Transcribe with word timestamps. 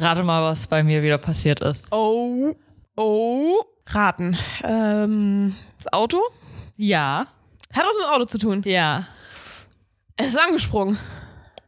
Rate 0.00 0.22
mal, 0.22 0.42
was 0.42 0.66
bei 0.66 0.82
mir 0.82 1.02
wieder 1.02 1.18
passiert 1.18 1.60
ist. 1.60 1.88
Oh, 1.92 2.54
oh. 2.96 3.62
Raten. 3.86 4.38
Ähm, 4.64 5.54
das 5.76 5.92
Auto? 5.92 6.18
Ja. 6.76 7.26
Hat 7.72 7.84
was 7.84 7.96
mit 7.96 8.06
dem 8.06 8.14
Auto 8.14 8.24
zu 8.24 8.38
tun. 8.38 8.62
Ja. 8.64 9.06
Es 10.16 10.28
ist 10.28 10.38
angesprungen. 10.40 10.98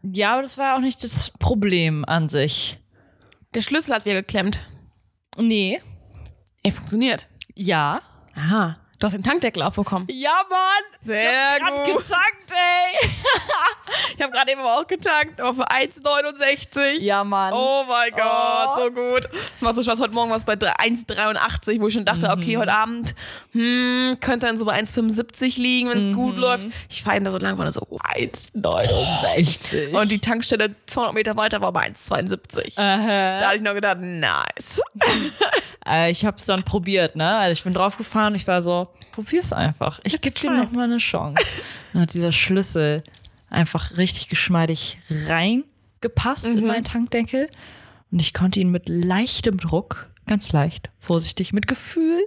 Ja, 0.02 0.32
aber 0.32 0.42
das 0.42 0.56
war 0.56 0.76
auch 0.76 0.80
nicht 0.80 1.04
das 1.04 1.30
Problem 1.38 2.04
an 2.06 2.28
sich. 2.28 2.78
Der 3.54 3.60
Schlüssel 3.60 3.94
hat 3.94 4.06
wieder 4.06 4.22
geklemmt. 4.22 4.66
Nee. 5.36 5.80
Er 6.62 6.72
funktioniert. 6.72 7.28
Ja. 7.54 8.00
Aha. 8.34 8.78
Du 9.02 9.06
hast 9.06 9.14
den 9.14 9.24
Tankdeckel 9.24 9.64
aufbekommen. 9.64 10.06
Ja, 10.12 10.44
Mann! 10.48 10.84
Sehr 11.00 11.58
Grad 11.58 11.74
gut. 11.86 11.98
getankt, 12.04 12.52
ey! 12.52 13.10
Ich 14.16 14.22
habe 14.22 14.32
gerade 14.32 14.52
eben 14.52 14.60
auch 14.60 14.86
getankt, 14.86 15.38
für 15.38 15.68
1,69. 15.68 17.00
Ja, 17.00 17.24
Mann. 17.24 17.52
Oh 17.52 17.82
mein 17.88 18.10
Gott, 18.12 18.68
Oh. 18.76 18.78
so 18.78 18.90
gut. 18.92 19.28
Macht 19.60 19.74
so 19.76 19.82
Spaß. 19.82 19.98
Heute 19.98 20.14
Morgen 20.14 20.30
war 20.30 20.36
es 20.36 20.44
bei 20.44 20.54
3 20.54 20.70
1,83, 20.74 21.80
wo 21.80 21.88
ich 21.88 21.94
schon 21.94 22.04
dachte, 22.04 22.30
okay, 22.30 22.56
heute 22.56 22.72
Abend 22.72 23.16
hm, 23.50 24.16
könnte 24.20 24.46
dann 24.46 24.56
so 24.56 24.64
bei 24.64 24.78
1,75 24.78 25.60
liegen, 25.60 25.90
wenn 25.90 25.98
es 25.98 26.14
gut 26.14 26.36
läuft. 26.36 26.68
Ich 26.88 27.02
fahre 27.02 27.20
da 27.20 27.32
so 27.32 27.38
lang, 27.38 27.58
war 27.58 27.64
da 27.64 27.72
so. 27.72 27.84
oh. 27.90 27.98
1,69. 27.98 29.90
Und 30.00 30.12
die 30.12 30.20
Tankstelle 30.20 30.76
200 30.86 31.14
Meter 31.14 31.36
weiter 31.36 31.60
war 31.60 31.72
bei 31.72 31.88
1,72. 31.88 32.76
Da 32.76 33.40
hatte 33.46 33.56
ich 33.56 33.62
noch 33.62 33.74
gedacht, 33.74 33.98
nice. 34.00 34.80
Äh, 35.84 36.12
ich 36.12 36.24
hab's 36.24 36.44
dann 36.46 36.62
probiert, 36.62 37.16
ne? 37.16 37.38
Also 37.38 37.52
ich 37.54 37.64
bin 37.64 37.72
draufgefahren, 37.74 38.36
ich 38.36 38.46
war 38.46 38.62
so, 38.62 38.86
probier's 39.12 39.52
einfach. 39.52 40.00
Ich 40.04 40.20
geb 40.20 40.34
dir 40.36 40.50
noch 40.50 40.70
mal 40.72 40.84
eine 40.84 40.98
Chance. 40.98 41.42
Dann 41.92 42.02
hat 42.02 42.14
dieser 42.14 42.32
Schlüssel 42.32 43.02
einfach 43.50 43.96
richtig 43.96 44.28
geschmeidig 44.28 44.98
reingepasst 45.10 46.46
in 46.46 46.66
meinen 46.66 46.84
Tankdeckel. 46.84 47.48
Und 48.10 48.20
ich 48.20 48.34
konnte 48.34 48.60
ihn 48.60 48.70
mit 48.70 48.88
leichtem 48.88 49.58
Druck, 49.58 50.10
ganz 50.26 50.52
leicht, 50.52 50.90
vorsichtig, 50.98 51.52
mit 51.52 51.66
Gefühl 51.66 52.20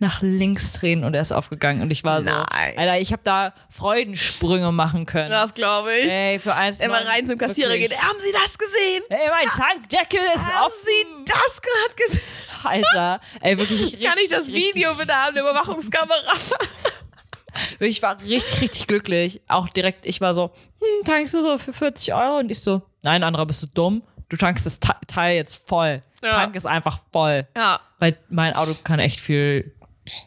nach 0.00 0.20
links 0.20 0.72
drehen 0.72 1.02
und 1.04 1.14
er 1.14 1.22
ist 1.22 1.32
aufgegangen. 1.32 1.80
Und 1.80 1.90
ich 1.90 2.04
war 2.04 2.22
so, 2.22 2.30
Nice. 2.30 2.76
Alter, 2.76 2.98
ich 2.98 3.12
habe 3.12 3.22
da 3.24 3.54
Freudensprünge 3.70 4.72
machen 4.72 5.06
können. 5.06 5.30
Das 5.30 5.54
glaube 5.54 5.94
ich. 5.94 6.10
Ey, 6.10 6.38
für 6.40 6.54
eins. 6.54 6.80
Immer 6.80 7.06
rein 7.06 7.26
zum 7.26 7.38
Kassierer 7.38 7.70
wirklich. 7.70 7.90
geht. 7.90 7.98
Haben 8.02 8.18
Sie 8.18 8.32
das 8.32 8.58
gesehen? 8.58 9.02
Ey, 9.08 9.28
mein 9.30 9.46
Tankdeckel 9.46 10.20
ist 10.34 10.38
Haben 10.38 10.66
offen. 10.66 10.74
Sie 10.84 11.24
das 11.24 11.60
gerade 11.62 12.06
gesehen? 12.06 12.22
Alter. 12.64 13.20
Ey, 13.40 13.58
wirklich. 13.58 14.00
Kann 14.02 14.18
ich 14.22 14.28
das 14.28 14.48
richtig, 14.48 14.74
Video 14.74 14.94
bitte 14.94 15.14
haben, 15.14 15.36
eine 15.36 15.40
Überwachungskamera? 15.40 16.14
Ich 17.80 18.00
war 18.02 18.18
richtig, 18.22 18.62
richtig 18.62 18.86
glücklich. 18.86 19.42
Auch 19.46 19.68
direkt, 19.68 20.06
ich 20.06 20.22
war 20.22 20.32
so, 20.32 20.52
hm, 20.80 21.04
tankst 21.04 21.34
du 21.34 21.42
so 21.42 21.58
für 21.58 21.74
40 21.74 22.14
Euro? 22.14 22.38
Und 22.38 22.50
ich 22.50 22.60
so, 22.60 22.80
nein, 23.02 23.22
Andra, 23.22 23.44
bist 23.44 23.62
du 23.62 23.66
dumm? 23.66 24.02
Du 24.28 24.38
tankst 24.38 24.64
das 24.64 24.80
Teil 25.06 25.36
jetzt 25.36 25.68
voll. 25.68 26.00
Ja. 26.22 26.30
Tank 26.30 26.56
ist 26.56 26.66
einfach 26.66 27.00
voll. 27.12 27.46
Ja. 27.54 27.80
Weil 27.98 28.16
mein 28.30 28.54
Auto 28.54 28.74
kann 28.82 28.98
echt 28.98 29.20
viel, 29.20 29.74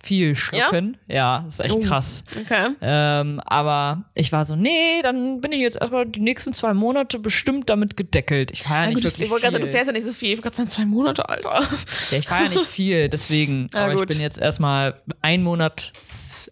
viel 0.03 0.35
schlucken. 0.35 0.97
Ja, 1.07 1.41
das 1.43 1.55
ist 1.55 1.59
echt 1.61 1.75
Oh. 1.75 1.79
krass. 1.79 2.23
Okay. 2.39 2.69
Ähm, 2.81 3.39
aber 3.45 4.05
ich 4.13 4.31
war 4.31 4.45
so, 4.45 4.55
nee, 4.55 5.01
dann 5.03 5.41
bin 5.41 5.51
ich 5.51 5.59
jetzt 5.59 5.77
erstmal 5.79 6.05
die 6.05 6.19
nächsten 6.19 6.53
zwei 6.53 6.73
Monate 6.73 7.19
bestimmt 7.19 7.69
damit 7.69 7.97
gedeckelt. 7.97 8.51
Ich 8.51 8.63
fahre 8.63 8.83
ja 8.83 8.87
nicht 8.87 8.95
gut, 8.95 9.05
ich 9.05 9.11
wirklich 9.13 9.29
wollte 9.31 9.43
gerade 9.43 9.53
sagen, 9.55 9.61
du 9.61 9.67
viel. 9.67 9.75
fährst 9.75 9.87
ja 9.87 9.93
nicht 9.93 10.03
so 10.05 10.13
viel. 10.13 10.29
Ich 10.29 10.37
wollte 10.37 10.43
gerade 10.43 10.55
sagen, 10.57 10.69
zwei 10.69 10.85
Monate, 10.85 11.27
Alter. 11.29 11.61
Ja, 12.11 12.17
ich 12.17 12.27
fahre 12.27 12.43
ja 12.43 12.49
nicht 12.49 12.65
viel, 12.65 13.09
deswegen. 13.09 13.67
Ja, 13.73 13.83
aber 13.85 13.93
ich 13.93 13.99
gut. 13.99 14.07
bin 14.09 14.19
jetzt 14.21 14.37
erstmal, 14.39 14.95
einen 15.21 15.43
Monat 15.43 15.91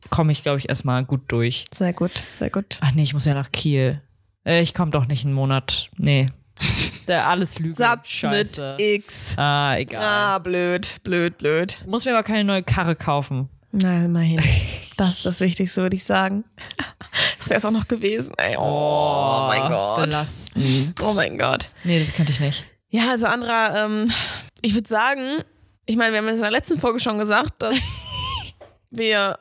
komme 0.10 0.32
ich, 0.32 0.44
glaube 0.44 0.58
ich, 0.60 0.70
erstmal 0.70 1.04
gut 1.06 1.22
durch. 1.30 1.66
Sehr 1.74 1.94
gut, 1.94 2.12
sehr 2.38 2.50
gut. 2.50 2.78
Ach 2.82 2.92
nee, 2.94 3.04
ich 3.04 3.14
muss 3.14 3.26
ja 3.26 3.34
nach 3.34 3.52
Kiel. 3.52 4.02
Äh, 4.46 4.62
ich 4.62 4.74
komme 4.74 4.92
doch 4.92 5.06
nicht 5.08 5.24
einen 5.26 5.34
Monat. 5.34 5.90
Nee. 5.98 6.28
Der 7.08 7.28
alles 7.28 7.60
Lüge. 7.60 7.76
Subschnitt 7.84 8.56
Scheiße. 8.56 8.78
X. 8.80 9.34
Ah, 9.38 9.76
egal. 9.78 10.04
Ah, 10.04 10.40
blöd, 10.40 10.98
blöd, 11.04 11.38
blöd. 11.38 11.82
Muss 11.86 12.06
mir 12.06 12.12
aber 12.12 12.24
keine 12.24 12.44
neue 12.44 12.64
Karre 12.64 12.96
kaufen. 12.96 13.50
Na, 13.72 14.06
immerhin. 14.06 14.42
Das 14.96 15.18
ist 15.18 15.26
das 15.26 15.40
Wichtigste, 15.42 15.82
würde 15.82 15.96
ich 15.96 16.04
sagen. 16.04 16.44
Das 17.38 17.50
wäre 17.50 17.58
es 17.58 17.66
auch 17.66 17.72
noch 17.72 17.88
gewesen. 17.88 18.34
Ey, 18.38 18.56
oh, 18.58 19.46
mein 19.48 19.70
Gott. 19.70 20.06
Belastend. 20.06 21.00
Oh 21.04 21.14
mein 21.14 21.38
Gott. 21.38 21.70
Nee, 21.84 22.00
das 22.00 22.14
könnte 22.14 22.32
ich 22.32 22.40
nicht. 22.40 22.66
Ja, 22.90 23.10
also 23.12 23.26
Andra, 23.28 23.84
ähm, 23.84 24.12
ich 24.62 24.74
würde 24.74 24.88
sagen, 24.88 25.44
ich 25.86 25.98
meine, 25.98 26.14
wir 26.14 26.20
haben 26.20 26.28
es 26.28 26.36
in 26.36 26.42
der 26.42 26.52
letzten 26.52 26.80
Folge 26.80 27.00
schon 27.00 27.20
gesagt, 27.20 27.62
dass 27.62 27.76
wir 28.92 29.38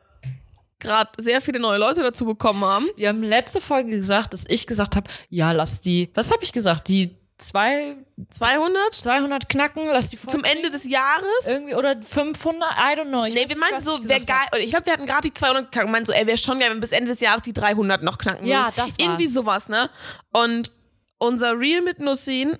gerade 0.82 1.10
sehr 1.16 1.40
viele 1.40 1.58
neue 1.58 1.78
Leute 1.78 2.02
dazu 2.02 2.26
bekommen 2.26 2.64
haben. 2.64 2.88
Wir 2.96 3.08
haben 3.08 3.22
letzte 3.22 3.60
Folge 3.60 3.90
gesagt, 3.90 4.34
dass 4.34 4.44
ich 4.48 4.66
gesagt 4.66 4.96
habe, 4.96 5.10
ja, 5.30 5.52
lass 5.52 5.80
die, 5.80 6.10
was 6.14 6.30
habe 6.30 6.44
ich 6.44 6.52
gesagt? 6.52 6.88
Die 6.88 7.16
zwei, 7.38 7.96
200 8.30 8.94
200 8.94 9.48
knacken, 9.48 9.86
lass 9.86 10.10
die 10.10 10.16
voll 10.16 10.30
zum 10.30 10.44
Ende 10.44 10.70
des 10.70 10.88
Jahres. 10.88 11.46
irgendwie 11.46 11.74
oder 11.74 12.00
500, 12.00 12.70
I 12.72 12.98
don't 12.98 13.08
know. 13.08 13.24
Ich 13.24 13.34
Nee, 13.34 13.48
wir 13.48 13.56
meinten 13.56 13.76
was 13.76 13.84
so, 13.84 14.08
wäre 14.08 14.20
geil, 14.20 14.46
ich 14.58 14.70
glaube, 14.70 14.86
wir 14.86 14.92
hatten 14.92 15.06
gerade 15.06 15.22
die 15.22 15.34
200 15.34 15.64
geknackt 15.64 15.86
und 15.86 15.92
meinten 15.92 16.06
so, 16.06 16.12
ey, 16.12 16.26
wäre 16.26 16.36
schon 16.36 16.58
geil, 16.58 16.70
wenn 16.70 16.80
bis 16.80 16.92
Ende 16.92 17.10
des 17.10 17.20
Jahres 17.20 17.42
die 17.42 17.52
300 17.52 18.02
noch 18.02 18.18
knacken. 18.18 18.46
Ja, 18.46 18.66
würden. 18.66 18.74
das 18.76 18.86
war's. 18.86 18.96
Irgendwie 18.98 19.26
sowas, 19.26 19.68
ne? 19.68 19.90
Und 20.32 20.70
unser 21.18 21.58
Reel 21.58 21.82
mit 21.82 22.00
Nussin 22.00 22.58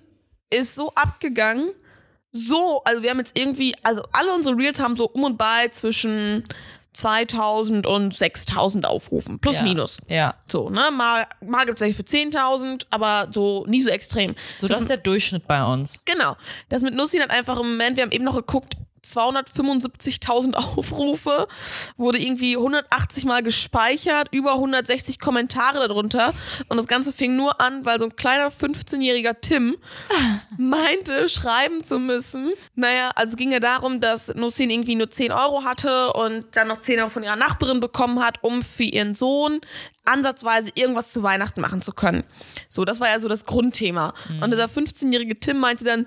ist 0.51 0.75
so 0.75 0.93
abgegangen, 0.95 1.71
so, 2.33 2.83
also 2.85 3.03
wir 3.03 3.11
haben 3.11 3.19
jetzt 3.19 3.39
irgendwie, 3.39 3.75
also 3.83 4.03
alle 4.13 4.33
unsere 4.33 4.57
Reels 4.57 4.81
haben 4.81 4.97
so 4.97 5.09
um 5.09 5.25
und 5.25 5.37
bei 5.37 5.69
zwischen 5.69 6.45
2000 6.95 7.87
und 7.87 8.15
6000 8.15 8.87
Aufrufen, 8.87 9.39
plus 9.39 9.57
ja. 9.57 9.63
minus. 9.63 9.99
Ja, 10.09 10.35
So, 10.47 10.69
ne? 10.69 10.91
Mal, 10.93 11.27
mal 11.41 11.65
gibt 11.65 11.79
es 11.79 11.83
welche 11.83 11.97
für 11.97 12.03
10.000, 12.03 12.87
aber 12.91 13.29
so 13.33 13.65
nie 13.67 13.81
so 13.81 13.91
extrem. 13.91 14.35
so 14.59 14.67
das 14.67 14.81
ist 14.81 14.91
der 14.91 14.99
Durchschnitt 14.99 15.47
bei 15.47 15.65
uns. 15.65 16.03
Genau. 16.05 16.37
Das 16.69 16.83
mit 16.83 16.95
Nussin 16.95 17.23
hat 17.23 17.31
einfach 17.31 17.59
im 17.59 17.71
Moment, 17.71 17.97
wir 17.97 18.05
haben 18.05 18.13
eben 18.13 18.25
noch 18.25 18.37
geguckt, 18.37 18.77
275.000 19.05 20.55
Aufrufe, 20.77 21.49
wurde 21.97 22.19
irgendwie 22.19 22.57
180 22.57 23.25
Mal 23.25 23.43
gespeichert, 23.43 24.29
über 24.31 24.55
160 24.55 25.19
Kommentare 25.19 25.87
darunter. 25.87 26.33
Und 26.69 26.77
das 26.77 26.87
Ganze 26.87 27.13
fing 27.13 27.37
nur 27.37 27.61
an, 27.61 27.85
weil 27.85 27.99
so 27.99 28.07
ein 28.07 28.17
kleiner 28.17 28.51
15-jähriger 28.51 29.37
Tim 29.41 29.77
meinte, 30.59 31.29
schreiben 31.29 31.85
zu 31.85 31.99
müssen. 31.99 32.53
Naja, 32.75 33.11
also 33.15 33.37
ging 33.37 33.53
ja 33.53 33.61
darum, 33.61 34.01
dass 34.01 34.35
Nussin 34.35 34.71
irgendwie 34.71 34.95
nur 34.95 35.11
10 35.11 35.33
Euro 35.33 35.65
hatte 35.65 36.13
und 36.13 36.45
dann 36.53 36.69
noch 36.69 36.81
10 36.81 37.01
Euro 37.01 37.11
von 37.11 37.23
ihrer 37.23 37.37
Nachbarin 37.37 37.81
bekommen 37.81 38.25
hat, 38.25 38.39
um 38.43 38.63
für 38.63 38.85
ihren 38.85 39.15
Sohn 39.15 39.61
ansatzweise 40.05 40.71
irgendwas 40.75 41.13
zu 41.13 41.23
Weihnachten 41.23 41.61
machen 41.61 41.83
zu 41.83 41.93
können. 41.93 42.25
So, 42.69 42.85
das 42.85 43.01
war 43.01 43.09
ja 43.09 43.21
so 43.21 43.29
das 43.29 43.45
Grundthema. 43.45 44.15
Und 44.41 44.53
dieser 44.53 44.67
15-jährige 44.67 45.39
Tim 45.39 45.59
meinte 45.59 45.85
dann, 45.85 46.07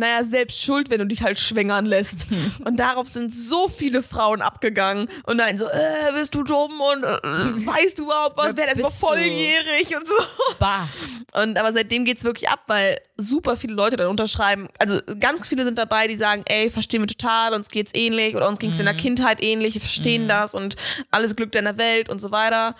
naja, 0.00 0.24
selbst 0.24 0.62
schuld, 0.62 0.90
wenn 0.90 0.98
du 0.98 1.06
dich 1.06 1.22
halt 1.22 1.38
schwängern 1.38 1.86
lässt. 1.86 2.26
Und 2.64 2.76
darauf 2.78 3.06
sind 3.08 3.34
so 3.34 3.68
viele 3.68 4.02
Frauen 4.02 4.42
abgegangen 4.42 5.08
und 5.24 5.36
nein, 5.36 5.56
so, 5.56 5.66
äh, 5.66 6.12
bist 6.14 6.34
du 6.34 6.42
dumm 6.42 6.72
und 6.80 7.02
äh, 7.04 7.66
weißt 7.66 7.98
du 7.98 8.04
überhaupt 8.04 8.36
was, 8.36 8.56
Wer 8.56 8.76
ist 8.76 8.98
volljährig 9.00 9.96
und 9.96 10.06
so. 10.06 10.14
Bah. 10.58 10.88
Und 11.34 11.56
aber 11.58 11.72
seitdem 11.72 12.04
geht's 12.04 12.24
wirklich 12.24 12.48
ab, 12.48 12.60
weil 12.66 12.98
super 13.16 13.56
viele 13.56 13.74
Leute 13.74 13.96
dann 13.96 14.08
unterschreiben. 14.08 14.68
Also 14.78 15.00
ganz 15.20 15.46
viele 15.46 15.64
sind 15.64 15.78
dabei, 15.78 16.06
die 16.08 16.16
sagen, 16.16 16.42
ey, 16.46 16.70
verstehen 16.70 17.02
wir 17.02 17.06
total, 17.06 17.54
uns 17.54 17.68
geht's 17.68 17.92
ähnlich 17.94 18.34
oder 18.34 18.48
uns 18.48 18.58
ging's 18.58 18.78
in 18.78 18.86
der 18.86 18.94
Kindheit 18.94 19.42
ähnlich, 19.42 19.74
wir 19.74 19.80
verstehen 19.80 20.26
das 20.26 20.54
und 20.54 20.76
alles 21.10 21.36
Glück 21.36 21.52
deiner 21.52 21.76
Welt 21.78 22.08
und 22.08 22.20
so 22.20 22.30
weiter. 22.30 22.74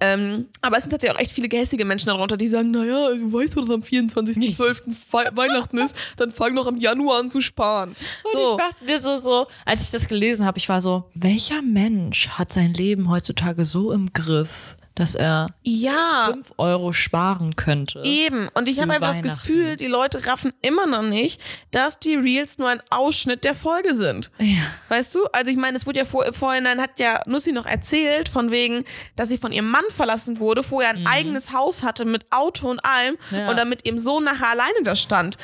Ähm, 0.00 0.48
aber 0.62 0.76
es 0.76 0.84
sind 0.84 0.90
tatsächlich 0.90 1.16
auch 1.18 1.20
echt 1.20 1.32
viele 1.32 1.48
gehässige 1.48 1.84
Menschen 1.84 2.06
darunter, 2.06 2.36
die 2.36 2.48
sagen, 2.48 2.70
naja, 2.70 3.10
du 3.14 3.32
weißt 3.32 3.56
dass 3.56 3.68
am 3.68 3.82
24.12. 3.82 4.82
Wei- 5.10 5.30
Weihnachten 5.34 5.78
ist, 5.78 5.94
dann 6.16 6.30
fang 6.30 6.54
doch 6.54 6.59
im 6.66 6.76
Januar 6.78 7.20
an 7.20 7.30
zu 7.30 7.40
sparen. 7.40 7.90
Und 8.24 8.32
So. 8.32 8.50
ich 8.52 8.56
dachte 8.56 8.84
mir 8.84 9.00
so, 9.00 9.18
so, 9.18 9.46
als 9.64 9.84
ich 9.84 9.90
das 9.90 10.08
gelesen 10.08 10.46
habe, 10.46 10.58
ich 10.58 10.68
war 10.68 10.80
so, 10.80 11.04
welcher 11.14 11.62
Mensch 11.62 12.28
hat 12.30 12.52
sein 12.52 12.72
Leben 12.74 13.10
heutzutage 13.10 13.64
so 13.64 13.92
im 13.92 14.12
Griff, 14.12 14.76
dass 14.94 15.14
er 15.14 15.46
Ja. 15.62 16.28
5 16.32 16.52
Euro 16.58 16.92
sparen 16.92 17.56
könnte? 17.56 18.02
Eben. 18.04 18.48
Und 18.54 18.68
ich 18.68 18.80
habe 18.80 18.92
einfach 18.92 19.14
das. 19.14 19.22
Gefühl, 19.22 19.76
die 19.76 19.86
Leute 19.86 20.26
raffen 20.26 20.52
immer 20.62 20.86
noch 20.86 21.02
nicht, 21.02 21.40
dass 21.70 21.98
die 22.00 22.14
Reels 22.16 22.58
nur 22.58 22.68
ein 22.68 22.82
Ausschnitt 22.90 23.44
der 23.44 23.54
Folge 23.54 23.94
sind. 23.94 24.30
Ja. 24.38 24.56
Weißt 24.88 25.14
du? 25.14 25.24
Also 25.32 25.50
ich 25.50 25.56
meine, 25.56 25.76
es 25.76 25.86
wurde 25.86 26.00
ja 26.00 26.04
vor, 26.04 26.24
vorhin, 26.32 26.64
dann 26.64 26.80
hat 26.80 26.98
ja 26.98 27.20
Nussi 27.26 27.52
noch 27.52 27.66
erzählt, 27.66 28.28
von 28.28 28.50
wegen, 28.50 28.84
dass 29.16 29.28
sie 29.28 29.38
von 29.38 29.52
ihrem 29.52 29.70
Mann 29.70 29.84
verlassen 29.90 30.38
wurde, 30.40 30.62
vorher 30.62 30.90
ein 30.90 31.06
eigenes 31.06 31.52
Haus 31.52 31.82
hatte 31.82 32.04
mit 32.04 32.26
Auto 32.30 32.68
und 32.68 32.84
allem 32.84 33.16
Mhm. 33.30 33.36
Ja. 33.36 33.48
und 33.50 33.56
dann 33.58 33.68
mit 33.68 33.84
ihrem 33.86 33.98
Sohn 33.98 34.24
nachher 34.24 34.50
alleine 34.50 34.82
da 34.82 34.96
stand. 34.96 35.36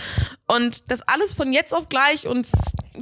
Und 0.46 0.90
das 0.90 1.02
alles 1.02 1.34
von 1.34 1.52
jetzt 1.52 1.72
auf 1.74 1.88
gleich 1.88 2.26
und 2.26 2.46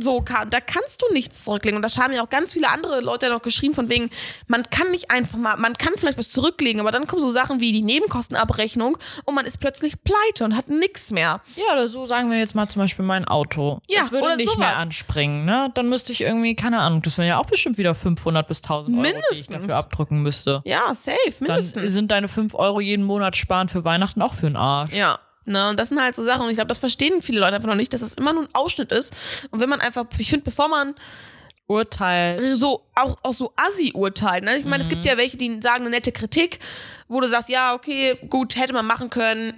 so 0.00 0.20
kam, 0.20 0.50
da 0.50 0.60
kannst 0.60 1.02
du 1.02 1.12
nichts 1.12 1.44
zurücklegen. 1.44 1.76
Und 1.76 1.82
das 1.82 1.98
haben 1.98 2.12
ja 2.12 2.22
auch 2.22 2.28
ganz 2.28 2.52
viele 2.52 2.68
andere 2.68 3.00
Leute 3.00 3.28
noch 3.28 3.42
geschrieben, 3.42 3.74
von 3.74 3.88
wegen, 3.88 4.10
man 4.46 4.62
kann 4.70 4.90
nicht 4.90 5.10
einfach 5.10 5.38
mal, 5.38 5.56
man 5.56 5.74
kann 5.74 5.92
vielleicht 5.96 6.18
was 6.18 6.30
zurücklegen, 6.30 6.80
aber 6.80 6.90
dann 6.90 7.06
kommen 7.06 7.20
so 7.20 7.30
Sachen 7.30 7.60
wie 7.60 7.72
die 7.72 7.82
Nebenkostenabrechnung 7.82 8.98
und 9.24 9.34
man 9.34 9.46
ist 9.46 9.58
plötzlich 9.58 9.94
pleite 10.02 10.44
und 10.44 10.56
hat 10.56 10.68
nichts 10.68 11.10
mehr. 11.10 11.40
Ja, 11.56 11.72
oder 11.72 11.88
so 11.88 12.06
sagen 12.06 12.30
wir 12.30 12.38
jetzt 12.38 12.54
mal 12.54 12.68
zum 12.68 12.80
Beispiel 12.82 13.04
mein 13.04 13.24
Auto. 13.26 13.80
Ja, 13.88 14.00
das 14.02 14.12
würde 14.12 14.26
oder 14.26 14.36
nicht 14.36 14.58
mehr 14.58 14.68
sowas. 14.68 14.78
anspringen, 14.82 15.44
ne? 15.44 15.70
Dann 15.74 15.88
müsste 15.88 16.12
ich 16.12 16.20
irgendwie, 16.22 16.54
keine 16.54 16.78
Ahnung, 16.80 17.02
das 17.02 17.18
wären 17.18 17.28
ja 17.28 17.38
auch 17.38 17.46
bestimmt 17.46 17.78
wieder 17.78 17.94
500 17.94 18.46
bis 18.46 18.58
1000 18.62 18.96
Euro, 18.96 19.02
die 19.04 19.08
ich 19.08 19.14
Mindestens. 19.14 19.46
dafür 19.48 19.76
abdrücken 19.76 20.22
müsste. 20.22 20.60
Ja, 20.64 20.94
safe, 20.94 21.16
Dann 21.40 21.48
mindestens. 21.48 21.92
sind 21.92 22.10
deine 22.10 22.28
5 22.28 22.54
Euro 22.54 22.80
jeden 22.80 23.04
Monat 23.04 23.36
sparen 23.36 23.68
für 23.68 23.84
Weihnachten 23.84 24.22
auch 24.22 24.34
für 24.34 24.46
den 24.46 24.56
Arsch. 24.56 24.92
ja. 24.92 25.18
Ne? 25.46 25.68
Und 25.68 25.78
das 25.78 25.88
sind 25.88 26.00
halt 26.00 26.14
so 26.14 26.24
Sachen, 26.24 26.42
und 26.42 26.50
ich 26.50 26.56
glaube, 26.56 26.68
das 26.68 26.78
verstehen 26.78 27.22
viele 27.22 27.40
Leute 27.40 27.56
einfach 27.56 27.68
noch 27.68 27.74
nicht, 27.74 27.92
dass 27.92 28.02
es 28.02 28.14
immer 28.14 28.32
nur 28.32 28.44
ein 28.44 28.54
Ausschnitt 28.54 28.92
ist. 28.92 29.14
Und 29.50 29.60
wenn 29.60 29.68
man 29.68 29.80
einfach, 29.80 30.06
ich 30.18 30.30
finde, 30.30 30.44
bevor 30.44 30.68
man 30.68 30.94
Urteil. 31.66 32.54
so 32.56 32.82
auch, 32.94 33.16
auch 33.22 33.32
so 33.32 33.52
assi 33.56 33.92
urteilt. 33.94 34.44
Ne? 34.44 34.56
Ich 34.56 34.66
meine, 34.66 34.82
es 34.82 34.88
gibt 34.88 35.06
ja 35.06 35.16
welche, 35.16 35.38
die 35.38 35.60
sagen 35.62 35.82
eine 35.82 35.90
nette 35.90 36.12
Kritik, 36.12 36.58
wo 37.08 37.20
du 37.20 37.28
sagst, 37.28 37.48
ja, 37.48 37.74
okay, 37.74 38.18
gut, 38.28 38.56
hätte 38.56 38.74
man 38.74 38.86
machen 38.86 39.08
können. 39.08 39.54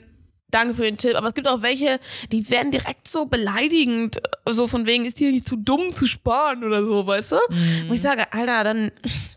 Danke 0.50 0.74
für 0.74 0.82
den 0.82 0.96
Tipp. 0.96 1.16
Aber 1.16 1.28
es 1.28 1.34
gibt 1.34 1.48
auch 1.48 1.62
welche, 1.62 1.98
die 2.30 2.48
werden 2.50 2.70
direkt 2.70 3.08
so 3.08 3.26
beleidigend, 3.26 4.20
so 4.48 4.66
von 4.66 4.86
wegen, 4.86 5.04
ist 5.04 5.18
die 5.18 5.32
nicht 5.32 5.48
zu 5.48 5.56
dumm 5.56 5.94
zu 5.94 6.06
sparen 6.06 6.62
oder 6.62 6.84
so, 6.84 7.06
weißt 7.06 7.32
du? 7.32 7.36
Und 7.88 7.92
ich 7.92 8.00
sage, 8.00 8.32
Alter, 8.32 8.64
dann 8.64 8.92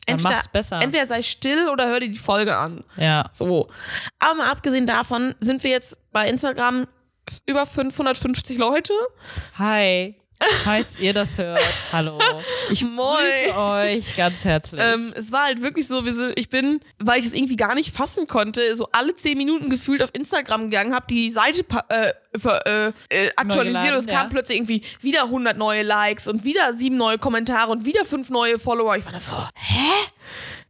entweder, 0.05 0.41
besser. 0.51 0.81
entweder 0.81 1.05
sei 1.07 1.21
still 1.21 1.69
oder 1.69 1.87
hör 1.87 1.99
dir 1.99 2.09
die 2.09 2.17
Folge 2.17 2.55
an. 2.55 2.83
Ja. 2.95 3.29
So. 3.31 3.69
Aber 4.19 4.35
mal 4.35 4.51
abgesehen 4.51 4.85
davon 4.85 5.33
sind 5.39 5.63
wir 5.63 5.71
jetzt 5.71 6.11
bei 6.11 6.29
Instagram 6.29 6.87
über 7.45 7.65
550 7.65 8.57
Leute. 8.57 8.93
Hi. 9.57 10.15
Falls 10.63 10.99
ihr 10.99 11.13
das 11.13 11.37
hört, 11.37 11.59
hallo. 11.91 12.17
Ich 12.69 12.81
grüße 12.81 13.57
euch 13.57 14.15
ganz 14.15 14.45
herzlich. 14.45 14.81
Ähm, 14.81 15.13
es 15.15 15.31
war 15.31 15.45
halt 15.45 15.61
wirklich 15.61 15.87
so, 15.87 16.05
wie 16.05 16.11
so, 16.11 16.29
ich 16.35 16.49
bin, 16.49 16.79
weil 16.97 17.19
ich 17.19 17.25
es 17.25 17.33
irgendwie 17.33 17.57
gar 17.57 17.75
nicht 17.75 17.93
fassen 17.93 18.25
konnte, 18.27 18.75
so 18.75 18.87
alle 18.91 19.15
zehn 19.15 19.37
Minuten 19.37 19.69
gefühlt 19.69 20.01
auf 20.01 20.11
Instagram 20.13 20.69
gegangen, 20.69 20.95
habe 20.95 21.05
die 21.09 21.31
Seite 21.31 21.65
äh, 21.89 22.13
ver, 22.37 22.65
äh, 22.65 22.87
äh, 23.09 23.29
aktualisiert 23.35 23.93
und 23.93 23.99
es 23.99 24.07
kam 24.07 24.27
ja. 24.27 24.29
plötzlich 24.29 24.57
irgendwie 24.57 24.83
wieder 25.01 25.23
100 25.23 25.57
neue 25.57 25.83
Likes 25.83 26.27
und 26.27 26.45
wieder 26.45 26.73
sieben 26.73 26.95
neue 26.95 27.17
Kommentare 27.17 27.71
und 27.71 27.85
wieder 27.85 28.05
fünf 28.05 28.29
neue 28.29 28.59
Follower. 28.59 28.95
Ich 28.95 29.05
war 29.05 29.11
das 29.11 29.27
so, 29.27 29.35
hä? 29.55 29.89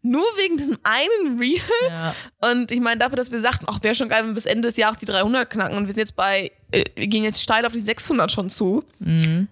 Nur 0.01 0.23
wegen 0.37 0.55
diesem 0.57 0.77
einen 0.83 1.37
Reel? 1.39 1.59
ja. 1.89 2.15
Und 2.51 2.71
ich 2.71 2.79
meine, 2.79 2.99
dafür, 2.99 3.17
dass 3.17 3.31
wir 3.31 3.39
sagten, 3.41 3.65
ach, 3.69 3.83
wäre 3.83 3.93
schon 3.95 4.07
geil, 4.09 4.21
wenn 4.21 4.29
wir 4.29 4.33
bis 4.35 4.45
Ende 4.45 4.69
des 4.69 4.77
Jahres 4.77 4.97
die 4.97 5.05
300 5.05 5.49
knacken 5.49 5.75
und 5.77 5.83
wir 5.87 5.89
sind 5.93 5.99
jetzt 5.99 6.15
bei, 6.15 6.51
äh, 6.71 6.85
wir 6.95 7.07
gehen 7.07 7.23
jetzt 7.23 7.41
steil 7.41 7.65
auf 7.65 7.73
die 7.73 7.81
600 7.81 8.31
schon 8.31 8.49
zu. 8.49 8.83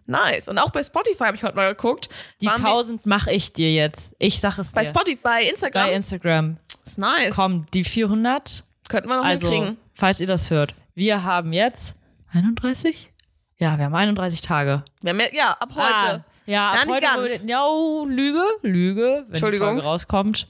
Nice. 0.05 0.47
Und 0.47 0.57
auch 0.57 0.69
bei 0.71 0.83
Spotify 0.83 1.25
habe 1.25 1.35
ich 1.35 1.43
heute 1.43 1.55
mal 1.55 1.67
geguckt. 1.73 2.09
Die 2.41 2.45
waren 2.47 2.61
wir- 2.61 2.69
1000 2.69 3.05
mache 3.05 3.31
ich 3.31 3.51
dir 3.53 3.73
jetzt. 3.73 4.13
Ich 4.19 4.39
sag 4.39 4.57
es 4.57 4.71
Bei 4.71 4.83
dir. 4.83 4.89
Spotify, 4.89 5.19
bei 5.21 5.43
Instagram. 5.43 5.87
Bei 5.87 5.93
Instagram. 5.93 6.57
ist 6.85 6.97
nice. 6.97 7.35
Komm, 7.35 7.65
die 7.73 7.83
400. 7.83 8.63
Könnten 8.87 9.09
wir 9.09 9.17
noch 9.17 9.25
Also, 9.25 9.49
hinkriegen. 9.49 9.77
falls 9.93 10.19
ihr 10.21 10.27
das 10.27 10.49
hört. 10.49 10.73
Wir 10.95 11.23
haben 11.23 11.51
jetzt 11.51 11.95
31? 12.31 13.11
Ja, 13.57 13.77
wir 13.77 13.85
haben 13.85 13.95
31 13.95 14.41
Tage. 14.41 14.83
Wir 15.01 15.09
haben 15.09 15.19
ja, 15.19 15.25
ja, 15.33 15.51
ab 15.59 15.69
heute. 15.75 15.83
Ah, 16.21 16.25
ja, 16.47 16.71
ab 16.71 16.85
nicht 16.85 16.95
heute, 16.95 17.05
ganz. 17.05 17.43
Ja, 17.45 17.65
oh, 17.65 18.05
Lüge, 18.05 18.43
Lüge. 18.63 19.01
Wenn 19.01 19.25
die 19.25 19.31
Entschuldigung. 19.33 19.67
Folge 19.67 19.83
rauskommt, 19.83 20.47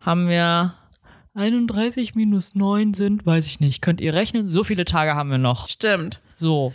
haben 0.00 0.28
wir 0.28 0.74
31 1.34 2.14
minus 2.14 2.54
9 2.54 2.94
sind, 2.94 3.26
weiß 3.26 3.46
ich 3.46 3.60
nicht. 3.60 3.82
Könnt 3.82 4.00
ihr 4.00 4.14
rechnen? 4.14 4.48
So 4.48 4.64
viele 4.64 4.84
Tage 4.84 5.14
haben 5.14 5.30
wir 5.30 5.38
noch. 5.38 5.68
Stimmt. 5.68 6.20
So. 6.32 6.72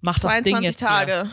Macht 0.00 0.24
das 0.24 0.32
Ding 0.42 0.54
22 0.54 0.66
jetzt 0.66 0.80
Hier. 0.80 0.88
Tage. 0.88 1.30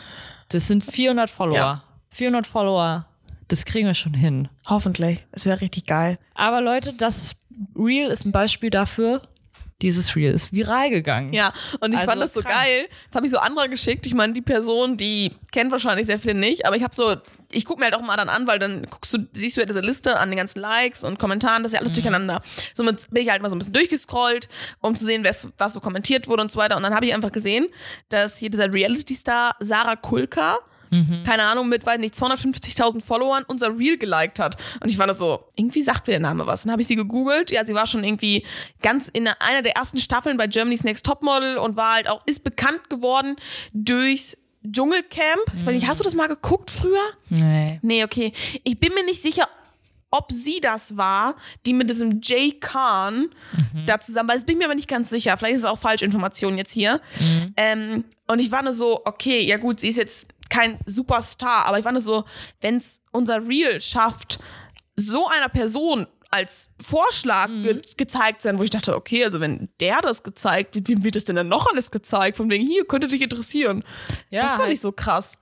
Das 0.48 0.68
sind 0.68 0.84
400 0.84 1.28
Follower. 1.28 1.56
Ja. 1.56 1.82
400 2.10 2.46
Follower. 2.46 3.06
Das 3.48 3.64
kriegen 3.64 3.86
wir 3.86 3.94
schon 3.94 4.14
hin. 4.14 4.48
Hoffentlich. 4.66 5.26
Es 5.32 5.44
wäre 5.44 5.60
richtig 5.60 5.84
geil. 5.84 6.18
Aber 6.34 6.60
Leute, 6.60 6.94
das 6.94 7.34
Reel 7.76 8.08
ist 8.08 8.24
ein 8.24 8.32
Beispiel 8.32 8.70
dafür. 8.70 9.22
Dieses 9.82 10.14
Reel 10.16 10.32
ist 10.32 10.52
viral 10.52 10.90
gegangen. 10.90 11.32
Ja, 11.32 11.52
und 11.80 11.92
ich 11.92 11.98
Also 11.98 12.10
fand 12.10 12.22
das 12.22 12.32
so 12.34 12.40
krank. 12.40 12.54
geil. 12.54 12.88
Das 13.08 13.16
habe 13.16 13.26
ich 13.26 13.32
so 13.32 13.38
andere 13.38 13.68
geschickt. 13.68 14.06
Ich 14.06 14.14
meine, 14.14 14.32
die 14.32 14.40
Person, 14.42 14.96
die 14.96 15.32
kennt 15.50 15.70
wahrscheinlich 15.72 16.06
sehr 16.06 16.18
viele 16.18 16.34
nicht, 16.34 16.64
aber 16.66 16.76
ich 16.76 16.82
habe 16.82 16.94
so, 16.94 17.16
ich 17.50 17.64
gucke 17.64 17.80
mir 17.80 17.86
halt 17.86 17.94
auch 17.94 18.00
mal 18.00 18.16
dann 18.16 18.28
an, 18.30 18.46
weil 18.46 18.58
dann 18.58 18.86
guckst 18.88 19.12
du, 19.12 19.18
siehst 19.34 19.56
du 19.56 19.60
ja 19.60 19.66
diese 19.66 19.80
Liste 19.80 20.18
an 20.18 20.30
den 20.30 20.38
ganzen 20.38 20.60
Likes 20.60 21.04
und 21.04 21.18
Kommentaren, 21.18 21.62
das 21.62 21.72
ist 21.72 21.74
ja 21.74 21.80
alles 21.80 21.90
Mhm. 21.90 21.94
durcheinander. 21.96 22.42
Somit 22.74 23.10
bin 23.10 23.24
ich 23.24 23.30
halt 23.30 23.42
mal 23.42 23.50
so 23.50 23.56
ein 23.56 23.58
bisschen 23.58 23.74
durchgescrollt, 23.74 24.48
um 24.80 24.94
zu 24.94 25.04
sehen, 25.04 25.24
was, 25.24 25.48
was 25.58 25.72
so 25.74 25.80
kommentiert 25.80 26.28
wurde 26.28 26.42
und 26.42 26.50
so 26.52 26.58
weiter. 26.58 26.76
Und 26.76 26.82
dann 26.84 26.94
habe 26.94 27.04
ich 27.04 27.12
einfach 27.14 27.32
gesehen, 27.32 27.66
dass 28.08 28.38
hier 28.38 28.48
dieser 28.50 28.72
Reality-Star 28.72 29.56
Sarah 29.60 29.96
Kulka, 29.96 30.58
Mhm. 30.92 31.22
keine 31.24 31.44
Ahnung, 31.44 31.68
mit, 31.68 31.86
weiß 31.86 31.98
nicht, 31.98 32.14
250.000 32.14 33.02
Followern 33.02 33.44
unser 33.48 33.76
Reel 33.78 33.96
geliked 33.96 34.38
hat. 34.38 34.56
Und 34.80 34.90
ich 34.90 34.98
war 34.98 35.06
da 35.06 35.14
so, 35.14 35.44
irgendwie 35.56 35.80
sagt 35.80 36.06
mir 36.06 36.12
der 36.12 36.20
Name 36.20 36.46
was. 36.46 36.62
Dann 36.62 36.70
habe 36.70 36.82
ich 36.82 36.88
sie 36.88 36.96
gegoogelt. 36.96 37.50
Ja, 37.50 37.64
sie 37.64 37.74
war 37.74 37.86
schon 37.86 38.04
irgendwie 38.04 38.44
ganz 38.82 39.08
in 39.08 39.26
einer 39.26 39.62
der 39.62 39.74
ersten 39.74 39.96
Staffeln 39.96 40.36
bei 40.36 40.46
Germany's 40.46 40.84
Next 40.84 41.06
Topmodel 41.06 41.56
und 41.56 41.76
war 41.76 41.94
halt 41.94 42.08
auch, 42.08 42.20
ist 42.26 42.44
bekannt 42.44 42.90
geworden 42.90 43.36
durchs 43.72 44.36
Dschungelcamp. 44.70 45.42
Ich 45.58 45.66
weiß 45.66 45.72
nicht, 45.74 45.88
hast 45.88 45.98
du 46.00 46.04
das 46.04 46.14
mal 46.14 46.28
geguckt 46.28 46.70
früher? 46.70 47.00
Nee. 47.30 47.80
Nee, 47.82 48.04
okay. 48.04 48.32
Ich 48.62 48.78
bin 48.78 48.92
mir 48.94 49.04
nicht 49.04 49.22
sicher, 49.22 49.48
ob 50.12 50.30
sie 50.30 50.60
das 50.60 50.96
war, 50.96 51.34
die 51.66 51.72
mit 51.72 51.90
diesem 51.90 52.20
Jay 52.22 52.52
Khan 52.60 53.30
da 53.86 53.98
zusammen 53.98 54.28
war. 54.28 54.36
Das 54.36 54.44
bin 54.44 54.54
ich 54.54 54.58
mir 54.60 54.66
aber 54.66 54.74
nicht 54.76 54.86
ganz 54.88 55.10
sicher. 55.10 55.36
Vielleicht 55.36 55.54
ist 55.56 55.60
es 55.62 55.66
auch 55.68 55.78
Falschinformation 55.78 56.56
jetzt 56.56 56.72
hier. 56.72 57.00
Ähm, 57.56 58.04
und 58.28 58.38
ich 58.38 58.52
war 58.52 58.62
nur 58.62 58.72
so, 58.74 59.00
okay, 59.04 59.40
ja 59.44 59.56
gut, 59.56 59.80
sie 59.80 59.88
ist 59.88 59.96
jetzt 59.96 60.28
kein 60.50 60.78
Superstar, 60.86 61.66
aber 61.66 61.78
ich 61.78 61.84
war 61.84 61.92
nur 61.92 62.00
so, 62.02 62.24
wenn 62.60 62.76
es 62.76 63.00
unser 63.10 63.48
Reel 63.48 63.80
schafft, 63.80 64.38
so 64.96 65.26
einer 65.28 65.48
Person 65.48 66.06
als 66.30 66.70
Vorschlag 66.80 67.48
ge 67.62 67.82
gezeigt 67.96 68.40
sein, 68.42 68.58
wo 68.58 68.62
ich 68.62 68.70
dachte, 68.70 68.96
okay, 68.96 69.24
also 69.24 69.40
wenn 69.40 69.68
der 69.80 70.00
das 70.00 70.22
gezeigt 70.22 70.74
wird, 70.74 70.88
wem 70.88 71.04
wird 71.04 71.16
es 71.16 71.24
denn 71.24 71.36
dann 71.36 71.48
noch 71.48 71.70
alles 71.70 71.90
gezeigt? 71.90 72.36
Von 72.38 72.50
wegen, 72.50 72.66
hier, 72.66 72.84
könnte 72.86 73.06
dich 73.08 73.20
interessieren. 73.22 73.84
Ja, 74.30 74.42
das 74.42 74.52
fand 74.52 74.64
halt- 74.64 74.72
ich 74.72 74.80
so 74.80 74.92
krass. 74.92 75.36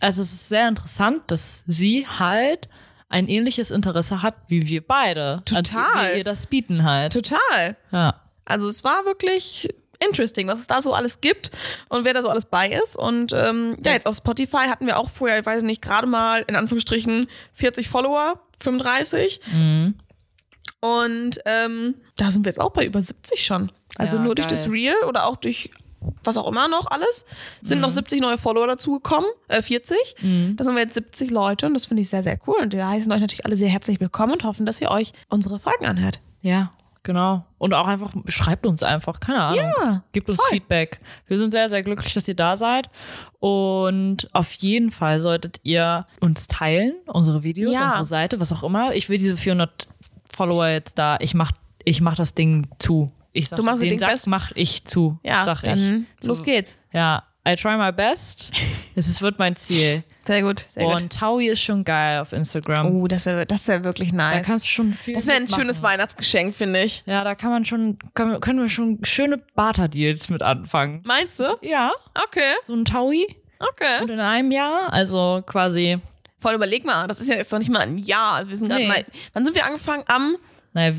Also 0.00 0.22
es 0.22 0.32
ist 0.32 0.48
sehr 0.48 0.68
interessant, 0.68 1.22
dass 1.28 1.64
sie 1.66 2.06
halt 2.06 2.68
ein 3.08 3.28
ähnliches 3.28 3.70
Interesse 3.70 4.22
hat 4.22 4.34
wie 4.48 4.66
wir 4.68 4.86
beide. 4.86 5.42
Total. 5.44 5.84
Also 5.94 6.08
wir 6.10 6.16
ihr 6.18 6.24
das 6.24 6.46
bieten 6.46 6.84
halt. 6.84 7.12
Total. 7.12 7.76
Ja. 7.90 8.20
Also 8.44 8.68
es 8.68 8.84
war 8.84 9.04
wirklich 9.04 9.68
interesting, 10.00 10.46
was 10.48 10.60
es 10.60 10.66
da 10.66 10.80
so 10.80 10.92
alles 10.94 11.20
gibt 11.20 11.50
und 11.88 12.04
wer 12.04 12.14
da 12.14 12.22
so 12.22 12.28
alles 12.28 12.44
bei 12.44 12.68
ist. 12.68 12.96
Und 12.96 13.32
ähm, 13.32 13.76
ja, 13.84 13.92
jetzt 13.92 14.06
auf 14.06 14.16
Spotify 14.16 14.68
hatten 14.68 14.86
wir 14.86 14.98
auch 14.98 15.08
vorher, 15.10 15.40
ich 15.40 15.46
weiß 15.46 15.62
nicht, 15.62 15.82
gerade 15.82 16.06
mal 16.06 16.44
in 16.46 16.54
Anführungsstrichen 16.56 17.26
40 17.54 17.88
Follower, 17.88 18.40
35. 18.60 19.40
Mhm. 19.52 19.94
Und 20.80 21.40
ähm, 21.46 21.94
da 22.16 22.30
sind 22.30 22.44
wir 22.44 22.50
jetzt 22.50 22.60
auch 22.60 22.70
bei 22.70 22.84
über 22.84 23.02
70 23.02 23.44
schon. 23.44 23.72
Also 23.96 24.16
Ja, 24.18 24.22
nur 24.22 24.34
durch 24.34 24.46
geil. 24.46 24.56
das 24.56 24.70
Reel 24.70 24.94
oder 25.08 25.26
auch 25.26 25.36
durch 25.36 25.70
was 26.24 26.36
auch 26.36 26.46
immer 26.48 26.68
noch 26.68 26.90
alles, 26.90 27.24
sind 27.62 27.78
Mhm. 27.78 27.82
noch 27.82 27.90
70 27.90 28.20
neue 28.20 28.38
Follower 28.38 28.66
dazugekommen, 28.66 29.28
äh, 29.48 29.62
40. 29.62 29.96
Da 30.56 30.64
sind 30.64 30.74
wir 30.74 30.82
jetzt 30.82 30.94
70 30.94 31.30
Leute 31.30 31.66
und 31.66 31.74
das 31.74 31.86
finde 31.86 32.02
ich 32.02 32.08
sehr, 32.08 32.22
sehr 32.22 32.38
cool. 32.46 32.56
Und 32.60 32.72
wir 32.72 32.86
heißen 32.86 33.10
euch 33.12 33.20
natürlich 33.20 33.44
alle 33.46 33.56
sehr 33.56 33.68
herzlich 33.68 34.00
willkommen 34.00 34.32
und 34.34 34.44
hoffen, 34.44 34.66
dass 34.66 34.80
ihr 34.80 34.90
euch 34.90 35.12
unsere 35.28 35.58
Folgen 35.58 35.86
anhört. 35.86 36.20
Ja, 36.42 36.72
genau. 37.02 37.44
Und 37.58 37.74
auch 37.74 37.86
einfach, 37.88 38.12
schreibt 38.26 38.64
uns 38.66 38.82
einfach, 38.82 39.18
keine 39.20 39.42
Ahnung. 39.42 39.72
Ja, 39.80 40.02
Gebt 40.12 40.28
uns 40.28 40.38
voll. 40.38 40.50
Feedback. 40.50 41.00
Wir 41.26 41.38
sind 41.38 41.50
sehr, 41.50 41.68
sehr 41.68 41.82
glücklich, 41.82 42.14
dass 42.14 42.28
ihr 42.28 42.36
da 42.36 42.56
seid. 42.56 42.88
Und 43.40 44.28
auf 44.32 44.52
jeden 44.54 44.90
Fall 44.90 45.20
solltet 45.20 45.60
ihr 45.62 46.06
uns 46.20 46.46
teilen, 46.46 46.94
unsere 47.06 47.42
Videos, 47.42 47.74
Ja. 47.74 47.86
unsere 47.86 48.04
Seite, 48.06 48.40
was 48.40 48.52
auch 48.52 48.62
immer. 48.62 48.94
Ich 48.94 49.08
will 49.08 49.18
diese 49.18 49.36
400 49.36 49.88
Follower 50.28 50.68
jetzt 50.68 50.98
da, 50.98 51.16
ich 51.20 51.34
mach, 51.34 51.50
ich 51.84 52.00
mach 52.00 52.14
das 52.14 52.34
Ding 52.34 52.66
zu. 52.78 53.06
Ich 53.38 53.48
sag, 53.48 53.56
Du 53.56 53.62
machst 53.62 53.76
das 53.76 53.88
den 53.88 53.90
Ding 53.90 53.98
Sack 54.00 54.10
fest? 54.10 54.26
mach 54.26 54.50
ich 54.54 54.84
zu, 54.84 55.18
Ja, 55.22 55.44
sag 55.44 55.62
ich. 55.64 56.04
los 56.22 56.42
geht's. 56.42 56.76
Ja, 56.92 57.24
I 57.48 57.54
try 57.56 57.76
my 57.76 57.92
best. 57.92 58.52
Es 58.94 59.22
wird 59.22 59.38
mein 59.38 59.56
Ziel. 59.56 60.02
Sehr 60.26 60.42
gut, 60.42 60.66
sehr 60.74 60.84
gut. 60.84 60.94
Und 61.02 61.12
Taui 61.18 61.46
ist 61.48 61.62
schon 61.62 61.82
geil 61.84 62.20
auf 62.20 62.32
Instagram. 62.34 62.94
Oh, 63.00 63.06
das 63.06 63.24
wäre 63.24 63.46
das 63.46 63.66
wär 63.68 63.82
wirklich 63.84 64.12
nice. 64.12 64.34
da 64.34 64.40
kannst 64.40 64.66
du 64.66 64.68
schon 64.68 64.92
viel 64.92 65.14
das 65.14 65.26
wäre 65.26 65.36
ein 65.36 65.44
mitmachen. 65.44 65.62
schönes 65.62 65.82
Weihnachtsgeschenk, 65.82 66.54
finde 66.54 66.82
ich. 66.82 67.02
Ja, 67.06 67.24
da 67.24 67.34
kann 67.34 67.50
man 67.50 67.64
schon, 67.64 67.98
können, 68.14 68.32
wir- 68.32 68.40
können 68.40 68.60
wir 68.60 68.68
schon 68.68 68.98
schöne 69.04 69.38
Barter-Deals 69.54 70.28
mit 70.28 70.42
anfangen. 70.42 71.02
Meinst 71.06 71.38
du? 71.40 71.44
Ja, 71.62 71.92
Okay, 72.26 72.40
so 72.66 72.74
ein 72.74 72.84
Taui. 72.84 73.26
okay. 73.60 74.02
Und 74.02 74.10
in 74.10 74.20
einem 74.20 74.50
Jahr, 74.50 74.92
also 74.92 75.42
quasi, 75.46 75.98
Voll 76.40 76.54
überleg 76.54 76.84
mal, 76.84 77.08
das 77.08 77.18
ist 77.18 77.28
ja 77.28 77.34
jetzt 77.34 77.50
noch 77.50 77.58
nicht 77.58 77.70
mal 77.70 77.80
ein 77.80 77.98
Jahr. 77.98 78.48
Wir 78.48 78.56
sind 78.56 78.68
gerade 78.68 78.82
Nee. 78.82 78.88
mal. 78.88 79.04
Wann 79.32 79.44
sind 79.44 79.56
wir 79.56 79.66
angefangen? 79.66 80.04
Am, 80.06 80.36
naja, 80.78 80.94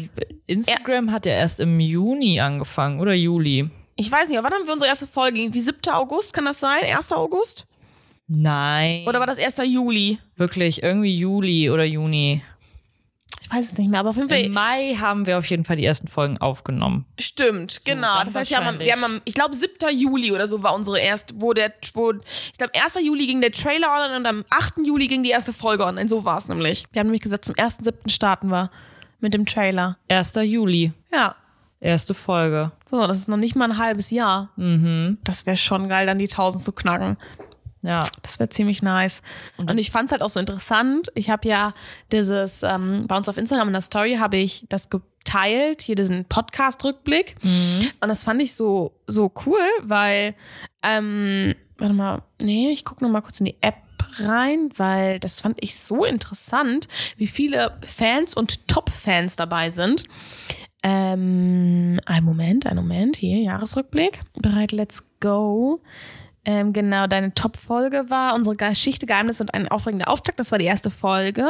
Instagram 0.46 1.12
hat 1.12 1.26
ja 1.26 1.32
erst 1.32 1.62
im 1.62 1.80
Juni 1.80 2.40
angefangen 2.42 3.00
oder 3.00 3.14
Juli. 3.14 3.70
ich 3.96 4.12
weiß 4.12 4.28
nicht, 4.28 4.38
aber 4.38 4.50
wann 4.50 4.60
haben 4.60 4.66
wir 4.68 4.74
unsere 4.74 4.90
erste 4.90 5.08
Folge? 5.08 5.40
Irgendwie 5.40 5.62
7. 5.62 5.80
August, 5.92 6.34
kann 6.34 6.46
das 6.46 6.60
sein? 6.60 6.84
1. 6.84 7.14
August? 7.14 7.66
Nein. 8.28 9.08
Oder 9.08 9.20
war 9.20 9.28
das 9.28 9.40
1. 9.40 9.58
Juli? 9.66 10.20
wirklich 10.36 10.84
irgendwie 10.84 11.18
Juli 11.18 11.70
oder 11.70 11.84
Juni. 11.84 12.44
Ich 13.42 13.50
weiß 13.50 13.68
es 13.68 13.78
nicht 13.78 13.90
mehr, 13.90 14.02
aber 14.02 14.10
auf 14.10 14.18
jeden 14.18 14.30
Im 14.30 14.36
Fall. 14.36 14.50
Mai 14.50 14.96
haben 14.96 15.26
wir 15.26 15.38
auf 15.38 15.46
jeden 15.46 15.64
Fall 15.64 15.78
die 15.78 15.86
ersten 15.86 16.08
Folgen 16.08 16.38
aufgenommen. 16.38 17.06
Stimmt, 17.20 17.84
genau. 17.86 18.24
das 18.24 18.36
heißt, 18.36 18.52
wir 18.52 18.64
haben, 18.64 18.80
wir 18.80 18.92
haben 18.92 19.04
am, 19.04 19.22
ich 19.26 19.34
glaube, 19.34 19.56
7. 19.56 19.98
Juli 19.98 20.32
oder 20.32 20.48
so 20.48 20.62
war 20.62 20.76
unsere 20.76 21.00
erste, 21.00 21.34
wo 21.38 21.54
der, 21.54 21.74
wo, 21.94 22.12
ich 22.12 22.58
glaube, 22.58 22.74
1. 22.76 23.00
Juli 23.02 23.26
ging 23.28 23.42
der 23.42 23.52
Trailer 23.52 23.88
online 23.92 24.18
und 24.18 24.26
am 24.28 24.46
8. 24.50 24.86
Juli 24.86 25.08
ging 25.08 25.24
die 25.24 25.32
erste 25.32 25.54
Folge 25.54 25.86
online. 25.86 26.10
So 26.10 26.26
war 26.26 26.38
es 26.38 26.48
nämlich. 26.48 26.86
Wir 26.92 27.00
haben 27.00 27.08
nämlich 27.08 27.24
gesagt, 27.24 27.46
zum 27.46 27.56
1.7. 27.56 28.10
starten 28.10 28.50
wir 28.50 28.70
mit 29.20 29.34
dem 29.34 29.46
Trailer. 29.46 29.98
1. 30.10 30.34
Juli, 30.44 30.92
Ja. 31.12 31.36
erste 31.80 32.14
Folge. 32.14 32.72
So, 32.90 33.06
das 33.08 33.20
ist 33.20 33.28
noch 33.30 33.38
nicht 33.38 33.56
mal 33.56 33.72
ein 33.72 33.78
halbes 33.78 34.12
Jahr. 34.12 34.50
Mhm. 34.58 35.18
Das 35.24 35.46
wäre 35.46 35.58
schon 35.58 35.90
geil, 35.90 36.06
dann 36.06 36.18
die 36.20 36.28
1000 36.28 36.64
zu 36.64 36.72
knacken. 36.72 37.18
Ja. 37.82 38.02
Das 38.24 38.40
wäre 38.40 38.50
ziemlich 38.50 38.84
nice. 38.84 39.22
Und, 39.56 39.78
ich 39.80 39.90
fand 39.92 40.08
es 40.08 40.12
halt 40.12 40.22
auch 40.22 40.30
so 40.30 40.40
interessant. 40.42 41.10
Ich 41.16 41.30
habe 41.30 41.48
ja 41.48 41.74
dieses, 42.12 42.62
ähm, 42.64 43.06
bei 43.08 43.16
uns 43.16 43.30
auf 43.30 43.38
Instagram 43.38 43.68
in 43.68 43.74
der 43.74 43.82
Story 43.82 44.16
habe 44.20 44.36
ich 44.36 44.66
das 44.68 44.90
geteilt, 44.90 45.82
hier 45.82 45.96
diesen 45.96 46.26
Podcast-Rückblick. 46.26 47.36
Und 47.42 48.10
das 48.10 48.26
fand 48.26 48.42
ich 48.42 48.54
so, 48.54 48.92
so 49.08 49.32
cool, 49.46 49.62
weil, 49.84 50.36
ähm, 50.84 51.56
warte 51.78 51.94
mal, 51.94 52.22
nee, 52.42 52.70
ich 52.72 52.84
gucke 52.84 53.02
noch 53.04 53.12
mal 53.12 53.22
kurz 53.22 53.40
in 53.40 53.46
die 53.46 53.56
App 53.62 53.76
rein, 54.18 54.70
weil 54.76 55.20
das 55.20 55.42
fand 55.42 55.58
ich 55.62 55.76
so 55.76 56.06
interessant, 56.06 56.88
wie 57.18 57.28
viele 57.28 57.78
Fans 57.86 58.34
und 58.34 58.68
Top-Fans 58.68 59.36
dabei 59.36 59.70
sind. 59.70 60.06
Ähm, 60.82 62.00
ein 62.06 62.24
Moment, 62.24 62.66
ein 62.66 62.76
Moment, 62.76 63.18
hier, 63.18 63.40
Jahresrückblick. 63.40 64.22
Bereit, 64.42 64.72
let's 64.72 65.06
go. 65.20 65.82
Ähm, 66.46 66.72
genau, 66.74 67.06
deine 67.08 67.34
Top-Folge 67.34 68.06
war 68.10 68.34
unsere 68.34 68.56
Geschichte, 68.56 69.06
Geheimnis 69.06 69.42
und 69.42 69.54
ein 69.54 69.68
aufregender 69.68 70.10
Auftakt. 70.10 70.40
Das 70.40 70.52
war 70.52 70.60
die 70.60 70.66
erste 70.66 70.90
Folge. 70.90 71.48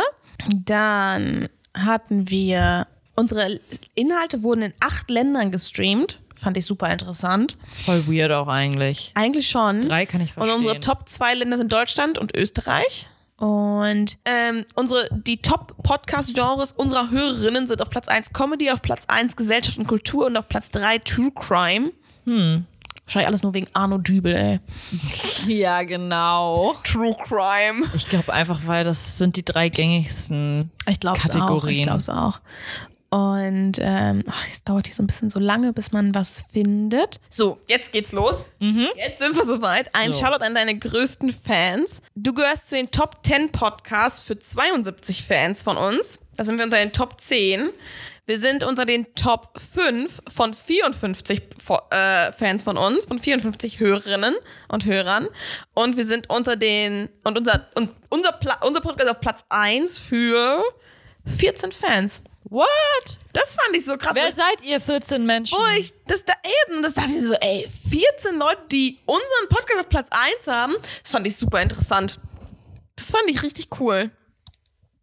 Dann 0.52 1.48
hatten 1.76 2.30
wir, 2.30 2.88
unsere 3.20 3.60
Inhalte 3.96 4.44
wurden 4.44 4.62
in 4.64 4.74
acht 4.80 5.10
Ländern 5.10 5.52
gestreamt. 5.52 6.22
Fand 6.36 6.56
ich 6.58 6.66
super 6.66 6.90
interessant. 6.90 7.58
Voll 7.86 8.08
weird 8.08 8.32
auch 8.32 8.48
eigentlich. 8.48 9.12
Eigentlich 9.16 9.50
schon. 9.50 9.82
Drei 9.82 10.06
kann 10.06 10.22
ich 10.22 10.30
Und 10.30 10.34
verstehen. 10.36 10.56
unsere 10.58 10.80
Top 10.80 11.10
zwei 11.10 11.34
Länder 11.34 11.58
sind 11.58 11.72
Deutschland 11.74 12.18
und 12.18 12.36
Österreich. 12.36 13.10
Und 13.38 14.18
ähm, 14.26 14.66
unsere, 14.76 15.08
die 15.12 15.42
Top-Podcast-Genres 15.42 16.74
unserer 16.74 17.10
Hörerinnen 17.10 17.68
sind 17.68 17.82
auf 17.82 17.90
Platz 17.90 18.08
1 18.10 18.34
Comedy, 18.34 18.70
auf 18.72 18.82
Platz 18.82 19.04
1 19.08 19.36
Gesellschaft 19.36 19.78
und 19.78 19.88
Kultur 19.88 20.26
und 20.28 20.36
auf 20.38 20.48
Platz 20.50 20.70
3 20.72 21.00
True 21.00 21.32
Crime. 21.32 21.92
Hm. 22.26 22.66
Wahrscheinlich 23.06 23.28
alles 23.28 23.42
nur 23.44 23.54
wegen 23.54 23.68
Arno 23.74 23.98
Dübel, 23.98 24.36
ey. 24.36 24.60
Ja, 25.48 25.84
genau. 25.84 26.76
True 26.84 27.16
Crime. 27.24 27.86
Ich 27.96 28.08
glaube 28.08 28.32
einfach, 28.34 28.62
weil 28.66 28.84
das 28.84 29.18
sind 29.18 29.36
die 29.36 29.44
drei 29.46 29.70
gängigsten 29.70 30.70
Ich 30.88 31.00
glaube 31.00 31.18
es 31.20 31.24
auch. 31.24 31.34
Ich 31.34 31.40
Kategorien. 31.40 31.84
glaube 31.84 32.00
es 32.00 32.10
auch. 32.10 32.40
Und 33.10 33.74
ähm, 33.80 34.24
ach, 34.30 34.46
es 34.52 34.64
dauert 34.64 34.86
hier 34.86 34.96
so 34.96 35.02
ein 35.02 35.08
bisschen 35.08 35.30
so 35.32 35.40
lange, 35.40 35.74
bis 35.74 35.92
man 35.92 36.14
was 36.14 36.46
findet. 36.54 37.20
So, 37.30 37.60
jetzt 37.68 37.92
geht's 37.92 38.12
los. 38.12 38.36
Jetzt 38.96 39.20
sind 39.20 39.36
wir 39.36 39.46
soweit. 39.46 39.90
Ein 39.96 40.14
So. 40.14 40.20
Shoutout 40.20 40.44
an 40.44 40.54
deine 40.54 40.78
größten 40.78 41.32
Fans. 41.34 42.04
Du 42.16 42.34
gehörst 42.34 42.70
zu 42.70 42.76
den 42.76 42.92
Top 42.92 43.18
10 43.26 43.52
Podcasts 43.52 44.22
für 44.22 44.38
72 44.38 45.24
Fans 45.24 45.64
von 45.64 45.76
uns. 45.78 46.20
Da 46.38 46.44
sind 46.46 46.58
wir 46.58 46.66
unter 46.66 46.78
den 46.78 46.92
Top 46.92 47.20
10. 47.20 47.70
Wir 48.28 48.38
sind 48.38 48.64
unter 48.64 48.86
den 48.86 49.08
Top 49.16 49.60
5 49.60 50.20
von 50.28 50.54
54 50.54 51.42
Fo- 51.60 51.80
äh, 51.90 52.32
Fans 52.32 52.62
von 52.62 52.78
uns, 52.78 53.08
von 53.08 53.18
54 53.18 53.80
Hörerinnen 53.80 54.36
und 54.68 54.86
Hörern. 54.86 55.28
Und 55.74 55.98
wir 55.98 56.06
sind 56.06 56.30
unter 56.30 56.56
den, 56.56 57.10
und 57.24 57.40
unser, 57.40 57.66
und 57.74 57.90
unser, 58.10 58.34
Pla 58.34 58.60
unser 58.64 58.82
Podcast 58.82 59.10
auf 59.10 59.20
Platz 59.20 59.46
1 59.50 59.98
für 59.98 60.62
14 61.26 61.72
Fans. 61.72 62.22
What? 62.50 62.68
Das 63.34 63.56
fand 63.56 63.76
ich 63.76 63.86
so 63.86 63.96
krass. 63.98 64.14
Wer 64.16 64.32
seid 64.32 64.64
ihr 64.66 64.82
14 64.82 65.26
Menschen? 65.26 65.58
Wo 65.58 65.80
ich 65.80 65.92
das 66.08 66.26
da 66.26 66.34
eben, 66.68 66.82
das 66.82 66.96
dachte 66.96 67.12
ich 67.12 67.22
so, 67.24 67.34
ey, 67.34 67.68
14 67.90 68.38
Leute, 68.40 68.62
die 68.72 68.98
unseren 69.06 69.50
Podcast 69.50 69.80
auf 69.82 69.90
Platz 69.90 70.08
1 70.10 70.48
haben, 70.48 70.76
das 71.04 71.12
fand 71.12 71.28
ich 71.28 71.36
super 71.36 71.62
interessant. 71.62 72.20
Das 72.96 73.12
fand 73.12 73.24
ich 73.30 73.44
richtig 73.44 73.68
cool. 73.80 74.12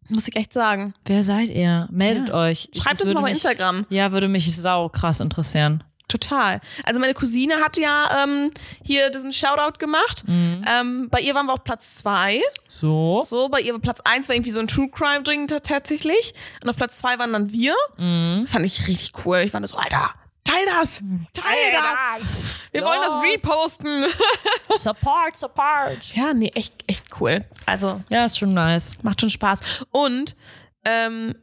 Muss 0.09 0.27
ich 0.27 0.35
echt 0.35 0.53
sagen. 0.53 0.93
Wer 1.05 1.23
seid 1.23 1.49
ihr? 1.49 1.87
Meldet 1.91 2.29
Ja. 2.29 2.35
euch. 2.35 2.69
Schreibt 2.73 3.01
uns 3.01 3.13
mal 3.13 3.21
bei 3.21 3.31
Instagram. 3.31 3.85
Ja, 3.89 4.11
würde 4.11 4.27
mich 4.27 4.55
sau 4.55 4.87
krass 4.89 5.19
interessieren. 5.19 5.83
Total. 6.07 6.61
Also 6.85 7.01
meine 7.01 7.13
Cousine 7.13 7.55
hat 7.57 7.75
ja 7.77 8.23
ähm, 8.23 8.49
hier 8.85 9.09
diesen 9.09 9.33
Shoutout 9.33 9.77
gemacht. 9.77 10.23
Ähm, 10.27 11.09
bei 11.11 11.19
ihr 11.19 11.35
waren 11.35 11.47
wir 11.47 11.53
auf 11.53 11.63
Platz 11.65 11.95
2. 11.97 12.41
So. 12.69 13.23
So, 13.25 13.49
bei 13.49 13.59
ihr 13.59 13.73
war 13.73 13.81
Platz 13.81 13.99
1 14.05 14.29
war 14.29 14.35
irgendwie 14.35 14.51
so 14.51 14.59
ein 14.61 14.67
True 14.67 14.87
Crime 14.89 15.23
Ding 15.23 15.47
ta- 15.47 15.59
tatsächlich. 15.59 16.33
Und 16.63 16.69
auf 16.69 16.77
Platz 16.77 16.99
2 16.99 17.19
waren 17.19 17.33
dann 17.33 17.51
wir. 17.51 17.75
Das 17.97 18.51
fand 18.53 18.65
ich 18.65 18.87
richtig 18.87 19.11
cool. 19.25 19.39
Ich 19.39 19.51
fand 19.51 19.67
so, 19.67 19.75
Alter, 19.77 20.11
teil 20.45 20.65
das! 20.79 20.99
Teil, 21.33 21.71
das! 21.73 22.59
Wir 22.71 22.83
wollen 22.83 23.01
das 23.01 23.13
Los. 23.13 23.23
reposten. 23.23 24.05
Support, 24.77 25.35
support. 25.35 26.15
Ja, 26.15 26.33
nee, 26.33 26.51
echt, 26.55 26.73
echt 26.87 27.05
cool. 27.19 27.43
Also, 27.65 28.01
Ja, 28.09 28.23
ist 28.25 28.37
schon 28.37 28.53
nice. 28.53 28.91
macht 29.03 29.19
schon 29.19 29.29
Spaß. 29.29 29.59
Und 29.91 30.35
ähm, 30.85 31.35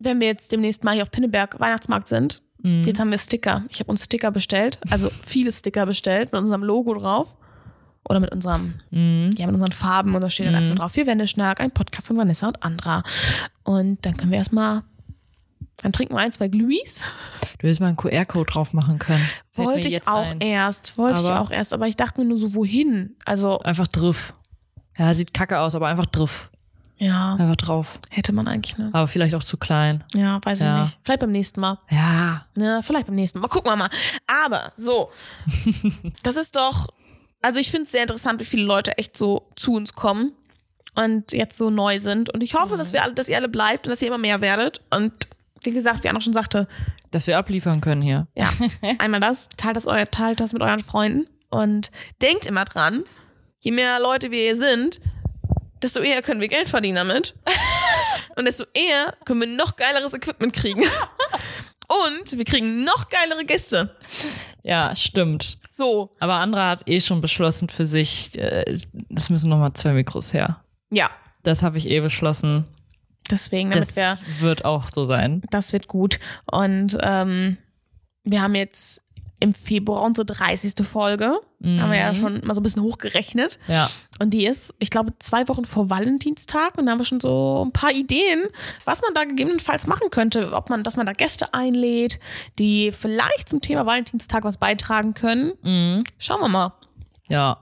wenn 0.00 0.20
wir 0.20 0.26
jetzt 0.28 0.50
demnächst 0.52 0.82
mal 0.84 0.94
hier 0.94 1.02
auf 1.02 1.10
Pinneberg 1.10 1.58
Weihnachtsmarkt 1.60 2.08
sind, 2.08 2.42
jetzt 2.62 3.00
haben 3.00 3.10
wir 3.10 3.18
Sticker. 3.18 3.64
Ich 3.68 3.80
habe 3.80 3.90
uns 3.90 4.04
Sticker 4.04 4.30
bestellt, 4.30 4.78
also 4.90 5.10
viele 5.22 5.52
Sticker 5.52 5.86
bestellt 5.86 6.32
mit 6.32 6.40
unserem 6.40 6.62
Logo 6.62 6.94
drauf. 6.94 7.36
Oder 8.08 8.20
mit 8.20 8.32
unserem, 8.32 8.74
ja, 8.90 9.44
mit 9.46 9.54
unseren 9.54 9.72
Farben 9.72 10.14
und 10.14 10.22
da 10.22 10.30
steht 10.30 10.46
dann 10.46 10.54
einfach 10.54 10.76
drauf, 10.76 10.96
wir 10.96 11.06
Wendeschnack, 11.06 11.60
ein 11.60 11.70
Podcast 11.70 12.06
von 12.06 12.16
Vanessa 12.16 12.46
und 12.46 12.62
Andra. 12.62 13.02
Und 13.64 13.98
dann 14.06 14.16
können 14.16 14.30
wir 14.30 14.38
erstmal, 14.38 14.82
dann 15.82 15.92
trinken 15.92 16.14
wir 16.14 16.20
ein, 16.20 16.32
zwei 16.32 16.48
Glühis. 16.48 17.02
Du 17.58 17.66
hättest 17.66 17.80
mal 17.80 17.88
einen 17.88 17.96
QR-Code 17.98 18.50
drauf 18.50 18.72
machen 18.72 18.98
können. 18.98 19.28
Wollte 19.54 19.88
ich 19.88 20.08
auch 20.08 20.30
ein. 20.30 20.40
erst, 20.40 20.96
wollte 20.96 21.20
ich 21.20 21.26
Aber- 21.26 21.40
auch 21.40 21.50
erst, 21.50 21.74
aber 21.74 21.86
ich 21.86 21.96
dachte 21.96 22.18
mir 22.20 22.26
nur 22.26 22.38
so, 22.38 22.54
wohin? 22.54 23.14
Also, 23.26 23.58
Einfach 23.60 23.88
drauf. 23.88 24.32
Ja, 24.96 25.12
sieht 25.12 25.34
kacke 25.34 25.58
aus, 25.58 25.74
aber 25.74 25.88
einfach 25.88 26.06
drauf. 26.06 26.50
Ja, 26.98 27.34
Einfach 27.34 27.56
drauf. 27.56 27.98
hätte 28.10 28.32
man 28.32 28.48
eigentlich, 28.48 28.76
ne? 28.78 28.90
Aber 28.92 29.06
vielleicht 29.06 29.34
auch 29.34 29.42
zu 29.42 29.56
klein. 29.56 30.04
Ja, 30.14 30.40
weiß 30.44 30.60
Ja. 30.60 30.76
ich 30.76 30.90
nicht. 30.90 30.98
Vielleicht 31.04 31.20
beim 31.20 31.30
nächsten 31.32 31.60
Mal. 31.60 31.78
Ja. 31.90 32.46
Ne, 32.54 32.80
vielleicht 32.82 33.06
beim 33.06 33.14
nächsten 33.14 33.38
Mal. 33.38 33.42
Mal 33.42 33.48
gucken 33.48 33.70
wir 33.70 33.76
mal. 33.76 33.90
Aber 34.44 34.72
so, 34.76 35.10
das 36.22 36.36
ist 36.36 36.56
doch, 36.56 36.88
also 37.42 37.60
ich 37.60 37.70
finde 37.70 37.84
es 37.84 37.92
sehr 37.92 38.02
interessant, 38.02 38.40
wie 38.40 38.44
viele 38.44 38.64
Leute 38.64 38.98
echt 38.98 39.16
so 39.16 39.48
zu 39.56 39.74
uns 39.74 39.92
kommen 39.94 40.32
und 40.94 41.32
jetzt 41.32 41.56
so 41.56 41.70
neu 41.70 41.98
sind. 41.98 42.30
Und 42.30 42.42
ich 42.42 42.54
hoffe, 42.54 42.76
dass 42.76 42.92
wir 42.92 43.02
alle, 43.04 43.14
dass 43.14 43.28
ihr 43.28 43.36
alle 43.36 43.48
bleibt 43.48 43.86
und 43.86 43.90
dass 43.92 44.02
ihr 44.02 44.08
immer 44.08 44.18
mehr 44.18 44.40
werdet. 44.40 44.80
Und 44.90 45.12
wie 45.62 45.70
gesagt, 45.70 46.02
wie 46.04 46.08
Anna 46.08 46.20
schon 46.20 46.32
sagte, 46.32 46.66
Dass 47.10 47.26
wir 47.26 47.38
abliefern 47.38 47.80
können 47.80 48.02
hier. 48.02 48.26
ja, 48.34 48.50
einmal 48.98 49.20
das, 49.20 49.48
teilt 49.50 49.76
das, 49.76 49.86
euer, 49.86 50.10
teilt 50.10 50.40
das 50.40 50.52
mit 50.52 50.62
euren 50.62 50.80
Freunden 50.80 51.26
und 51.50 51.90
denkt 52.22 52.46
immer 52.46 52.64
dran, 52.64 53.04
je 53.60 53.70
mehr 53.72 53.98
Leute 54.00 54.30
wir 54.30 54.40
hier 54.42 54.56
sind, 54.56 55.00
desto 55.82 56.00
eher 56.00 56.22
können 56.22 56.40
wir 56.40 56.48
Geld 56.48 56.68
verdienen 56.68 56.96
damit. 56.96 57.34
Und 58.36 58.44
desto 58.44 58.64
eher 58.74 59.14
können 59.24 59.40
wir 59.40 59.48
noch 59.48 59.76
geileres 59.76 60.14
Equipment 60.14 60.52
kriegen. 60.52 60.82
Und 62.06 62.36
wir 62.36 62.44
kriegen 62.44 62.84
noch 62.84 63.08
geilere 63.08 63.44
Gäste. 63.44 63.96
Ja, 64.62 64.94
stimmt. 64.94 65.58
So, 65.70 66.14
Aber 66.20 66.34
Andra 66.34 66.70
hat 66.70 66.82
eh 66.88 67.00
schon 67.00 67.20
beschlossen 67.20 67.68
für 67.68 67.86
sich, 67.86 68.36
äh, 68.38 68.76
es 69.14 69.30
müssen 69.30 69.48
nochmal 69.48 69.72
zwei 69.74 69.92
Mikros 69.92 70.32
her. 70.34 70.62
ja, 70.90 71.08
Das 71.44 71.62
habe 71.62 71.78
ich 71.78 71.88
eh 71.88 72.00
beschlossen. 72.00 72.66
deswegen, 73.30 73.70
damit 73.70 73.88
Das 73.88 73.96
wir, 73.96 74.18
wird 74.40 74.64
auch 74.64 74.88
so 74.88 75.04
sein. 75.04 75.42
das 75.50 75.72
wird 75.72 75.86
gut. 75.88 76.18
Und 76.50 76.98
ähm, 77.02 77.56
wir 78.24 78.42
haben 78.42 78.54
jetzt 78.54 79.00
im 79.40 79.54
Februar 79.54 80.02
unsere 80.02 80.26
30. 80.26 80.86
Folge. 80.86 81.38
Haben 81.60 81.90
wir 81.90 81.98
ja 81.98 82.14
schon 82.14 82.40
mal 82.44 82.54
so 82.54 82.60
ein 82.60 82.62
bisschen 82.62 82.82
hochgerechnet. 82.82 83.58
Ja. 83.66 83.90
Und 84.20 84.30
die 84.30 84.46
ist, 84.46 84.74
ich 84.78 84.90
glaube, 84.90 85.12
zwei 85.18 85.48
Wochen 85.48 85.64
vor 85.64 85.90
Valentinstag. 85.90 86.78
Und 86.78 86.86
da 86.86 86.92
haben 86.92 86.98
wir 86.98 87.04
schon 87.04 87.20
so 87.20 87.64
ein 87.66 87.72
paar 87.72 87.92
Ideen, 87.92 88.44
was 88.84 89.02
man 89.02 89.12
da 89.14 89.24
gegebenenfalls 89.24 89.86
machen 89.86 90.10
könnte. 90.10 90.52
Ob 90.52 90.70
man, 90.70 90.84
dass 90.84 90.96
man 90.96 91.06
da 91.06 91.12
Gäste 91.12 91.54
einlädt, 91.54 92.20
die 92.58 92.92
vielleicht 92.92 93.48
zum 93.48 93.60
Thema 93.60 93.86
Valentinstag 93.86 94.44
was 94.44 94.58
beitragen 94.58 95.14
können. 95.14 95.52
Mhm. 95.62 96.04
Schauen 96.18 96.40
wir 96.40 96.48
mal. 96.48 96.72
Ja. 97.28 97.58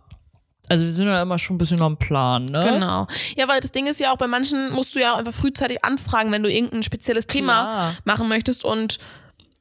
Also 0.68 0.84
wir 0.84 0.92
sind 0.92 1.06
ja 1.06 1.22
immer 1.22 1.38
schon 1.38 1.56
ein 1.56 1.58
bisschen 1.58 1.80
am 1.80 1.96
Plan, 1.96 2.46
ne? 2.46 2.66
Genau. 2.68 3.06
Ja, 3.36 3.46
weil 3.48 3.60
das 3.60 3.70
Ding 3.70 3.86
ist 3.86 4.00
ja 4.00 4.12
auch, 4.12 4.16
bei 4.16 4.26
manchen 4.26 4.72
musst 4.72 4.94
du 4.94 5.00
ja 5.00 5.14
auch 5.14 5.18
einfach 5.18 5.32
frühzeitig 5.32 5.84
anfragen, 5.84 6.32
wenn 6.32 6.42
du 6.42 6.50
irgendein 6.50 6.82
spezielles 6.82 7.26
Thema 7.26 7.52
Klar. 7.52 7.94
machen 8.04 8.28
möchtest. 8.28 8.64
Und 8.64 8.98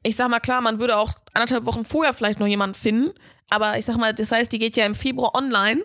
ich 0.06 0.16
sag 0.16 0.28
mal, 0.30 0.40
klar, 0.40 0.60
man 0.60 0.78
würde 0.78 0.96
auch 0.96 1.12
anderthalb 1.34 1.66
Wochen 1.66 1.84
vorher 1.84 2.14
vielleicht 2.14 2.40
noch 2.40 2.46
jemanden 2.46 2.74
finden. 2.74 3.10
Aber 3.50 3.78
ich 3.78 3.84
sag 3.84 3.96
mal, 3.96 4.12
das 4.14 4.32
heißt, 4.32 4.50
die 4.52 4.58
geht 4.58 4.76
ja 4.76 4.84
im 4.86 4.94
Februar 4.94 5.32
online. 5.36 5.82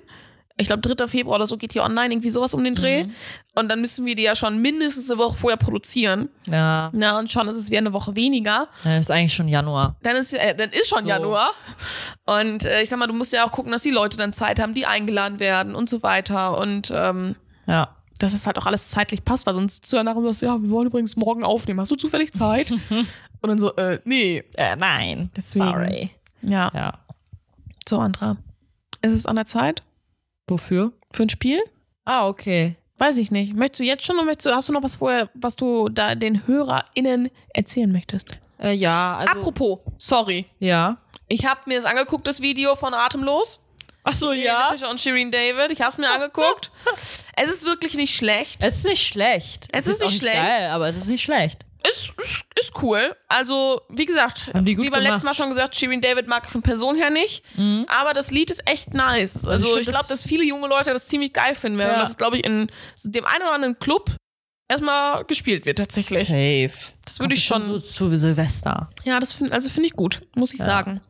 Ich 0.58 0.68
glaube, 0.68 0.82
3. 0.82 1.08
Februar 1.08 1.38
oder 1.38 1.48
so 1.48 1.58
geht 1.58 1.74
die 1.74 1.80
online, 1.80 2.14
irgendwie 2.14 2.30
sowas 2.30 2.54
um 2.54 2.64
den 2.64 2.76
Dreh. 2.76 3.06
Und 3.56 3.70
dann 3.70 3.82
müssen 3.82 4.06
wir 4.06 4.16
die 4.16 4.24
ja 4.24 4.36
schon 4.36 4.62
mindestens 4.62 5.10
eine 5.10 5.20
Woche 5.20 5.36
vorher 5.38 5.58
produzieren. 5.58 6.30
Ja. 6.48 6.90
Na, 6.94 7.18
und 7.18 7.32
schon 7.32 7.48
ist 7.48 7.58
es 7.58 7.70
wieder 7.70 7.80
eine 7.80 7.94
Woche 7.94 8.16
weniger. 8.16 8.68
ja. 8.84 8.98
Ist 8.98 9.10
eigentlich 9.10 9.34
schon 9.34 9.48
Januar. 9.48 9.96
Dann 10.04 10.16
ist, 10.18 10.34
äh, 10.34 10.54
dann 10.56 10.70
ist 10.70 10.88
schon 10.90 11.04
So. 11.04 11.08
Januar. 11.08 11.52
Und 12.26 12.66
äh, 12.66 12.82
ich 12.82 12.90
sag 12.90 13.00
mal, 13.00 13.08
du 13.08 13.14
musst 13.14 13.34
ja 13.34 13.46
auch 13.46 13.52
gucken, 13.52 13.72
dass 13.72 13.82
die 13.82 13.90
Leute 13.92 14.18
dann 14.18 14.34
Zeit 14.34 14.60
haben, 14.60 14.74
die 14.74 14.86
eingeladen 14.86 15.40
werden 15.40 15.74
und 15.74 15.90
so 15.90 16.04
weiter. 16.04 16.58
Und 16.60 16.92
ähm, 16.96 17.36
Ja. 17.66 17.96
Dass 18.22 18.34
es 18.34 18.46
halt 18.46 18.58
auch 18.58 18.66
alles 18.66 18.90
zeitlich 18.90 19.24
passt, 19.26 19.46
weil 19.46 19.54
sonst 19.56 19.86
zu 19.86 20.02
nachher 20.04 20.24
was, 20.24 20.42
ja, 20.42 20.62
wir 20.62 20.70
wollen 20.70 20.88
übrigens 20.88 21.16
morgen 21.16 21.44
aufnehmen. 21.44 21.80
Hast 21.80 21.92
du 21.92 21.96
zufällig 21.96 22.34
Zeit? 22.34 22.72
und 22.92 23.08
dann 23.42 23.60
so, 23.60 23.74
äh, 23.76 24.00
nee. 24.04 24.44
Äh, 24.56 24.76
nein. 24.76 25.30
Deswegen. 25.36 25.66
Sorry. 25.66 26.10
Ja, 26.42 26.72
Ja. 26.74 27.00
so, 27.88 27.98
Andra. 27.98 28.38
Ist 29.02 29.14
es 29.14 29.26
an 29.26 29.36
der 29.36 29.46
Zeit 29.46 29.84
Wofür? 30.48 30.92
für 31.12 31.24
ein 31.24 31.30
Spiel? 31.30 31.60
Ah, 32.06 32.28
okay. 32.28 32.76
Weiß 32.98 33.18
ich 33.18 33.32
nicht. 33.32 33.56
Möchtest 33.56 33.80
du 33.80 33.84
jetzt 33.84 34.06
schon 34.06 34.16
oder 34.18 34.26
möchtest 34.26 34.46
du, 34.48 34.56
hast 34.56 34.70
du 34.70 34.74
noch 34.74 34.84
was 34.84 34.98
vorher, 34.98 35.30
was 35.34 35.56
du 35.56 35.90
da 35.90 36.14
den 36.16 36.46
HörerInnen 36.46 37.30
erzählen 37.54 37.92
möchtest? 37.92 38.38
Äh, 38.60 38.74
ja, 38.74 39.18
also. 39.18 39.40
Apropos, 39.40 39.80
sorry. 39.98 40.46
Ja. 40.60 40.98
Ich 41.28 41.46
habe 41.46 41.62
mir 41.66 41.78
das 41.82 41.86
angeguckt, 41.90 42.28
das 42.28 42.42
Video 42.42 42.76
von 42.76 42.94
Atemlos. 42.94 43.64
Ach 44.04 44.14
so, 44.14 44.32
Helene 44.32 44.54
Fischer 44.72 44.90
und 44.90 45.00
Shireen 45.00 45.32
David. 45.32 45.72
Ich 45.72 45.82
hab's 45.82 45.98
mir 45.98 46.10
angeguckt. 46.10 46.72
Es 47.36 47.50
ist 47.50 47.66
wirklich 47.66 47.96
nicht 47.96 48.16
schlecht. 48.16 48.58
Es 48.64 48.76
ist 48.78 48.86
nicht 48.86 49.06
schlecht. 49.08 49.68
Es 49.72 49.88
ist 49.88 50.02
auch 50.04 50.08
nicht 50.10 50.20
schlecht. 50.20 50.38
geil, 50.38 50.68
aber 50.68 50.88
es 50.88 50.98
ist 50.98 51.08
nicht 51.08 51.24
schlecht. 51.24 51.66
ist, 51.88 52.20
ist, 52.20 52.46
ist 52.60 52.74
cool. 52.84 53.16
Also, 53.30 53.82
wie 53.90 54.06
gesagt, 54.06 54.52
wie 54.54 54.76
beim 54.76 54.76
gemacht. 54.92 55.02
letzten 55.04 55.26
Mal 55.26 55.34
schon 55.34 55.50
gesagt, 55.50 55.76
Shirin 55.76 56.02
David 56.02 56.28
mag 56.28 56.44
ich 56.46 56.52
von 56.52 56.62
Person 56.62 56.96
her 56.98 57.10
nicht. 57.10 57.44
Aber 57.88 58.14
das 58.14 58.30
Lied 58.32 58.52
ist 58.52 58.70
echt 58.70 58.94
nice. 58.94 59.48
Also, 59.48 59.74
ich 59.76 59.82
ich 59.82 59.88
glaube, 59.88 60.06
das- 60.10 60.22
dass 60.22 60.24
viele 60.28 60.44
junge 60.44 60.68
Leute 60.68 60.92
das 60.94 61.06
ziemlich 61.08 61.34
geil 61.34 61.56
finden 61.56 61.80
werden. 61.80 61.90
Ja. 61.92 61.96
Und 61.96 62.02
das 62.02 62.10
ist, 62.12 62.18
glaube 62.18 62.38
ich, 62.38 62.46
in 62.46 62.70
so 62.96 63.10
dem 63.10 63.26
einen 63.26 63.44
oder 63.44 63.54
anderen 63.54 63.80
Club 63.80 64.16
erstmal 64.70 65.26
gespielt 65.26 65.66
wird, 65.66 65.80
tatsächlich. 65.80 66.28
Safe. 66.28 66.94
Das 67.06 67.20
würde 67.20 67.34
ich 67.34 67.44
schon. 67.44 67.66
So 67.66 67.80
zu 67.80 68.16
Silvester. 68.16 68.90
Ja, 69.04 69.20
das 69.20 69.34
finde 69.34 69.54
also 69.54 69.70
finde 69.70 69.88
ich 69.88 69.94
gut, 69.94 70.22
muss 70.36 70.54
ich 70.54 70.60
sagen. 70.60 71.02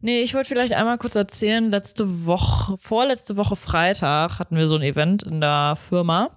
Nee, 0.00 0.20
ich 0.22 0.34
wollte 0.34 0.48
vielleicht 0.48 0.72
einmal 0.72 0.98
kurz 0.98 1.14
erzählen, 1.16 1.70
letzte 1.70 2.26
Woche, 2.26 2.76
vorletzte 2.78 3.36
Woche 3.36 3.56
Freitag 3.56 4.38
hatten 4.38 4.56
wir 4.56 4.68
so 4.68 4.76
ein 4.76 4.82
Event 4.82 5.22
in 5.22 5.40
der 5.40 5.74
Firma. 5.76 6.30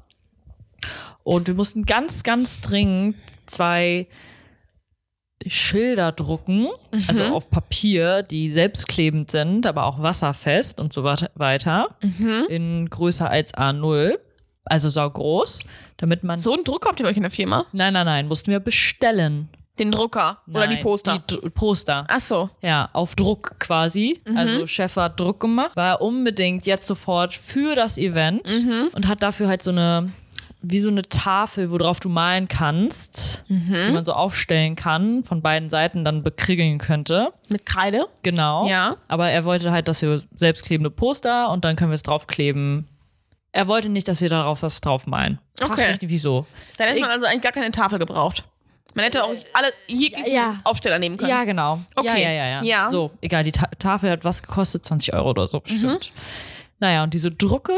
Und 1.24 1.48
wir 1.48 1.56
mussten 1.56 1.84
ganz, 1.86 2.24
ganz 2.24 2.62
dringend 2.62 3.16
zwei 3.46 4.08
Schilder 5.46 6.12
drucken, 6.12 6.68
also 7.08 7.24
auf 7.26 7.50
Papier, 7.50 8.24
die 8.24 8.52
selbstklebend 8.52 9.30
sind, 9.32 9.66
aber 9.66 9.86
auch 9.86 10.02
wasserfest 10.02 10.80
und 10.80 10.92
so 10.94 11.04
weit- 11.04 11.32
weiter, 11.36 11.96
in 12.50 12.90
größer 12.90 13.30
als 13.30 13.54
A0, 13.54 14.18
also 14.66 14.90
saugroß, 14.90 15.64
damit 15.98 16.24
man. 16.24 16.40
So 16.40 16.54
einen 16.54 16.64
Druck 16.64 16.86
habt 16.88 17.00
ihr 17.00 17.04
bei 17.06 17.12
euch 17.12 17.18
in 17.18 17.22
der 17.24 17.32
Firma? 17.32 17.66
Nein, 17.72 17.94
nein, 17.94 18.06
nein, 18.06 18.28
mussten 18.28 18.52
wir 18.52 18.60
bestellen. 18.60 19.48
Den 19.80 19.92
Drucker 19.92 20.38
oder 20.50 20.68
die 20.68 20.76
Nein, 20.76 20.84
Poster? 20.84 21.20
Die 21.30 21.36
Dr- 21.36 21.50
Poster. 21.52 22.06
Ach 22.10 22.20
so. 22.20 22.50
Ja, 22.62 22.90
auf 22.94 23.16
Druck 23.16 23.56
quasi. 23.60 24.20
Mhm. 24.28 24.38
Also 24.38 24.68
Chef 24.68 24.96
hat 24.96 25.20
Druck 25.20 25.40
gemacht, 25.40 25.76
war 25.76 26.02
unbedingt 26.02 26.66
jetzt 26.66 26.88
sofort 26.88 27.34
für 27.36 27.76
das 27.76 27.98
Event 27.98 28.48
Mhm. 28.48 28.90
und 28.94 29.08
hat 29.08 29.22
dafür 29.24 29.48
halt 29.48 29.62
so 29.64 29.72
eine 29.72 30.12
wie 30.64 30.80
so 30.80 30.90
eine 30.90 31.04
Tafel, 31.04 31.70
worauf 31.70 32.00
du 32.00 32.10
malen 32.10 32.48
kannst, 32.48 33.46
Mhm. 33.48 33.84
die 33.86 33.92
man 33.92 34.04
so 34.04 34.14
aufstellen 34.14 34.76
kann, 34.76 35.24
von 35.24 35.44
beiden 35.44 35.70
Seiten 35.70 36.04
dann 36.04 36.24
bekriegeln 36.24 36.80
könnte. 36.80 37.32
Mit 37.48 37.66
Kreide? 37.68 38.08
Genau. 38.24 38.68
Ja. 38.68 38.98
Aber 39.08 39.30
er 39.30 39.46
wollte 39.46 39.72
halt, 39.72 39.88
dass 39.88 40.02
wir 40.02 40.24
selbstklebende 40.36 40.90
Poster 40.90 41.52
und 41.52 41.64
dann 41.64 41.76
können 41.76 41.92
wir 41.92 41.96
es 41.96 42.02
draufkleben. 42.04 42.88
Er 43.52 43.68
wollte 43.68 43.88
nicht, 43.90 44.08
dass 44.08 44.20
wir 44.20 44.30
darauf 44.30 44.64
was 44.64 44.82
draufmalen. 44.82 45.40
Frag 45.60 45.70
Okay. 45.72 45.92
mich 45.92 46.02
nicht, 46.02 46.12
wieso. 46.12 46.48
Dann 46.78 46.88
hätte 46.88 47.00
Ich- 47.00 47.04
man 47.06 47.12
also 47.12 47.28
eigentlich 47.28 47.44
gar 47.44 47.52
keine 47.52 47.72
Tafel 47.72 48.00
gebraucht. 48.00 48.44
Man 48.94 49.04
hätte 49.06 49.24
auch 49.24 49.30
alle 49.54 49.68
jeglichen 49.88 50.32
Ja. 50.34 50.56
Aufsteller 50.64 51.00
nehmen 51.00 51.18
können. 51.18 51.30
Ja, 51.30 51.44
genau. 51.44 51.82
Okay. 51.96 52.08
Ja, 52.08 52.18
ja, 52.18 52.32
ja, 52.32 52.48
ja. 52.48 52.64
Ja. 52.64 52.90
So, 52.90 53.12
egal, 53.22 53.44
die 53.44 53.52
Ta 53.52 53.68
Tafel 53.80 54.10
hat 54.12 54.24
was 54.26 54.42
gekostet? 54.42 54.86
20 54.86 55.14
Euro 55.14 55.30
oder 55.30 55.48
so 55.48 55.60
bestimmt. 55.60 56.12
Mhm. 56.12 56.20
Naja, 56.80 57.04
und 57.04 57.14
diese 57.14 57.32
Drucke 57.32 57.74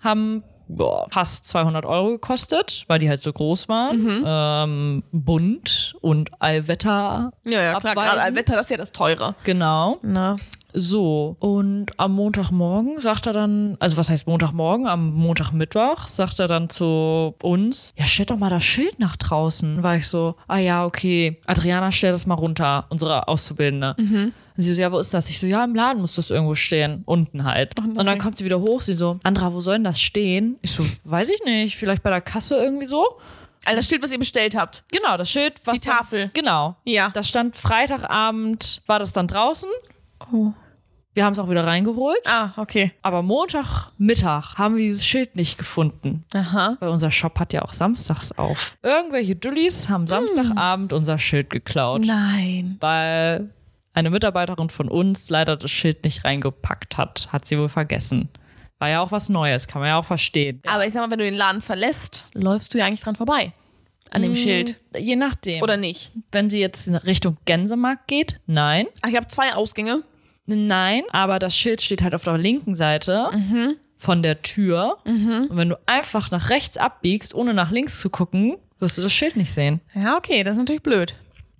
haben 0.00 0.42
boah, 0.68 1.06
fast 1.10 1.46
200 1.48 1.84
Euro 1.84 2.10
gekostet, 2.10 2.84
weil 2.88 2.98
die 2.98 3.08
halt 3.08 3.22
so 3.22 3.32
groß 3.32 3.68
waren. 3.68 4.02
Mhm. 4.02 4.24
Ähm, 4.26 5.02
bunt 5.12 5.94
und 6.00 6.30
Allwetter. 6.40 7.32
Ja, 7.44 7.62
ja, 7.62 7.74
klar. 7.78 7.94
Gerade. 7.94 8.20
Allwetter, 8.20 8.52
das 8.54 8.62
ist 8.62 8.70
ja 8.70 8.76
das 8.76 8.92
Teure. 8.92 9.34
Genau. 9.44 9.98
Na. 10.02 10.36
So, 10.76 11.36
und 11.38 11.86
am 11.98 12.12
Montagmorgen 12.14 13.00
sagt 13.00 13.26
er 13.26 13.32
dann, 13.32 13.76
also 13.78 13.96
was 13.96 14.10
heißt 14.10 14.26
Montagmorgen? 14.26 14.88
Am 14.88 15.12
Montagmittwoch 15.14 16.08
sagt 16.08 16.40
er 16.40 16.48
dann 16.48 16.68
zu 16.68 17.34
uns, 17.42 17.92
ja, 17.96 18.04
stellt 18.06 18.30
doch 18.30 18.38
mal 18.38 18.50
das 18.50 18.64
Schild 18.64 18.98
nach 18.98 19.16
draußen. 19.16 19.82
War 19.84 19.96
ich 19.96 20.08
so, 20.08 20.34
ah 20.48 20.58
ja, 20.58 20.84
okay, 20.84 21.38
Adriana, 21.46 21.92
stell 21.92 22.10
das 22.10 22.26
mal 22.26 22.34
runter, 22.34 22.86
unsere 22.88 23.28
Auszubildende. 23.28 23.94
Und 23.96 24.32
sie 24.62 24.74
so, 24.74 24.80
ja, 24.80 24.90
wo 24.90 24.98
ist 24.98 25.14
das? 25.14 25.28
Ich 25.30 25.38
so, 25.38 25.46
ja, 25.46 25.62
im 25.62 25.76
Laden 25.76 26.00
muss 26.00 26.16
das 26.16 26.30
irgendwo 26.30 26.56
stehen, 26.56 27.02
unten 27.06 27.44
halt. 27.44 27.78
und 27.78 27.96
dann 28.04 28.18
kommt 28.18 28.36
sie 28.38 28.44
wieder 28.44 28.60
hoch, 28.60 28.82
sie 28.82 28.96
so, 28.96 29.20
Andra, 29.22 29.52
wo 29.52 29.60
soll 29.60 29.74
denn 29.76 29.84
das 29.84 30.00
stehen? 30.00 30.58
Ich 30.62 30.72
so, 30.72 30.84
weiß 31.04 31.30
ich 31.30 31.44
nicht, 31.44 31.76
vielleicht 31.76 32.02
bei 32.02 32.10
der 32.10 32.20
Kasse 32.20 32.56
irgendwie 32.56 32.86
so. 32.86 33.04
Also 33.64 33.76
das 33.76 33.88
Schild, 33.88 34.02
was 34.02 34.10
ihr 34.12 34.18
bestellt 34.18 34.56
habt. 34.56 34.84
Genau, 34.92 35.16
das 35.16 35.30
Schild, 35.30 35.54
was 35.64 35.76
Die 35.76 35.88
Tafel. 35.88 36.30
genau. 36.34 36.76
Ja. 36.84 37.10
Das 37.14 37.28
stand 37.28 37.56
Freitagabend, 37.56 38.82
war 38.86 38.98
das 38.98 39.12
dann 39.12 39.26
draußen. 39.28 39.70
Oh. 40.32 40.52
Wir 41.14 41.24
haben 41.24 41.32
es 41.32 41.38
auch 41.38 41.48
wieder 41.48 41.64
reingeholt. 41.64 42.18
Ah, 42.26 42.50
okay. 42.56 42.92
Aber 43.02 43.22
Montagmittag 43.22 44.56
haben 44.56 44.76
wir 44.76 44.82
dieses 44.82 45.06
Schild 45.06 45.36
nicht 45.36 45.58
gefunden. 45.58 46.24
Aha. 46.34 46.76
Weil 46.80 46.88
unser 46.88 47.12
Shop 47.12 47.38
hat 47.38 47.52
ja 47.52 47.62
auch 47.62 47.72
samstags 47.72 48.32
auf. 48.32 48.76
Irgendwelche 48.82 49.36
Dullis 49.36 49.88
haben 49.88 50.08
Samstagabend 50.08 50.92
unser 50.92 51.18
Schild 51.20 51.50
geklaut. 51.50 52.02
Nein. 52.04 52.78
Weil 52.80 53.50
eine 53.94 54.10
Mitarbeiterin 54.10 54.70
von 54.70 54.88
uns 54.88 55.30
leider 55.30 55.56
das 55.56 55.70
Schild 55.70 56.02
nicht 56.02 56.24
reingepackt 56.24 56.98
hat. 56.98 57.28
Hat 57.32 57.46
sie 57.46 57.56
wohl 57.58 57.68
vergessen. 57.68 58.28
War 58.80 58.88
ja 58.88 59.00
auch 59.00 59.12
was 59.12 59.28
Neues, 59.28 59.68
kann 59.68 59.80
man 59.80 59.90
ja 59.90 59.98
auch 59.98 60.04
verstehen. 60.04 60.60
Aber 60.66 60.84
ich 60.84 60.92
sag 60.92 61.02
mal, 61.02 61.10
wenn 61.12 61.20
du 61.20 61.24
den 61.24 61.34
Laden 61.34 61.62
verlässt, 61.62 62.26
läufst 62.34 62.74
du 62.74 62.78
ja 62.78 62.86
eigentlich 62.86 63.02
dran 63.02 63.14
vorbei. 63.14 63.52
An 64.10 64.22
dem 64.22 64.36
Schild. 64.36 64.80
Je 64.96 65.16
nachdem. 65.16 65.62
Oder 65.62 65.76
nicht? 65.76 66.12
wenn 66.32 66.50
sie 66.50 66.60
jetzt 66.60 66.86
in 66.86 66.94
Richtung 66.94 67.36
Gänsemarkt 67.46 68.06
geht, 68.08 68.40
nein. 68.46 68.86
Ach, 69.02 69.08
ich 69.08 69.16
habe 69.16 69.26
zwei 69.28 69.54
Ausgänge. 69.54 70.02
Nein, 70.46 71.02
aber 71.10 71.38
das 71.38 71.56
Schild 71.56 71.82
steht 71.82 72.02
halt 72.02 72.14
auf 72.14 72.24
der 72.24 72.38
linken 72.38 72.76
Seite 72.76 73.30
von 73.96 74.22
der 74.22 74.42
Tür. 74.42 74.98
Und 75.04 75.56
wenn 75.56 75.70
du 75.70 75.78
einfach 75.86 76.30
nach 76.30 76.50
rechts 76.50 76.76
abbiegst, 76.76 77.34
ohne 77.34 77.54
nach 77.54 77.70
links 77.70 78.00
zu 78.00 78.10
gucken, 78.10 78.56
wirst 78.78 78.98
du 78.98 79.02
das 79.02 79.12
Schild 79.12 79.36
nicht 79.36 79.52
sehen. 79.52 79.80
Ja, 79.94 80.16
okay, 80.16 80.44
das 80.44 80.52
ist 80.52 80.58
natürlich 80.58 80.82
blöd. 80.82 81.14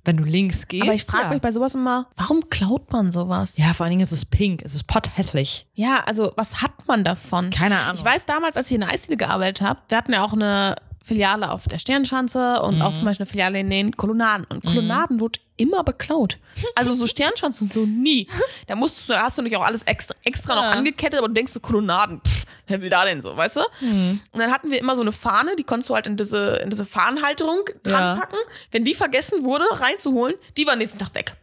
Wenn 0.05 0.19
du 0.19 0.25
links 0.25 0.69
gehst. 0.69 0.83
Aber 0.83 0.93
ich 0.93 1.05
frage 1.05 1.25
ja. 1.25 1.31
mich 1.31 1.41
bei 1.41 1.51
sowas 1.51 1.75
immer, 1.75 2.09
warum 2.17 2.51
klaut 2.51 2.93
man 2.93 3.11
sowas? 3.11 3.57
Ja, 3.57 3.73
vor 3.73 3.85
allen 3.85 3.93
Dingen 3.93 4.03
ist 4.03 4.13
es 4.13 4.27
pink, 4.27 4.61
es 4.63 4.75
ist 4.75 4.87
potthässlich. 4.87 5.67
Ja, 5.73 6.03
also 6.05 6.35
was 6.37 6.61
hat 6.61 6.73
man 6.87 7.05
davon? 7.05 7.49
Keine 7.49 7.79
Ahnung. 7.79 7.95
Ich 7.97 8.05
weiß 8.05 8.27
damals, 8.27 8.59
als 8.59 8.67
ich 8.71 8.75
in 8.75 8.83
der 8.83 8.91
Eisdiele 8.91 9.17
gearbeitet 9.17 9.67
habe, 9.67 9.81
wir 9.89 9.97
hatten 9.97 10.13
ja 10.13 10.23
auch 10.23 10.35
eine 10.35 10.77
Filiale 11.05 11.51
auf 11.51 11.69
der 11.69 11.79
Sternschanze 11.79 12.63
und 12.63 12.81
auch 12.81 12.95
zum 12.95 13.05
Beispiel 13.07 13.25
eine 13.25 13.31
Filiale 13.31 13.61
in 13.61 13.69
den 13.69 13.95
Kolonnaden. 13.95 14.47
Und 14.49 14.65
Kolonnaden 14.65 15.21
wurde 15.21 15.39
immer 15.59 15.85
beklaut. 15.85 16.39
Also 16.75 16.95
so 16.95 17.07
Sternschanzen 17.07 17.69
so 17.69 17.85
nie. 17.85 18.27
Da 18.67 18.75
musstest 18.75 19.11
du, 19.11 19.15
hast 19.23 19.37
du 19.37 19.43
nicht 19.43 19.55
auch 19.57 19.65
alles 19.65 19.83
extra, 19.83 20.15
extra 20.25 20.55
noch 20.55 20.63
Ja. 20.63 20.71
angekettet, 20.71 21.19
aber 21.19 21.29
du 21.29 21.35
denkst 21.35 21.53
so 21.53 21.61
Kolonnaden, 21.61 22.23
pff, 22.27 22.45
wer 22.69 22.81
will 22.81 22.89
da 22.89 23.05
denn 23.05 23.21
so, 23.21 23.37
weißt 23.37 23.57
du? 23.57 23.61
Und 23.83 24.21
dann 24.33 24.51
hatten 24.51 24.71
wir 24.71 24.79
immer 24.81 24.97
so 24.97 25.03
eine 25.03 25.13
Fahne, 25.13 25.55
die 25.57 25.65
konntest 25.65 25.91
du 25.91 25.95
halt 25.95 26.07
in 26.07 26.17
diese, 26.17 26.57
in 26.65 26.71
diese 26.71 26.87
Fahnenhalterung 26.87 27.61
dran 27.83 28.19
packen. 28.19 28.37
Wenn 28.71 28.85
die 28.85 28.95
vergessen 28.95 29.45
wurde, 29.45 29.65
reinzuholen, 29.71 30.35
die 30.57 30.67
war 30.67 30.75
nächsten 30.77 30.99
Tag 30.99 31.15
weg. 31.15 31.37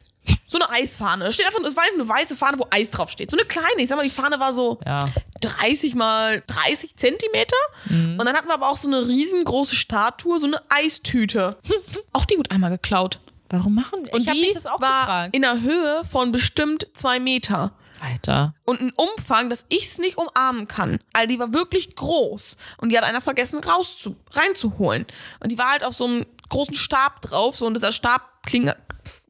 So 0.52 0.60
eine 0.60 0.70
Eisfahne. 0.70 1.32
Steht 1.32 1.46
einfach, 1.46 1.62
es 1.64 1.78
war 1.78 1.86
eine 1.94 2.06
weiße 2.10 2.36
Fahne, 2.36 2.60
wo 2.60 2.68
Eis 2.72 2.92
drauf 2.92 3.10
steht. 3.10 3.32
So 3.32 3.38
eine 3.38 3.46
kleine. 3.46 3.70
Ich 3.78 3.88
sag 3.88 3.96
mal, 3.96 4.04
die 4.04 4.10
Fahne 4.10 4.38
war 4.42 4.52
so 4.52 4.82
Ja. 4.86 5.06
30 5.40 5.96
mal 5.96 6.44
30 6.46 6.98
Zentimeter. 6.98 7.56
Mhm. 7.86 8.18
Und 8.20 8.26
dann 8.26 8.36
hatten 8.36 8.50
wir 8.50 8.56
aber 8.56 8.70
auch 8.70 8.76
so 8.76 8.90
eine 8.90 9.08
riesengroße 9.08 9.78
Statue, 9.78 10.40
so 10.40 10.48
eine 10.48 10.62
Eistüte. 10.70 11.58
auch 12.12 12.26
die 12.26 12.38
wurde 12.38 12.52
einmal 12.52 12.70
geklaut. 12.70 13.22
Warum 13.50 13.76
machen 13.76 14.04
wir? 14.04 14.14
Und 14.14 14.22
ich 14.22 14.30
die 14.30 14.52
das 14.54 14.68
auch 14.68 14.82
war 14.82 15.00
gefragt. 15.06 15.36
in 15.38 15.44
der 15.44 15.62
Höhe 15.62 16.04
von 16.04 16.34
bestimmt 16.34 16.86
zwei 16.94 17.20
Meter. 17.22 17.72
Alter. 18.02 18.54
Und 18.66 18.82
ein 18.82 18.92
Umfang, 18.98 19.50
dass 19.50 19.66
ich 19.70 19.84
es 19.84 20.00
nicht 20.00 20.18
umarmen 20.18 20.68
kann. 20.68 21.00
Also 21.14 21.28
die 21.30 21.40
war 21.40 21.54
wirklich 21.54 21.96
groß. 21.96 22.58
Und 22.78 22.90
die 22.90 22.98
hat 22.98 23.06
einer 23.06 23.22
vergessen 23.22 23.60
rauszu 23.64 24.18
reinzuholen. 24.32 25.06
Und 25.40 25.50
die 25.50 25.58
war 25.58 25.70
halt 25.72 25.86
auf 25.86 25.94
so 25.94 26.06
einem 26.08 26.26
großen 26.50 26.76
Stab 26.76 27.22
drauf. 27.22 27.56
So, 27.56 27.68
und 27.68 27.76
dieser 27.76 27.94
Stabklinge 27.94 28.76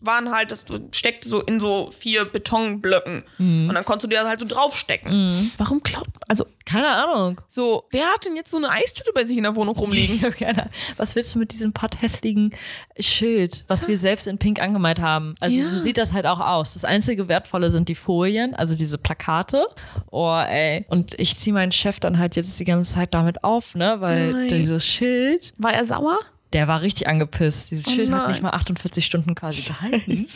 waren 0.01 0.31
halt, 0.31 0.51
das 0.51 0.65
steckte 0.91 1.29
so 1.29 1.41
in 1.41 1.59
so 1.59 1.91
vier 1.91 2.25
Betonblöcken. 2.25 3.23
Mhm. 3.37 3.69
Und 3.69 3.75
dann 3.75 3.85
konntest 3.85 4.05
du 4.05 4.09
dir 4.09 4.17
das 4.21 4.27
halt 4.27 4.39
so 4.39 4.47
draufstecken. 4.47 5.51
Warum 5.57 5.81
glaubt 5.83 6.09
Also, 6.27 6.45
Keine 6.65 6.89
Ahnung. 6.89 7.39
so, 7.47 7.85
wer 7.91 8.05
hat 8.07 8.25
denn 8.25 8.35
jetzt 8.35 8.51
so 8.51 8.57
eine 8.57 8.69
Eistüte 8.69 9.11
bei 9.13 9.23
sich 9.23 9.37
in 9.37 9.43
der 9.43 9.55
Wohnung 9.55 9.75
rumliegen? 9.75 10.19
Keine- 10.37 10.69
Was 10.97 11.15
willst 11.15 11.35
du 11.35 11.39
mit 11.39 11.53
diesem 11.53 11.71
potthässlichen 11.73 12.53
Schild, 12.99 13.63
was 13.67 13.87
wir 13.87 13.97
selbst 13.97 14.27
in 14.27 14.37
Pink 14.37 14.59
angemalt 14.61 14.99
haben? 14.99 15.35
Also 15.39 15.55
Ja. 15.57 15.65
so 15.67 15.77
sieht 15.79 15.97
das 15.97 16.13
halt 16.13 16.25
auch 16.25 16.39
aus. 16.39 16.73
Das 16.73 16.85
einzige 16.85 17.27
Wertvolle 17.27 17.71
sind 17.71 17.89
die 17.89 17.95
Folien, 17.95 18.53
also 18.55 18.75
diese 18.75 18.97
Plakate. 18.97 19.65
Oh, 20.11 20.35
ey. 20.37 20.85
Und 20.89 21.19
ich 21.19 21.37
ziehe 21.37 21.53
meinen 21.53 21.71
Chef 21.71 21.99
dann 21.99 22.17
halt 22.17 22.35
jetzt 22.35 22.59
die 22.59 22.65
ganze 22.65 22.91
Zeit 22.93 23.13
damit 23.13 23.43
auf, 23.43 23.75
ne? 23.75 23.97
Weil 23.99 24.31
Nein. 24.33 24.47
dieses 24.47 24.85
Schild, 24.85 25.53
War 25.57 25.73
er 25.73 25.85
sauer? 25.85 26.17
Der 26.53 26.67
war 26.67 26.81
richtig 26.81 27.07
angepisst. 27.07 27.71
Dieses 27.71 27.91
Schild 27.91 28.11
hat 28.11 28.19
nein. 28.23 28.31
nicht 28.31 28.41
mal 28.41 28.49
48 28.51 29.05
Stunden 29.05 29.35
quasi 29.35 29.69
gehalten. 29.71 30.11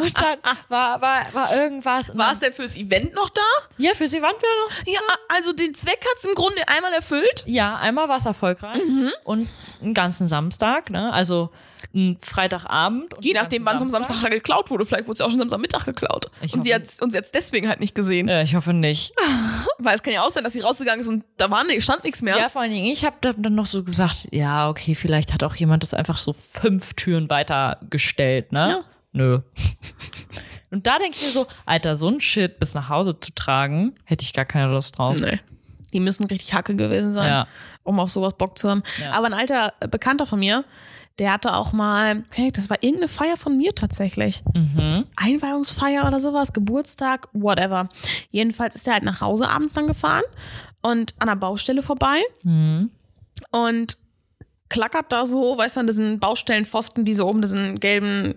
Und 0.00 0.20
dann 0.20 0.38
war, 0.68 1.00
war, 1.00 1.34
war 1.34 1.54
irgendwas. 1.56 2.16
War 2.16 2.32
es 2.32 2.38
denn 2.40 2.52
fürs 2.52 2.76
Event 2.76 3.14
noch 3.14 3.28
da? 3.30 3.42
Ja, 3.78 3.92
für 3.94 4.08
sie 4.08 4.22
waren 4.22 4.34
wir 4.40 4.48
noch. 4.84 4.86
Ja, 4.94 5.00
also 5.34 5.52
den 5.52 5.74
Zweck 5.74 6.00
hat 6.00 6.18
es 6.18 6.24
im 6.24 6.34
Grunde 6.34 6.62
einmal 6.74 6.92
erfüllt. 6.92 7.42
Ja, 7.46 7.76
einmal 7.76 8.08
war 8.08 8.16
es 8.16 8.26
erfolgreich 8.26 8.78
Mhm. 8.86 9.12
und 9.24 9.48
einen 9.82 9.94
ganzen 9.94 10.28
Samstag, 10.28 10.90
ne? 10.90 11.12
Also 11.12 11.50
ein 11.94 12.18
Freitagabend. 12.20 13.14
Und 13.14 13.24
Je 13.24 13.32
nachdem, 13.32 13.64
wann 13.64 13.76
es 13.76 13.82
am 13.82 13.88
Samstag 13.88 14.30
geklaut 14.30 14.70
wurde. 14.70 14.84
Vielleicht 14.86 15.04
wurde 15.06 15.14
es 15.14 15.18
ja 15.20 15.26
auch 15.26 15.30
schon 15.30 15.38
Samstagmittag 15.40 15.84
geklaut. 15.84 16.30
Ich 16.42 16.52
und 16.54 16.62
sie 16.62 16.74
hoffe- 16.74 16.82
hat 16.84 17.02
und 17.02 17.10
sie 17.12 17.18
hat's 17.18 17.32
deswegen 17.32 17.68
halt 17.68 17.80
nicht 17.80 17.94
gesehen. 17.94 18.28
Ja, 18.28 18.42
ich 18.42 18.54
hoffe 18.54 18.72
nicht. 18.72 19.12
Weil 19.78 19.96
es 19.96 20.02
kann 20.02 20.12
ja 20.12 20.22
auch 20.22 20.30
sein, 20.30 20.44
dass 20.44 20.52
sie 20.52 20.60
rausgegangen 20.60 21.00
ist 21.00 21.08
und 21.08 21.24
da 21.36 21.50
war 21.50 21.64
stand 21.80 22.04
nichts 22.04 22.22
mehr. 22.22 22.36
Ja, 22.38 22.48
vor 22.48 22.62
allen 22.62 22.70
Dingen, 22.72 22.86
ich 22.86 23.04
habe 23.04 23.16
dann 23.20 23.54
noch 23.54 23.66
so 23.66 23.82
gesagt, 23.84 24.28
ja, 24.30 24.68
okay, 24.68 24.94
vielleicht 24.94 25.32
hat 25.32 25.42
auch 25.44 25.54
jemand 25.54 25.82
das 25.82 25.94
einfach 25.94 26.18
so 26.18 26.32
fünf 26.32 26.94
Türen 26.94 27.28
weitergestellt, 27.30 28.52
ne? 28.52 28.68
Ja. 28.68 28.84
Nö. 29.12 29.40
Und 30.70 30.86
da 30.86 30.98
denke 30.98 31.16
ich 31.18 31.24
mir 31.24 31.30
so, 31.32 31.46
Alter, 31.64 31.96
so 31.96 32.08
ein 32.08 32.20
Shit 32.20 32.58
bis 32.58 32.74
nach 32.74 32.88
Hause 32.88 33.18
zu 33.18 33.32
tragen, 33.34 33.94
hätte 34.04 34.24
ich 34.24 34.32
gar 34.32 34.44
keine 34.44 34.72
Lust 34.72 34.98
drauf. 34.98 35.16
Nee. 35.20 35.40
Die 35.92 36.00
müssen 36.00 36.24
richtig 36.26 36.52
Hacke 36.52 36.74
gewesen 36.74 37.12
sein, 37.14 37.28
Ja. 37.28 37.48
um 37.84 38.00
auf 38.00 38.10
sowas 38.10 38.34
Bock 38.36 38.58
zu 38.58 38.68
haben. 38.68 38.82
Ja. 39.00 39.12
Aber 39.12 39.26
ein 39.26 39.32
alter 39.34 39.72
Bekannter 39.90 40.26
von 40.26 40.40
mir, 40.40 40.64
der 41.18 41.32
hatte 41.32 41.54
auch 41.56 41.72
mal, 41.72 42.24
okay, 42.30 42.50
das 42.52 42.68
war 42.68 42.82
irgendeine 42.82 43.08
Feier 43.08 43.36
von 43.36 43.56
mir 43.56 43.74
tatsächlich. 43.74 44.42
Mhm. 44.54 45.04
Einweihungsfeier 45.16 46.06
oder 46.06 46.20
sowas, 46.20 46.52
Geburtstag, 46.52 47.28
whatever. 47.32 47.88
Jedenfalls 48.30 48.74
ist 48.74 48.86
er 48.86 48.94
halt 48.94 49.02
nach 49.04 49.20
Hause 49.20 49.48
abends 49.48 49.74
dann 49.74 49.86
gefahren 49.86 50.24
und 50.82 51.14
an 51.18 51.28
der 51.28 51.36
Baustelle 51.36 51.82
vorbei 51.82 52.20
Mhm. 52.42 52.90
und 53.50 53.96
klackert 54.68 55.10
da 55.12 55.24
so, 55.26 55.56
weißt 55.56 55.76
du, 55.76 55.80
an 55.80 55.86
diesen 55.86 56.18
Baustellenpfosten, 56.20 57.04
diese 57.04 57.24
oben 57.26 57.40
diesen 57.40 57.78
gelben, 57.80 58.34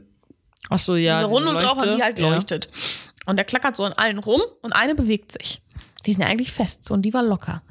Ach 0.70 0.80
so, 0.80 0.96
ja. 0.96 1.18
diese 1.18 1.26
Runde 1.30 1.50
und 1.50 1.56
drauf, 1.58 1.78
und 1.82 1.96
die 1.98 2.04
halt 2.04 2.18
Ja. 2.20 2.30
leuchtet. 2.30 2.70
Und 3.26 3.36
der 3.38 3.46
klackert 3.46 3.76
so 3.76 3.84
an 3.84 3.94
allen 3.94 4.20
rum 4.20 4.42
und 4.62 4.72
eine 4.74 4.96
bewegt 4.96 5.32
sich. 5.34 5.62
Die 6.06 6.14
sind 6.14 6.22
ja 6.22 6.28
eigentlich 6.28 6.52
fest 6.52 6.86
so, 6.86 6.94
und 6.94 7.02
die 7.02 7.14
war 7.14 7.24
locker. 7.24 7.62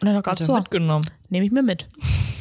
Und 0.00 0.06
er 0.08 0.14
hat 0.14 0.18
Hat 0.18 0.24
gerade 0.24 0.42
er 0.42 0.46
so, 0.46 0.54
mitgenommen. 0.54 1.06
nehme 1.28 1.44
ich 1.44 1.52
mir 1.52 1.62
mit. 1.62 1.88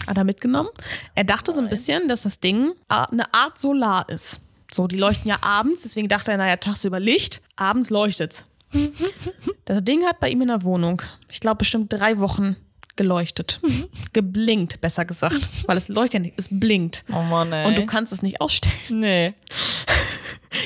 Hat 0.08 0.18
er 0.18 0.24
mitgenommen. 0.24 0.70
Er 1.16 1.24
dachte 1.24 1.52
so 1.52 1.60
ein 1.60 1.70
bisschen, 1.70 2.08
dass 2.08 2.24
das 2.24 2.40
Ding 2.40 2.74
eine 2.88 3.34
Art 3.34 3.60
Solar 3.60 4.08
ist. 4.10 4.42
So, 4.72 4.88
die 4.88 4.98
leuchten 4.98 5.30
ja 5.30 5.38
abends, 5.42 5.84
deswegen 5.84 6.08
dachte 6.08 6.32
er, 6.32 6.38
naja, 6.38 6.58
tagsüber 6.58 7.00
Licht, 7.00 7.42
abends 7.56 7.90
leuchtet's. 7.90 8.46
Das 9.66 9.84
Ding 9.84 10.06
hat 10.06 10.20
bei 10.20 10.30
ihm 10.30 10.42
in 10.44 10.50
der 10.50 10.64
Wohnung, 10.64 11.02
ich 11.28 11.40
glaube, 11.40 11.58
bestimmt 11.58 11.92
drei 11.92 12.20
Wochen 12.20 12.56
geleuchtet. 12.96 13.60
Geblinkt, 14.14 14.80
besser 14.80 15.06
gesagt. 15.06 15.50
Weil 15.66 15.78
es 15.78 15.88
leuchtet 15.88 16.14
ja 16.14 16.20
nicht, 16.20 16.34
es 16.38 16.50
blinkt. 16.52 17.04
Oh 17.10 17.24
Mann, 17.24 17.52
ey. 17.52 17.68
Und 17.68 17.78
du 17.78 17.86
kannst 17.88 18.14
es 18.14 18.22
nicht 18.22 18.42
ausstellen. 18.42 18.76
Nee. 18.90 19.34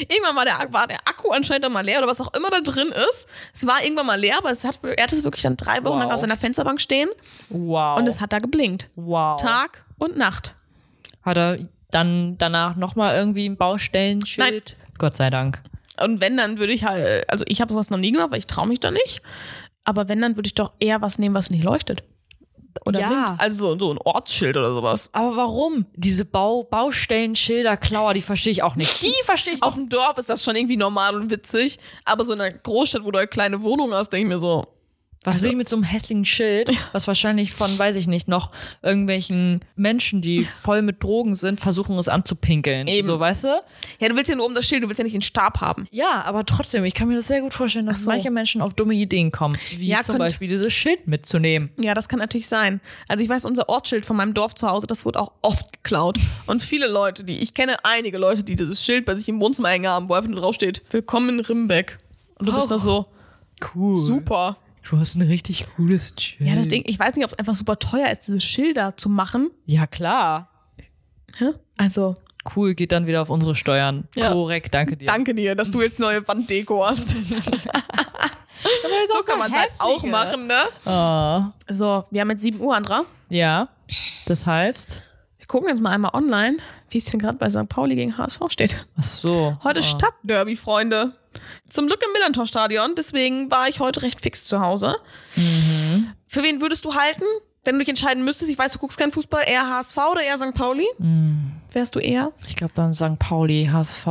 Irgendwann 0.07 0.35
war 0.35 0.45
der, 0.45 0.73
war 0.73 0.87
der 0.87 0.97
Akku 1.05 1.31
anscheinend 1.31 1.65
dann 1.65 1.73
mal 1.73 1.83
leer 1.85 1.99
oder 1.99 2.07
was 2.07 2.21
auch 2.21 2.33
immer 2.33 2.49
da 2.49 2.61
drin 2.61 2.93
ist. 3.09 3.27
Es 3.53 3.65
war 3.67 3.83
irgendwann 3.83 4.05
mal 4.05 4.19
leer, 4.19 4.37
aber 4.37 4.51
es 4.51 4.63
hat, 4.63 4.79
er 4.83 5.03
hatte 5.03 5.15
es 5.15 5.23
wirklich 5.23 5.43
dann 5.43 5.57
drei 5.57 5.83
Wochen 5.83 5.93
Wow. 5.95 5.99
lang 5.99 6.11
auf 6.11 6.19
seiner 6.19 6.37
Fensterbank 6.37 6.79
stehen 6.81 7.09
Wow. 7.49 7.99
und 7.99 8.07
es 8.07 8.19
hat 8.21 8.33
da 8.33 8.39
geblinkt. 8.39 8.89
wow. 8.95 9.39
Tag 9.41 9.85
und 9.97 10.17
Nacht. 10.17 10.55
Hat 11.23 11.37
er 11.37 11.57
dann 11.91 12.37
danach 12.37 12.75
nochmal 12.75 13.15
irgendwie 13.15 13.47
ein 13.47 13.57
Baustellenschild? 13.57 14.75
Gott 14.97 15.17
sei 15.17 15.29
Dank. 15.29 15.61
Und 16.01 16.21
wenn, 16.21 16.37
dann 16.37 16.59
würde 16.59 16.71
ich 16.73 16.85
halt, 16.85 17.29
also 17.29 17.43
ich 17.47 17.59
habe 17.61 17.71
sowas 17.71 17.89
noch 17.89 17.97
nie 17.97 18.11
gemacht, 18.11 18.31
weil 18.31 18.39
ich 18.39 18.47
traue 18.47 18.67
mich 18.67 18.79
da 18.79 18.91
nicht. 18.91 19.21
Aber 19.83 20.07
wenn, 20.07 20.21
dann 20.21 20.35
würde 20.37 20.47
ich 20.47 20.55
doch 20.55 20.71
eher 20.79 21.01
was 21.01 21.19
nehmen, 21.19 21.35
was 21.35 21.49
nicht 21.49 21.63
leuchtet. 21.63 22.03
Oder 22.85 22.99
Ja. 22.99 23.07
blinkt. 23.09 23.41
Also 23.41 23.67
so, 23.73 23.79
so 23.79 23.91
ein 23.93 23.97
Ortsschild 24.03 24.57
oder 24.57 24.71
sowas. 24.71 25.09
Aber 25.11 25.35
warum? 25.35 25.85
Diese 25.95 26.25
Bau 26.25 26.63
Baustellenschilder, 26.63 27.77
Klauer, 27.77 28.13
die 28.13 28.21
verstehe 28.21 28.51
ich 28.51 28.63
auch 28.63 28.75
nicht. 28.75 29.01
Die 29.01 29.13
verstehe 29.25 29.53
ich 29.55 29.63
Auf 29.63 29.75
dem 29.75 29.89
Dorf 29.89 30.17
ist 30.17 30.29
das 30.29 30.43
schon 30.43 30.55
irgendwie 30.55 30.77
normal 30.77 31.15
und 31.15 31.29
witzig. 31.31 31.77
Aber 32.05 32.25
so 32.25 32.33
in 32.33 32.41
einer 32.41 32.55
Großstadt, 32.55 33.03
wo 33.03 33.11
du 33.11 33.19
eine 33.19 33.27
kleine 33.27 33.61
Wohnung 33.63 33.93
hast, 33.93 34.11
denke 34.13 34.27
ich 34.27 34.33
mir 34.35 34.39
so, 34.39 34.65
Was 35.25 35.41
will 35.41 35.49
ich 35.49 35.55
mit 35.57 35.67
so 35.67 35.75
einem 35.75 35.83
hässlichen 35.83 36.23
Schild, 36.23 36.71
was 36.93 37.05
wahrscheinlich 37.07 37.51
von, 37.53 37.77
weiß 37.77 37.97
ich 37.97 38.07
nicht, 38.07 38.29
noch 38.29 38.51
irgendwelchen 38.81 39.59
Menschen, 39.75 40.21
die 40.21 40.45
voll 40.45 40.81
mit 40.81 41.03
Drogen 41.03 41.35
sind, 41.35 41.59
versuchen 41.59 41.97
es 41.97 42.07
anzupinkeln. 42.07 42.87
Eben. 42.87 43.05
So, 43.05 43.19
weißt 43.19 43.43
du? 43.43 43.61
ja, 43.99 44.07
du 44.07 44.15
willst 44.15 44.29
ja 44.29 44.37
nur 44.37 44.45
um 44.45 44.53
das 44.53 44.65
Schild, 44.65 44.81
du 44.83 44.87
willst 44.87 44.97
ja 44.99 45.03
nicht 45.03 45.13
den 45.13 45.21
Stab 45.21 45.59
haben. 45.59 45.87
Ja, 45.91 46.21
aber 46.23 46.45
trotzdem, 46.45 46.85
ich 46.85 46.93
kann 46.93 47.09
mir 47.09 47.15
das 47.15 47.27
sehr 47.27 47.41
gut 47.41 47.53
vorstellen, 47.53 47.85
dass 47.85 48.05
so. 48.05 48.11
manche 48.11 48.31
Menschen 48.31 48.61
auf 48.61 48.73
dumme 48.73 48.93
Ideen 48.93 49.31
kommen. 49.31 49.57
Wie 49.75 49.87
Ja, 49.87 49.97
zum 49.97 50.13
könnt- 50.13 50.19
Beispiel 50.19 50.47
dieses 50.47 50.71
Schild 50.73 51.05
mitzunehmen. 51.05 51.69
Ja, 51.77 51.93
das 51.93 52.07
kann 52.07 52.19
natürlich 52.19 52.47
sein. 52.47 52.79
Also 53.09 53.21
ich 53.21 53.29
weiß, 53.29 53.43
unser 53.43 53.67
Ortsschild 53.67 54.05
von 54.05 54.15
meinem 54.15 54.33
Dorf 54.33 54.55
zu 54.55 54.69
Hause, 54.69 54.87
das 54.87 55.03
wird 55.03 55.17
auch 55.17 55.33
oft 55.41 55.73
geklaut. 55.73 56.17
Und 56.47 56.63
viele 56.63 56.87
Leute, 56.87 57.25
die, 57.25 57.39
ich 57.39 57.53
kenne 57.53 57.75
einige 57.83 58.17
Leute, 58.17 58.43
die 58.45 58.55
dieses 58.55 58.85
Schild 58.85 59.03
bei 59.05 59.15
sich 59.15 59.27
im 59.27 59.41
Wohnzimmer 59.41 59.67
hängen 59.69 59.89
haben, 59.89 60.07
wo 60.07 60.13
einfach 60.13 60.29
nur 60.29 60.39
draufsteht, 60.39 60.81
willkommen 60.91 61.27
in 61.29 61.39
Rimbeck. 61.41 61.99
Und 62.37 62.47
du 62.47 62.53
bist 62.53 62.67
Oh. 62.67 62.69
da 62.69 62.77
so, 62.79 63.05
Cool. 63.75 63.97
super. 63.97 64.55
Du 64.89 64.97
hast 64.97 65.15
ein 65.15 65.21
richtig 65.21 65.67
cooles 65.75 66.13
Schild. 66.17 66.49
Ja, 66.49 66.55
das 66.55 66.67
Ding, 66.67 66.81
ich 66.87 66.97
weiß 66.97 67.15
nicht, 67.15 67.23
ob 67.23 67.31
es 67.31 67.37
einfach 67.37 67.53
super 67.53 67.77
teuer 67.77 68.09
ist, 68.09 68.27
diese 68.27 68.39
Schilder 68.39 68.97
zu 68.97 69.07
machen. 69.07 69.51
Ja, 69.67 69.85
klar. 69.85 70.49
Hä? 71.37 71.51
Also, 71.77 72.15
Cool, 72.55 72.73
geht 72.73 72.91
dann 72.91 73.05
wieder 73.05 73.21
auf 73.21 73.29
unsere 73.29 73.53
Steuern. 73.53 74.07
Ja. 74.15 74.31
Korrekt, 74.31 74.73
danke 74.73 74.97
dir. 74.97 75.05
danke 75.05 75.35
dir, 75.35 75.55
dass 75.55 75.69
du 75.69 75.81
jetzt 75.81 75.99
neue 75.99 76.27
Wanddeko 76.27 76.85
hast. 76.85 77.09
so 77.19 77.25
kann 79.27 79.37
man 79.37 79.51
es 79.51 79.57
halt 79.59 79.71
auch 79.79 80.03
machen, 80.03 80.47
ne? 80.47 80.63
Oh. 80.85 81.73
So, 81.73 82.05
wir 82.09 82.21
haben 82.21 82.31
jetzt 82.31 82.41
7 82.41 82.59
Uhr, 82.59 82.75
Andra. 82.75 83.05
Ja, 83.29 83.69
das 84.25 84.47
heißt. 84.47 85.01
Wir 85.37 85.47
gucken 85.47 85.69
jetzt 85.69 85.81
mal 85.81 85.91
einmal 85.91 86.11
online, 86.15 86.57
wie 86.89 86.97
es 86.97 87.05
denn 87.05 87.19
gerade 87.19 87.37
bei 87.37 87.49
St. 87.49 87.69
Pauli 87.69 87.95
gegen 87.95 88.17
HSV 88.17 88.41
steht. 88.47 88.85
Ach 88.97 89.03
so. 89.03 89.57
Heute 89.63 89.81
oh. 89.81 89.83
Stadtderby, 89.83 90.55
Freunde. 90.55 91.13
Zum 91.69 91.87
Glück 91.87 92.01
im 92.03 92.11
Millantor-Stadion, 92.13 92.95
deswegen 92.95 93.51
war 93.51 93.67
ich 93.67 93.79
heute 93.79 94.01
recht 94.03 94.21
fix 94.21 94.45
zu 94.45 94.59
Hause. 94.61 94.95
Mhm. 95.35 96.11
Für 96.27 96.43
wen 96.43 96.61
würdest 96.61 96.85
du 96.85 96.95
halten, 96.95 97.23
wenn 97.63 97.75
du 97.75 97.79
dich 97.79 97.89
entscheiden 97.89 98.23
müsstest? 98.23 98.49
Ich 98.51 98.57
weiß, 98.57 98.73
du 98.73 98.79
guckst 98.79 98.97
keinen 98.97 99.11
Fußball, 99.11 99.43
eher 99.47 99.69
HSV 99.69 99.97
oder 100.11 100.21
eher 100.21 100.37
St. 100.37 100.53
Pauli? 100.53 100.87
Mhm. 100.97 101.51
Wärst 101.71 101.95
du 101.95 101.99
eher? 101.99 102.31
Ich 102.47 102.55
glaube 102.55 102.73
dann 102.75 102.93
St. 102.93 103.19
Pauli, 103.19 103.69
HSV, 103.71 104.05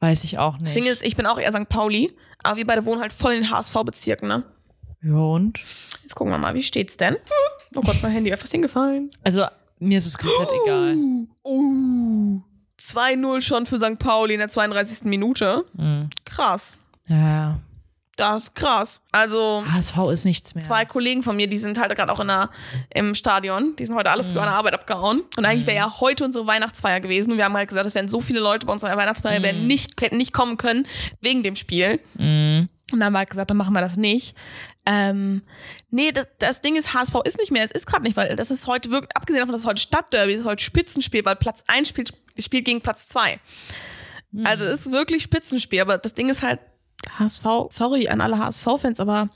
weiß 0.00 0.24
ich 0.24 0.38
auch 0.38 0.58
nicht. 0.58 0.74
Ding 0.74 0.86
ist, 0.86 1.02
ich 1.02 1.16
bin 1.16 1.26
auch 1.26 1.38
eher 1.38 1.52
St. 1.52 1.68
Pauli, 1.68 2.12
aber 2.42 2.56
wir 2.56 2.66
beide 2.66 2.84
wohnen 2.84 3.00
halt 3.00 3.12
voll 3.12 3.34
in 3.34 3.42
den 3.42 3.50
HSV-Bezirken, 3.50 4.28
ne? 4.28 4.44
Ja, 5.02 5.14
und? 5.14 5.60
Jetzt 6.02 6.14
gucken 6.14 6.32
wir 6.32 6.38
mal, 6.38 6.54
wie 6.54 6.62
steht's 6.62 6.96
denn? 6.96 7.16
Oh 7.74 7.80
Gott, 7.80 7.98
mein 8.02 8.12
Handy 8.12 8.30
ist 8.30 8.40
fast 8.40 8.52
hingefallen. 8.52 9.10
Also, 9.22 9.46
mir 9.78 9.98
ist 9.98 10.06
es 10.06 10.18
komplett 10.18 10.48
egal. 10.64 10.96
Uh, 11.44 12.40
2-0 12.80 13.40
schon 13.42 13.66
für 13.66 13.78
St. 13.78 13.98
Pauli 13.98 14.34
in 14.34 14.40
der 14.40 14.48
32. 14.48 15.04
Minute. 15.04 15.64
Mhm. 15.74 16.08
Krass. 16.24 16.76
Ja. 17.06 17.58
Das 18.16 18.42
ist 18.42 18.54
krass. 18.54 19.00
Also, 19.12 19.64
HSV 19.72 19.96
ist 20.12 20.24
nichts 20.26 20.54
mehr. 20.54 20.62
zwei 20.62 20.84
Kollegen 20.84 21.22
von 21.22 21.36
mir, 21.36 21.46
die 21.46 21.56
sind 21.56 21.78
halt 21.80 21.96
gerade 21.96 22.12
auch 22.12 22.20
in 22.20 22.28
der, 22.28 22.50
im 22.94 23.14
Stadion. 23.14 23.76
Die 23.76 23.86
sind 23.86 23.94
heute 23.94 24.10
alle 24.10 24.24
früh 24.24 24.38
an 24.38 24.44
der 24.44 24.52
Arbeit 24.52 24.74
abgehauen. 24.74 25.22
Und 25.38 25.46
eigentlich 25.46 25.66
wäre 25.66 25.78
ja 25.78 26.00
heute 26.00 26.26
unsere 26.26 26.46
Weihnachtsfeier 26.46 27.00
gewesen. 27.00 27.38
Wir 27.38 27.46
haben 27.46 27.54
halt 27.54 27.70
gesagt, 27.70 27.86
es 27.86 27.94
wären 27.94 28.08
so 28.08 28.20
viele 28.20 28.40
Leute 28.40 28.66
bei 28.66 28.74
unserer 28.74 28.94
Weihnachtsfeier, 28.94 29.42
wären 29.42 29.66
nicht, 29.66 29.98
hätten 30.02 30.18
nicht 30.18 30.34
kommen 30.34 30.58
können 30.58 30.86
wegen 31.22 31.42
dem 31.42 31.56
Spiel. 31.56 31.98
Mhm. 32.14 32.68
Und 32.92 32.98
dann 32.98 33.06
haben 33.06 33.12
wir 33.14 33.18
halt 33.20 33.30
gesagt, 33.30 33.50
dann 33.50 33.56
machen 33.56 33.72
wir 33.72 33.80
das 33.80 33.96
nicht. 33.96 34.34
Ähm, 34.84 35.42
nee, 35.90 36.12
das, 36.12 36.26
das 36.38 36.60
Ding 36.60 36.76
ist, 36.76 36.92
HSV 36.92 37.14
ist 37.24 37.38
nicht 37.38 37.52
mehr. 37.52 37.64
Es 37.64 37.70
ist 37.70 37.86
gerade 37.86 38.02
nicht, 38.02 38.16
weil 38.16 38.36
das 38.36 38.50
ist 38.50 38.66
heute 38.66 38.90
wirklich, 38.90 39.16
abgesehen 39.16 39.40
davon, 39.40 39.52
dass 39.52 39.62
es 39.62 39.66
heute 39.66 39.80
Stadtderby 39.80 40.32
ist 40.32 40.44
heute 40.44 40.62
Spitzenspiel, 40.62 41.24
weil 41.24 41.36
Platz 41.36 41.64
1 41.68 41.88
spielt, 41.88 42.12
spielt 42.44 42.64
gegen 42.64 42.80
Platz 42.80 43.06
2. 43.08 43.40
Also 44.44 44.64
es 44.64 44.86
ist 44.86 44.92
wirklich 44.92 45.22
Spitzenspiel, 45.22 45.80
aber 45.80 45.98
das 45.98 46.14
Ding 46.14 46.28
ist 46.28 46.42
halt, 46.42 46.60
HSV, 47.18 47.44
sorry 47.70 48.08
an 48.08 48.20
alle 48.20 48.38
HSV-Fans, 48.38 49.00
aber 49.00 49.30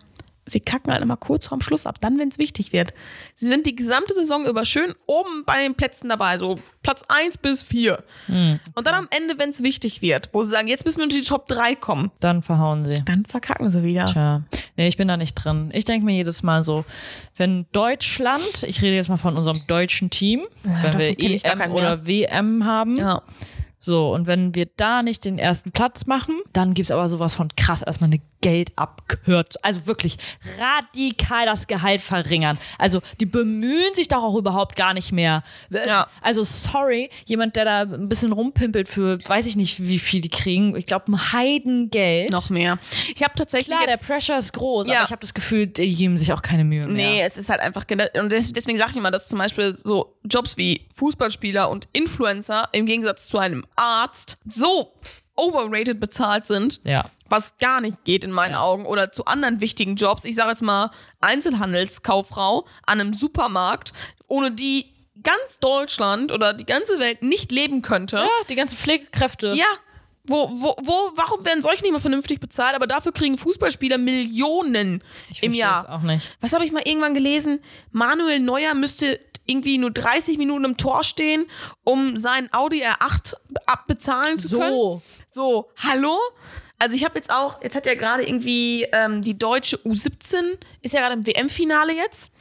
sie 0.47 0.61
kacken 0.61 0.93
halt 0.93 1.03
immer 1.03 1.17
kurz 1.17 1.47
vorm 1.47 1.61
Schluss 1.61 1.87
ab, 1.87 1.97
dann, 2.01 2.19
wenn 2.19 2.29
es 2.29 2.39
wichtig 2.39 2.73
wird. 2.73 2.93
Sie 3.35 3.49
sind 3.49 3.67
die 3.67 3.75
gesamte 3.75 4.13
Saison 4.15 4.45
über 4.47 4.65
schön 4.65 4.95
oben 5.07 5.45
bei 5.47 5.63
den 5.63 5.75
Plätzen 5.75 6.09
dabei, 6.09 6.37
so 6.39 6.59
Platz 6.83 7.03
1 7.09 7.39
bis 7.39 7.63
4. 7.63 8.03
Mhm. 8.29 8.61
Und 8.75 8.87
dann 8.87 8.95
am 8.95 9.09
Ende, 9.11 9.39
wenn 9.39 9.51
es 9.51 9.63
wichtig 9.63 10.03
wird, 10.03 10.29
wo 10.33 10.43
sie 10.43 10.51
sagen, 10.51 10.69
jetzt 10.69 10.85
müssen 10.85 10.99
wir 10.99 11.05
unter 11.05 11.17
die 11.17 11.23
Top 11.23 11.47
3 11.49 11.75
kommen, 11.77 12.11
Dann 12.21 12.43
verhauen 12.43 12.85
sie. 12.85 13.03
dann 13.05 13.25
verkacken 13.27 13.71
sie 13.71 13.83
wieder. 13.83 14.07
Tja, 14.07 14.43
nee, 14.77 14.87
ich 14.89 14.97
bin 14.99 15.09
da 15.09 15.17
nicht 15.17 15.35
drin. 15.35 15.71
Ich 15.73 15.85
denke 15.87 16.05
mir 16.05 16.13
jedes 16.15 16.43
Mal 16.43 16.63
so, 16.63 16.85
wenn 17.37 17.67
Deutschland, 17.73 18.65
ich 18.67 18.83
rede 18.83 18.97
jetzt 18.97 19.09
mal 19.09 19.17
von 19.17 19.37
unserem 19.37 19.63
deutschen 19.67 20.11
Team, 20.11 20.43
wenn 20.63 20.73
davon 20.83 20.99
wir 21.01 21.19
EM 21.19 21.59
keinen 21.59 21.73
oder 21.73 22.07
WM 22.07 22.65
haben, 22.67 22.97
Ja. 22.97 23.23
So, 23.85 24.13
und 24.13 24.27
wenn 24.27 24.55
wir 24.55 24.67
da 24.77 25.03
nicht 25.03 25.25
den 25.25 25.39
ersten 25.39 25.73
Platz 25.73 26.07
machen, 26.07 26.41
dann 26.53 26.75
gibt's 26.75 26.91
aber 26.91 27.09
sowas 27.09 27.35
von 27.35 27.49
krass 27.57 27.83
erstmal 27.83 28.09
eine 28.11 28.21
Geldabkürzung. 28.41 29.61
Also 29.63 29.87
wirklich 29.87 30.19
radikal 30.59 31.47
das 31.47 31.67
Gehalt 31.67 32.03
verringern. 32.03 32.59
Also 32.79 33.01
die 33.21 33.27
bemühen 33.27 33.95
sich 33.95 34.09
doch 34.09 34.23
auch 34.23 34.37
überhaupt 34.37 34.77
gar 34.77 34.95
nicht 34.95 35.13
mehr. 35.13 35.43
Ja. 35.71 36.07
Also 36.21 36.45
sorry, 36.45 37.11
jemand, 37.27 37.57
der 37.57 37.65
da 37.65 37.81
ein 37.83 38.09
bisschen 38.09 38.33
rumpimpelt 38.33 38.89
für, 38.89 39.19
weiß 39.27 39.47
ich 39.47 39.57
nicht, 39.57 39.83
wie 39.87 39.99
viel 39.99 40.21
die 40.21 40.29
kriegen. 40.29 40.77
Ich 40.77 40.87
glaube, 40.87 41.11
ein 41.13 41.33
Heidengeld. 41.33 42.31
Noch 42.33 42.51
mehr. 42.51 42.79
Ich 43.15 43.23
habe 43.23 43.35
tatsächlich 43.35 43.75
Klar, 43.77 43.87
der 43.87 43.97
Pressure 43.97 44.39
ist 44.39 44.53
groß, 44.53 44.89
Ja. 44.89 44.97
aber 44.97 45.05
ich 45.05 45.11
habe 45.11 45.21
das 45.21 45.35
Gefühl, 45.35 45.67
die 45.67 45.95
geben 45.95 46.19
sich 46.19 46.33
auch 46.33 46.43
keine 46.43 46.65
Mühe 46.65 46.87
mehr. 46.87 46.95
Nee, 46.97 47.23
es 47.23 47.37
ist 47.37 47.49
halt 47.51 47.61
einfach, 47.61 47.85
und 48.21 48.31
des- 48.33 48.53
deswegen 48.53 48.79
sage 48.79 48.91
ich 48.93 48.97
immer, 48.97 49.11
dass 49.11 49.27
zum 49.27 49.39
Beispiel 49.39 49.75
so 49.77 50.17
Jobs 50.25 50.57
wie 50.57 50.87
Fußballspieler 50.95 51.69
und 51.71 51.89
Influencer 51.93 52.69
im 52.73 52.87
Gegensatz 52.87 53.27
zu 53.29 53.39
einem 53.39 53.65
Arzt 53.77 54.39
so 54.49 54.93
overrated 55.37 55.99
bezahlt 56.01 56.47
sind, 56.47 56.81
Ja. 56.85 57.11
was 57.29 57.57
gar 57.59 57.81
nicht 57.81 58.05
geht 58.05 58.23
in 58.25 58.31
meinen 58.31 58.55
Augen, 58.55 58.87
oder 58.87 59.11
zu 59.13 59.25
anderen 59.25 59.61
wichtigen 59.61 59.97
Jobs. 59.97 60.25
Ich 60.25 60.37
sage 60.37 60.51
jetzt 60.51 60.63
mal 60.63 60.91
Einzelhandelskauffrau 61.21 62.67
an 62.87 63.01
einem 63.01 63.13
Supermarkt, 63.15 63.93
ohne 64.29 64.51
die 64.53 64.91
ganz 65.23 65.59
Deutschland 65.61 66.33
oder 66.33 66.53
die 66.55 66.67
ganze 66.67 66.99
Welt 66.99 67.23
nicht 67.23 67.51
leben 67.53 67.83
könnte. 67.83 68.17
Ja, 68.17 68.29
die 68.49 68.55
ganzen 68.55 68.77
Pflegekräfte. 68.77 69.55
Ja. 69.55 69.65
Wo, 70.27 70.49
wo, 70.51 70.75
wo, 70.83 71.13
warum 71.17 71.45
werden 71.45 71.61
solche 71.61 71.83
nicht 71.83 71.93
mehr 71.93 72.01
vernünftig 72.01 72.41
bezahlt, 72.41 72.75
aber 72.75 72.87
dafür 72.87 73.13
kriegen 73.13 73.37
Fußballspieler 73.37 73.99
Millionen 73.99 75.03
ich 75.29 75.43
im 75.43 75.53
Jahr? 75.53 75.87
auch 75.91 76.01
nicht. 76.01 76.35
Was 76.41 76.55
habe 76.55 76.65
ich 76.65 76.73
mal 76.73 76.83
irgendwann 76.87 77.13
gelesen? 77.13 77.61
Manuel 77.93 78.41
Neuer 78.41 78.73
müsste 78.73 79.21
irgendwie 79.47 79.79
nur 79.79 79.91
30 79.91 80.39
Minuten 80.39 80.65
im 80.65 80.77
Tor 80.77 81.05
stehen, 81.05 81.47
um 81.85 82.17
seinen 82.17 82.53
Audi 82.53 82.85
R8 82.85 83.35
abbezahlen 83.67 84.39
zu 84.39 84.59
können. 84.59 84.71
So. 84.73 85.03
So, 85.31 85.69
hallo? 85.83 86.19
Also 86.79 86.97
ich 86.97 87.05
habe 87.05 87.17
jetzt 87.17 87.31
auch, 87.31 87.63
jetzt 87.63 87.77
hat 87.77 87.87
ja 87.87 87.95
gerade 87.95 88.25
irgendwie 88.27 88.87
ähm, 88.93 89.23
die 89.23 89.37
deutsche 89.39 89.77
U17, 89.79 90.59
ist 90.83 90.95
ja 90.95 91.01
gerade 91.01 91.15
im 91.15 91.27
WM-Finale 91.27 91.95
jetzt. 91.95 92.33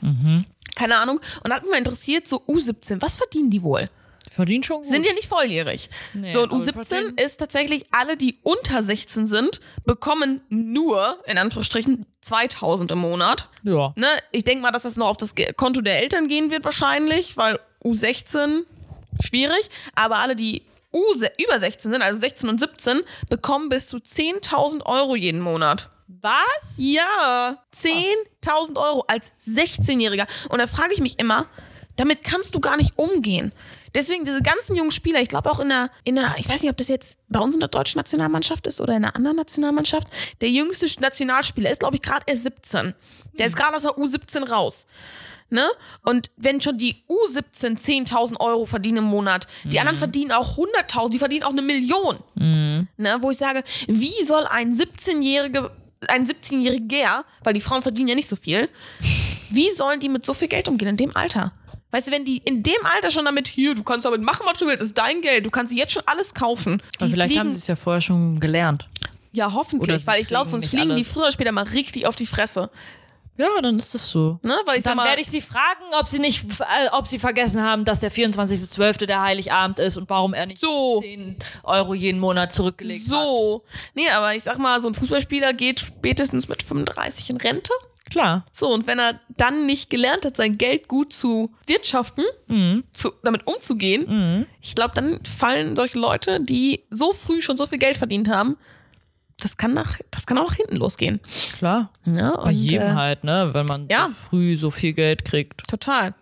Keine 0.75 0.97
Ahnung. 0.97 1.19
Und 1.43 1.49
da 1.49 1.55
hat 1.55 1.63
mich 1.63 1.71
mal 1.71 1.77
interessiert, 1.77 2.27
so 2.27 2.37
U17, 2.47 3.01
was 3.01 3.17
verdienen 3.17 3.49
die 3.49 3.63
wohl? 3.63 3.89
Verdient 4.31 4.65
schon 4.65 4.77
gut. 4.81 4.89
Sind 4.89 5.05
ja 5.05 5.13
nicht 5.13 5.27
volljährig. 5.27 5.89
Nee, 6.13 6.29
so, 6.29 6.43
und 6.43 6.51
aber 6.51 6.61
U17 6.63 6.85
verdienen- 6.85 7.17
ist 7.17 7.37
tatsächlich, 7.39 7.85
alle, 7.91 8.17
die 8.17 8.39
unter 8.43 8.81
16 8.81 9.27
sind, 9.27 9.59
bekommen 9.85 10.41
nur, 10.49 11.19
in 11.27 11.37
Anführungsstrichen, 11.37 12.05
2000 12.21 12.91
im 12.91 12.99
Monat. 12.99 13.49
ja. 13.63 13.93
Ne? 13.95 14.07
Ich 14.31 14.43
denke 14.43 14.61
mal, 14.61 14.71
dass 14.71 14.83
das 14.83 14.95
noch 14.95 15.09
auf 15.09 15.17
das 15.17 15.35
Konto 15.57 15.81
der 15.81 15.99
Eltern 16.01 16.27
gehen 16.27 16.51
wird 16.51 16.63
wahrscheinlich, 16.63 17.35
weil 17.37 17.59
U16 17.83 18.63
schwierig. 19.21 19.69
Aber 19.95 20.17
alle, 20.17 20.35
die 20.35 20.63
U 20.93 21.01
über 21.43 21.59
16 21.59 21.91
sind, 21.91 22.01
also 22.01 22.19
16 22.19 22.49
und 22.49 22.59
17, 22.59 23.01
bekommen 23.29 23.67
bis 23.69 23.87
zu 23.87 23.97
10.000 23.97 24.85
Euro 24.85 25.15
jeden 25.15 25.41
Monat. 25.41 25.89
Was? 26.21 26.75
Ja, 26.77 27.57
10.000 27.75 28.77
Euro 28.77 29.03
als 29.07 29.33
16-Jähriger. 29.41 30.27
Und 30.49 30.59
da 30.59 30.67
frage 30.67 30.93
ich 30.93 30.99
mich 31.01 31.19
immer, 31.19 31.47
damit 31.95 32.23
kannst 32.23 32.55
du 32.55 32.59
gar 32.59 32.77
nicht 32.77 32.97
umgehen. 32.97 33.51
Deswegen 33.95 34.25
diese 34.25 34.41
ganzen 34.41 34.75
jungen 34.75 34.91
Spieler, 34.91 35.21
ich 35.21 35.29
glaube 35.29 35.51
auch 35.51 35.59
in 35.59 35.69
der, 35.69 35.89
in 36.03 36.15
der, 36.15 36.35
ich 36.37 36.49
weiß 36.49 36.61
nicht, 36.61 36.71
ob 36.71 36.77
das 36.77 36.87
jetzt 36.87 37.17
bei 37.29 37.39
uns 37.39 37.53
in 37.53 37.59
der 37.59 37.69
deutschen 37.69 37.99
Nationalmannschaft 37.99 38.65
ist 38.65 38.81
oder 38.81 38.95
in 38.95 39.03
einer 39.03 39.15
anderen 39.15 39.37
Nationalmannschaft, 39.37 40.07
der 40.41 40.49
jüngste 40.49 40.87
Nationalspieler 40.99 41.69
ist, 41.69 41.79
glaube 41.79 41.97
ich, 41.97 42.01
gerade 42.01 42.23
erst 42.25 42.43
17. 42.43 42.95
Der 43.37 43.45
ist 43.47 43.55
gerade 43.55 43.75
aus 43.75 43.83
der 43.83 43.91
U17 43.91 44.49
raus. 44.49 44.87
Ne? 45.49 45.67
Und 46.03 46.31
wenn 46.35 46.59
schon 46.61 46.79
die 46.79 47.03
U17 47.07 47.77
10.000 47.79 48.39
Euro 48.39 48.65
verdienen 48.65 48.97
im 48.97 49.03
Monat, 49.03 49.47
die 49.65 49.79
anderen 49.79 49.99
verdienen 49.99 50.31
auch 50.31 50.57
100.000, 50.57 51.11
die 51.11 51.19
verdienen 51.19 51.43
auch 51.43 51.51
eine 51.51 51.61
Million. 51.61 52.17
Ne? 52.97 53.17
Wo 53.19 53.29
ich 53.29 53.37
sage, 53.37 53.63
wie 53.87 54.23
soll 54.25 54.47
ein 54.47 54.73
17-jährige, 54.73 55.69
ein 56.07 56.25
17-jähriger, 56.25 57.23
weil 57.43 57.53
die 57.53 57.61
Frauen 57.61 57.83
verdienen 57.83 58.07
ja 58.07 58.15
nicht 58.15 58.27
so 58.29 58.35
viel, 58.35 58.67
wie 59.51 59.69
sollen 59.69 59.99
die 59.99 60.09
mit 60.09 60.25
so 60.25 60.33
viel 60.33 60.47
Geld 60.47 60.67
umgehen 60.67 60.89
in 60.89 60.97
dem 60.97 61.15
Alter? 61.15 61.53
Weißt 61.93 62.07
du, 62.07 62.11
wenn 62.11 62.25
die 62.25 62.37
in 62.39 62.63
dem 62.63 62.83
Alter 62.93 63.11
schon 63.11 63.23
damit, 63.23 63.47
hier, 63.47 63.75
du 63.75 63.83
kannst 63.83 64.03
damit 64.05 64.21
machen, 64.23 64.45
was 64.49 64.57
du 64.57 64.65
willst, 64.65 64.81
ist 64.81 64.97
dein 64.97 65.21
Geld, 65.21 65.45
du 65.45 65.51
kannst 65.51 65.71
jetzt 65.73 65.93
schon 65.93 66.03
alles 66.07 66.33
kaufen. 66.33 66.81
Aber 66.97 67.05
Die 67.07 67.13
vielleicht 67.13 67.29
fliegen, 67.29 67.39
haben 67.41 67.51
sie 67.51 67.59
es 67.59 67.67
ja 67.67 67.75
vorher 67.75 68.01
schon 68.01 68.39
gelernt. 68.39 68.89
ja, 69.31 69.53
hoffentlich, 69.53 70.05
weil 70.07 70.21
ich 70.21 70.27
glaube, 70.27 70.49
sonst 70.49 70.69
fliegen 70.69 70.87
die 70.89 70.93
alles. 70.93 71.11
früher 71.11 71.23
oder 71.23 71.31
später 71.31 71.51
mal 71.51 71.63
richtig 71.65 72.07
auf 72.07 72.15
die 72.15 72.25
Fresse. 72.25 72.69
Ja, 73.35 73.47
dann 73.63 73.79
ist 73.79 73.95
das 73.95 74.07
so. 74.09 74.39
Ne? 74.43 74.55
Weil 74.65 74.77
ich 74.77 74.83
Dann 74.83 74.97
werde 74.99 75.19
ich 75.19 75.27
sie 75.27 75.41
fragen, 75.41 75.81
ob 75.99 76.07
sie 76.07 76.19
nicht, 76.19 76.45
äh, 76.59 76.89
ob 76.91 77.07
sie 77.07 77.17
vergessen 77.17 77.63
haben, 77.63 77.83
dass 77.83 77.99
der 77.99 78.11
24.12. 78.11 79.07
der 79.07 79.21
Heiligabend 79.21 79.79
ist 79.79 79.97
und 79.97 80.07
warum 80.09 80.35
er 80.35 80.45
nicht 80.45 80.59
So. 80.61 81.01
10 81.01 81.37
Euro 81.63 81.95
jeden 81.95 82.19
Monat 82.19 82.53
zurückgelegt 82.53 83.01
hat. 83.01 83.07
so. 83.09 83.63
Nee, 83.95 84.07
aber 84.09 84.35
ich 84.35 84.43
sag 84.43 84.59
mal, 84.59 84.79
so 84.81 84.87
ein 84.87 84.93
Fußballspieler 84.93 85.53
geht 85.53 85.79
spätestens 85.79 86.47
mit 86.47 86.61
35 86.61 87.31
in 87.31 87.37
Rente. 87.37 87.73
Klar. 88.13 88.45
So, 88.51 88.71
und 88.71 88.85
wenn 88.87 88.99
er 88.99 89.19
dann 89.37 89.65
nicht 89.65 89.89
gelernt 89.89 90.23
hat, 90.23 90.37
sein 90.37 90.57
Geld 90.59 90.87
gut 90.87 91.13
zu 91.13 91.51
wirtschaften, 91.67 92.23
Mhm. 92.47 92.83
zu, 92.93 93.11
damit 93.23 93.47
umzugehen, 93.47 94.45
ich 94.61 94.75
glaube, 94.75 94.93
dann 94.93 95.19
fallen 95.25 95.75
solche 95.75 95.97
Leute, 95.97 96.39
die 96.39 96.83
so 96.91 97.11
früh 97.13 97.41
schon 97.41 97.57
so 97.57 97.65
viel 97.65 97.79
Geld 97.79 97.97
verdient 97.97 98.29
haben, 98.29 98.55
das 99.41 99.57
kann, 99.57 99.73
nach, 99.73 99.97
das 100.11 100.27
kann 100.27 100.37
auch 100.37 100.49
nach 100.49 100.55
hinten 100.55 100.75
losgehen. 100.75 101.19
Klar. 101.57 101.91
Ja, 102.05 102.37
Bei 102.37 102.51
jedem 102.51 102.91
äh, 102.91 102.93
halt, 102.93 103.23
ne? 103.23 103.49
Wenn 103.53 103.65
man 103.65 103.87
ja. 103.89 104.07
so 104.07 104.13
früh 104.13 104.57
so 104.57 104.69
viel 104.69 104.93
Geld 104.93 105.25
kriegt. 105.25 105.67
Total. 105.67 106.13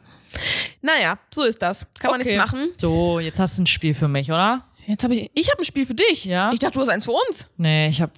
Naja, 0.82 1.20
so 1.30 1.44
ist 1.44 1.62
das. 1.62 1.86
Kann 2.00 2.12
man 2.12 2.22
Okay. 2.22 2.30
nichts 2.36 2.46
machen. 2.52 2.70
So, 2.78 3.20
jetzt 3.20 3.38
hast 3.38 3.58
du 3.58 3.64
ein 3.64 3.68
Spiel 3.68 3.94
für 3.94 4.08
mich, 4.08 4.32
oder? 4.32 4.66
Jetzt 4.88 5.04
habe 5.04 5.14
ich, 5.16 5.30
ich 5.36 5.52
habe 5.52 5.62
ein 5.62 5.66
Spiel 5.66 5.86
für 5.86 5.94
dich. 5.94 6.24
Ja? 6.26 6.52
Ich 6.54 6.60
dachte, 6.60 6.76
du 6.76 6.82
hast 6.82 6.90
eins 6.90 7.04
für 7.06 7.12
uns. 7.12 7.48
Nee, 7.58 7.90
ich 7.90 8.02
hab. 8.02 8.12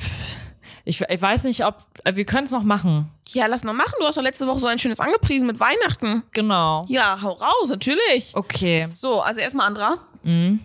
Ich, 0.85 0.99
ich 1.01 1.21
weiß 1.21 1.43
nicht, 1.45 1.65
ob. 1.65 1.77
äh, 2.03 2.15
Wir 2.15 2.25
können 2.25 2.45
es 2.45 2.51
noch 2.51 2.63
machen. 2.63 3.09
Ja, 3.29 3.45
lass 3.45 3.63
noch 3.63 3.73
machen. 3.73 3.93
Du 3.99 4.05
hast 4.05 4.17
doch 4.17 4.21
letzte 4.23 4.47
Woche 4.47 4.59
so 4.59 4.67
ein 4.67 4.79
schönes 4.79 4.99
angepriesen 4.99 5.47
mit 5.47 5.59
Weihnachten. 5.59 6.23
Genau. 6.31 6.85
Ja, 6.89 7.19
hau 7.21 7.31
raus, 7.31 7.69
natürlich. 7.69 8.31
Okay. 8.35 8.89
So, 8.93 9.21
also 9.21 9.39
erstmal 9.39 9.67
Andra. 9.67 9.97
Mhm. 10.23 10.59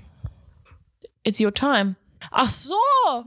It's 1.23 1.41
your 1.41 1.55
time. 1.55 1.95
Ach 2.33 2.49
so. 2.49 2.75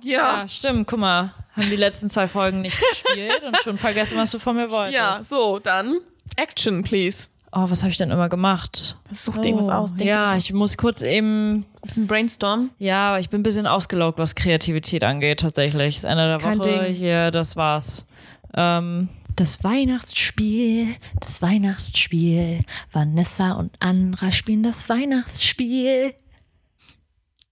Ja. 0.03 0.47
stimmt. 0.49 0.87
Guck 0.87 0.99
mal. 0.99 1.33
Haben 1.55 1.69
die 1.69 1.75
letzten 1.75 2.09
zwei 2.09 2.27
Folgen 2.27 2.61
nicht 2.61 2.77
gespielt 2.79 3.43
und 3.45 3.57
schon 3.57 3.77
vergessen, 3.77 4.17
was 4.17 4.31
du 4.31 4.39
von 4.39 4.55
mir 4.55 4.69
wolltest. 4.71 4.95
Ja, 4.95 5.19
so, 5.21 5.59
dann 5.59 5.99
Action, 6.37 6.81
please. 6.83 7.27
Oh, 7.53 7.69
was 7.69 7.81
habe 7.83 7.91
ich 7.91 7.97
denn 7.97 8.11
immer 8.11 8.29
gemacht? 8.29 8.97
Such 9.09 9.37
dir 9.39 9.49
irgendwas 9.49 9.69
aus. 9.69 9.93
Ja, 9.97 10.37
ich 10.37 10.53
muss 10.53 10.77
kurz 10.77 11.01
eben. 11.01 11.53
Ein 11.57 11.65
bisschen 11.81 12.07
brainstorm. 12.07 12.69
Ja, 12.77 13.09
aber 13.09 13.19
ich 13.19 13.29
bin 13.29 13.41
ein 13.41 13.43
bisschen 13.43 13.67
ausgelaugt, 13.67 14.19
was 14.19 14.35
Kreativität 14.35 15.03
angeht, 15.03 15.41
tatsächlich. 15.41 15.95
Das 15.95 16.03
Ende 16.05 16.27
der 16.27 16.37
Kein 16.37 16.59
Woche 16.59 16.85
Ding. 16.85 16.93
hier, 16.93 17.31
das 17.31 17.57
war's. 17.57 18.05
Ähm, 18.55 19.09
das 19.35 19.63
Weihnachtsspiel, 19.63 20.87
das 21.19 21.41
Weihnachtsspiel. 21.41 22.59
Vanessa 22.91 23.53
und 23.53 23.71
Andra 23.79 24.31
spielen 24.31 24.63
das 24.63 24.87
Weihnachtsspiel. 24.87 26.13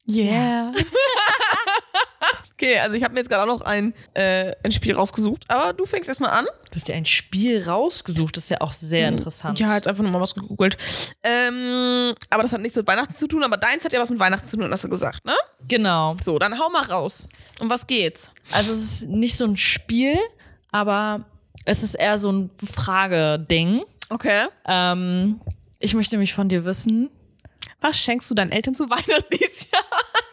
Yeah. 0.08 0.72
okay, 2.60 2.78
also 2.80 2.96
ich 2.96 3.04
habe 3.04 3.14
mir 3.14 3.22
jetzt 3.22 3.30
gerade 3.30 3.44
auch 3.44 3.60
noch 3.60 3.62
ein, 3.62 3.94
äh, 4.14 4.54
ein 4.64 4.72
Spiel 4.72 4.94
rausgesucht, 4.94 5.46
aber 5.48 5.72
du 5.74 5.86
fängst 5.86 6.10
erstmal 6.10 6.32
an. 6.32 6.46
Du 6.70 6.76
hast 6.76 6.88
dir 6.88 6.96
ein 6.96 7.06
Spiel 7.06 7.64
rausgesucht, 7.64 8.36
das 8.36 8.44
ist 8.46 8.50
ja 8.50 8.62
auch 8.62 8.74
sehr 8.74 9.08
interessant. 9.08 9.60
Ja, 9.60 9.74
jetzt 9.76 9.88
einfach 9.88 10.04
nur 10.04 10.12
mal 10.12 10.20
was 10.20 10.36
gegoogelt. 10.36 10.78
Ähm, 11.24 12.14
aber 12.30 12.44
das 12.44 12.52
hat 12.54 12.62
nichts 12.62 12.76
mit 12.78 12.86
Weihnachten 12.86 13.16
zu 13.16 13.28
tun, 13.28 13.44
aber 13.44 13.58
deins 13.58 13.86
hat 13.86 13.94
ja 13.94 14.00
was 14.02 14.10
mit 14.10 14.20
Weihnachten 14.20 14.48
zu 14.50 14.58
tun, 14.58 14.70
hast 14.72 14.84
du 14.84 14.90
gesagt, 14.90 15.24
ne? 15.26 15.36
Genau. 15.68 16.16
So, 16.22 16.38
dann 16.38 16.60
hau 16.60 16.70
mal 16.70 16.84
raus. 16.84 17.28
Um 17.60 17.70
was 17.70 17.88
geht's? 17.88 18.32
Also 18.52 18.74
es 18.74 18.80
ist 18.80 19.08
nicht 19.08 19.38
so 19.38 19.46
ein 19.46 19.56
Spiel, 19.56 20.18
aber 20.72 21.26
es 21.66 21.82
ist 21.82 21.96
eher 21.96 22.20
so 22.20 22.32
ein 22.32 22.50
Frageding. 22.74 23.84
Okay. 24.10 24.48
Ähm, 24.66 25.40
ich 25.80 25.94
möchte 25.94 26.18
mich 26.18 26.34
von 26.34 26.50
dir 26.50 26.66
wissen, 26.66 27.10
Was 27.82 27.98
schenkst 27.98 28.30
du 28.30 28.36
deinen 28.36 28.52
Eltern 28.52 28.76
zu 28.76 28.90
Weihnachten 28.90 29.26
dieses 29.32 29.72
Jahr? 29.72 29.84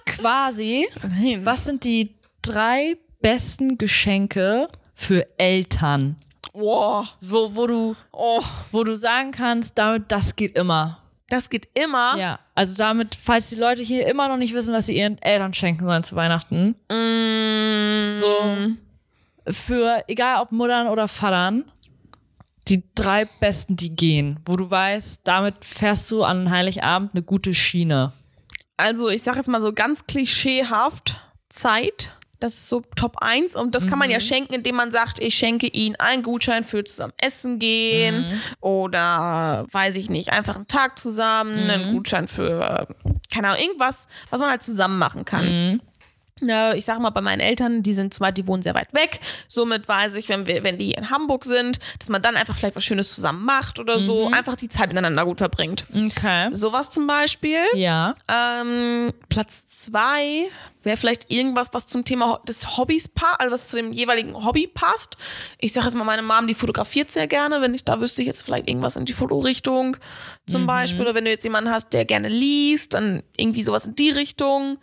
quasi, 0.06 0.88
Nein. 1.02 1.44
was 1.44 1.64
sind 1.64 1.84
die 1.84 2.14
drei 2.52 2.96
besten 3.22 3.78
Geschenke 3.78 4.68
für 4.94 5.26
Eltern? 5.38 6.16
Boah. 6.52 7.06
Wo, 7.20 7.54
wo, 7.54 7.66
du, 7.66 7.96
Oh, 8.12 8.42
wo 8.72 8.82
du 8.84 8.96
sagen 8.96 9.30
kannst, 9.32 9.76
damit, 9.76 10.10
das 10.10 10.36
geht 10.36 10.56
immer. 10.56 10.98
das 11.28 11.50
geht 11.50 11.68
immer. 11.74 12.16
Ja, 12.16 12.38
also 12.54 12.74
damit, 12.76 13.14
falls 13.14 13.50
die 13.50 13.56
Leute 13.56 13.82
hier 13.82 14.06
immer 14.06 14.28
noch 14.28 14.36
nicht 14.38 14.54
wissen, 14.54 14.72
was 14.72 14.86
sie 14.86 14.96
ihren 14.96 15.20
Eltern 15.20 15.52
schenken 15.52 15.84
sollen 15.84 16.02
zu 16.02 16.16
Weihnachten, 16.16 16.76
Mm, 16.90 18.16
so 18.16 19.52
für, 19.52 20.02
egal 20.08 20.40
ob 20.42 20.50
Muttern 20.52 20.88
oder 20.88 21.08
Vatern, 21.08 21.64
die 22.68 22.82
drei 22.94 23.26
besten, 23.40 23.76
die 23.76 23.94
gehen, 23.94 24.40
wo 24.44 24.56
du 24.56 24.68
weißt, 24.70 25.20
damit 25.24 25.64
fährst 25.64 26.10
du 26.10 26.24
an 26.24 26.50
Heiligabend 26.50 27.12
eine 27.14 27.22
gute 27.22 27.54
Schiene. 27.54 28.12
Also, 28.76 29.08
ich 29.08 29.22
sag 29.22 29.36
jetzt 29.36 29.48
mal 29.48 29.60
so 29.60 29.72
ganz 29.72 30.06
klischeehaft 30.06 31.20
Zeit. 31.48 32.12
Das 32.40 32.52
ist 32.54 32.68
so 32.68 32.82
Top 32.96 33.16
1 33.22 33.54
und 33.56 33.74
das 33.74 33.86
kann 33.86 33.98
man 33.98 34.10
ja 34.10 34.20
schenken, 34.20 34.54
indem 34.54 34.76
man 34.76 34.90
sagt, 34.90 35.18
ich 35.20 35.34
schenke 35.34 35.66
ihnen 35.68 35.96
einen 35.96 36.22
Gutschein 36.22 36.64
für 36.64 36.84
zusammen 36.84 37.12
essen 37.18 37.58
gehen 37.58 38.26
oder 38.60 39.66
weiß 39.72 39.96
ich 39.96 40.10
nicht, 40.10 40.32
einfach 40.32 40.56
einen 40.56 40.66
Tag 40.66 40.98
zusammen, 40.98 41.70
einen 41.70 41.94
Gutschein 41.94 42.28
für, 42.28 42.88
keine 43.32 43.48
Ahnung, 43.48 43.60
irgendwas, 43.62 44.08
was 44.30 44.40
man 44.40 44.50
halt 44.50 44.62
zusammen 44.62 44.98
machen 44.98 45.24
kann. 45.24 45.80
Ja, 46.42 46.74
ich 46.74 46.84
sag 46.84 46.98
mal, 47.00 47.10
bei 47.10 47.22
meinen 47.22 47.40
Eltern, 47.40 47.82
die 47.82 47.94
sind 47.94 48.12
zwar, 48.12 48.30
die 48.30 48.46
wohnen 48.46 48.62
sehr 48.62 48.74
weit 48.74 48.92
weg. 48.92 49.20
Somit 49.48 49.88
weiß 49.88 50.16
ich, 50.16 50.28
wenn 50.28 50.46
wir, 50.46 50.62
wenn 50.64 50.76
die 50.76 50.92
in 50.92 51.08
Hamburg 51.08 51.44
sind, 51.44 51.78
dass 51.98 52.10
man 52.10 52.20
dann 52.20 52.36
einfach 52.36 52.54
vielleicht 52.54 52.76
was 52.76 52.84
Schönes 52.84 53.14
zusammen 53.14 53.44
macht 53.46 53.80
oder 53.80 53.98
so, 53.98 54.30
einfach 54.30 54.54
die 54.54 54.68
Zeit 54.68 54.88
miteinander 54.88 55.24
gut 55.24 55.38
verbringt. 55.38 55.86
Okay. 55.94 56.50
Sowas 56.52 56.90
zum 56.90 57.06
Beispiel. 57.06 57.60
Ja. 57.74 58.14
Ähm, 58.30 59.14
Platz 59.30 59.66
zwei 59.68 60.50
wäre 60.82 60.98
vielleicht 60.98 61.32
irgendwas, 61.32 61.72
was 61.72 61.86
zum 61.86 62.04
Thema 62.04 62.38
des 62.46 62.76
Hobbys 62.76 63.08
passt, 63.08 63.40
also 63.40 63.54
was 63.54 63.68
zu 63.68 63.76
dem 63.76 63.92
jeweiligen 63.92 64.34
Hobby 64.44 64.66
passt. 64.66 65.16
Ich 65.58 65.72
sage 65.72 65.86
jetzt 65.86 65.96
mal, 65.96 66.04
meine 66.04 66.22
Mom, 66.22 66.46
die 66.46 66.54
fotografiert 66.54 67.10
sehr 67.10 67.26
gerne. 67.26 67.62
Wenn 67.62 67.72
ich 67.72 67.84
da 67.84 67.98
wüsste 68.00 68.20
ich 68.20 68.28
jetzt 68.28 68.42
vielleicht 68.42 68.68
irgendwas 68.68 68.96
in 68.96 69.06
die 69.06 69.14
Fotorichtung 69.14 69.96
zum 70.46 70.66
Beispiel. 70.66 71.00
Oder 71.00 71.14
wenn 71.14 71.24
du 71.24 71.30
jetzt 71.30 71.44
jemanden 71.44 71.70
hast, 71.70 71.94
der 71.94 72.04
gerne 72.04 72.28
liest, 72.28 72.92
dann 72.92 73.22
irgendwie 73.38 73.62
sowas 73.62 73.86
in 73.86 73.94
die 73.96 74.10
Richtung. 74.10 74.78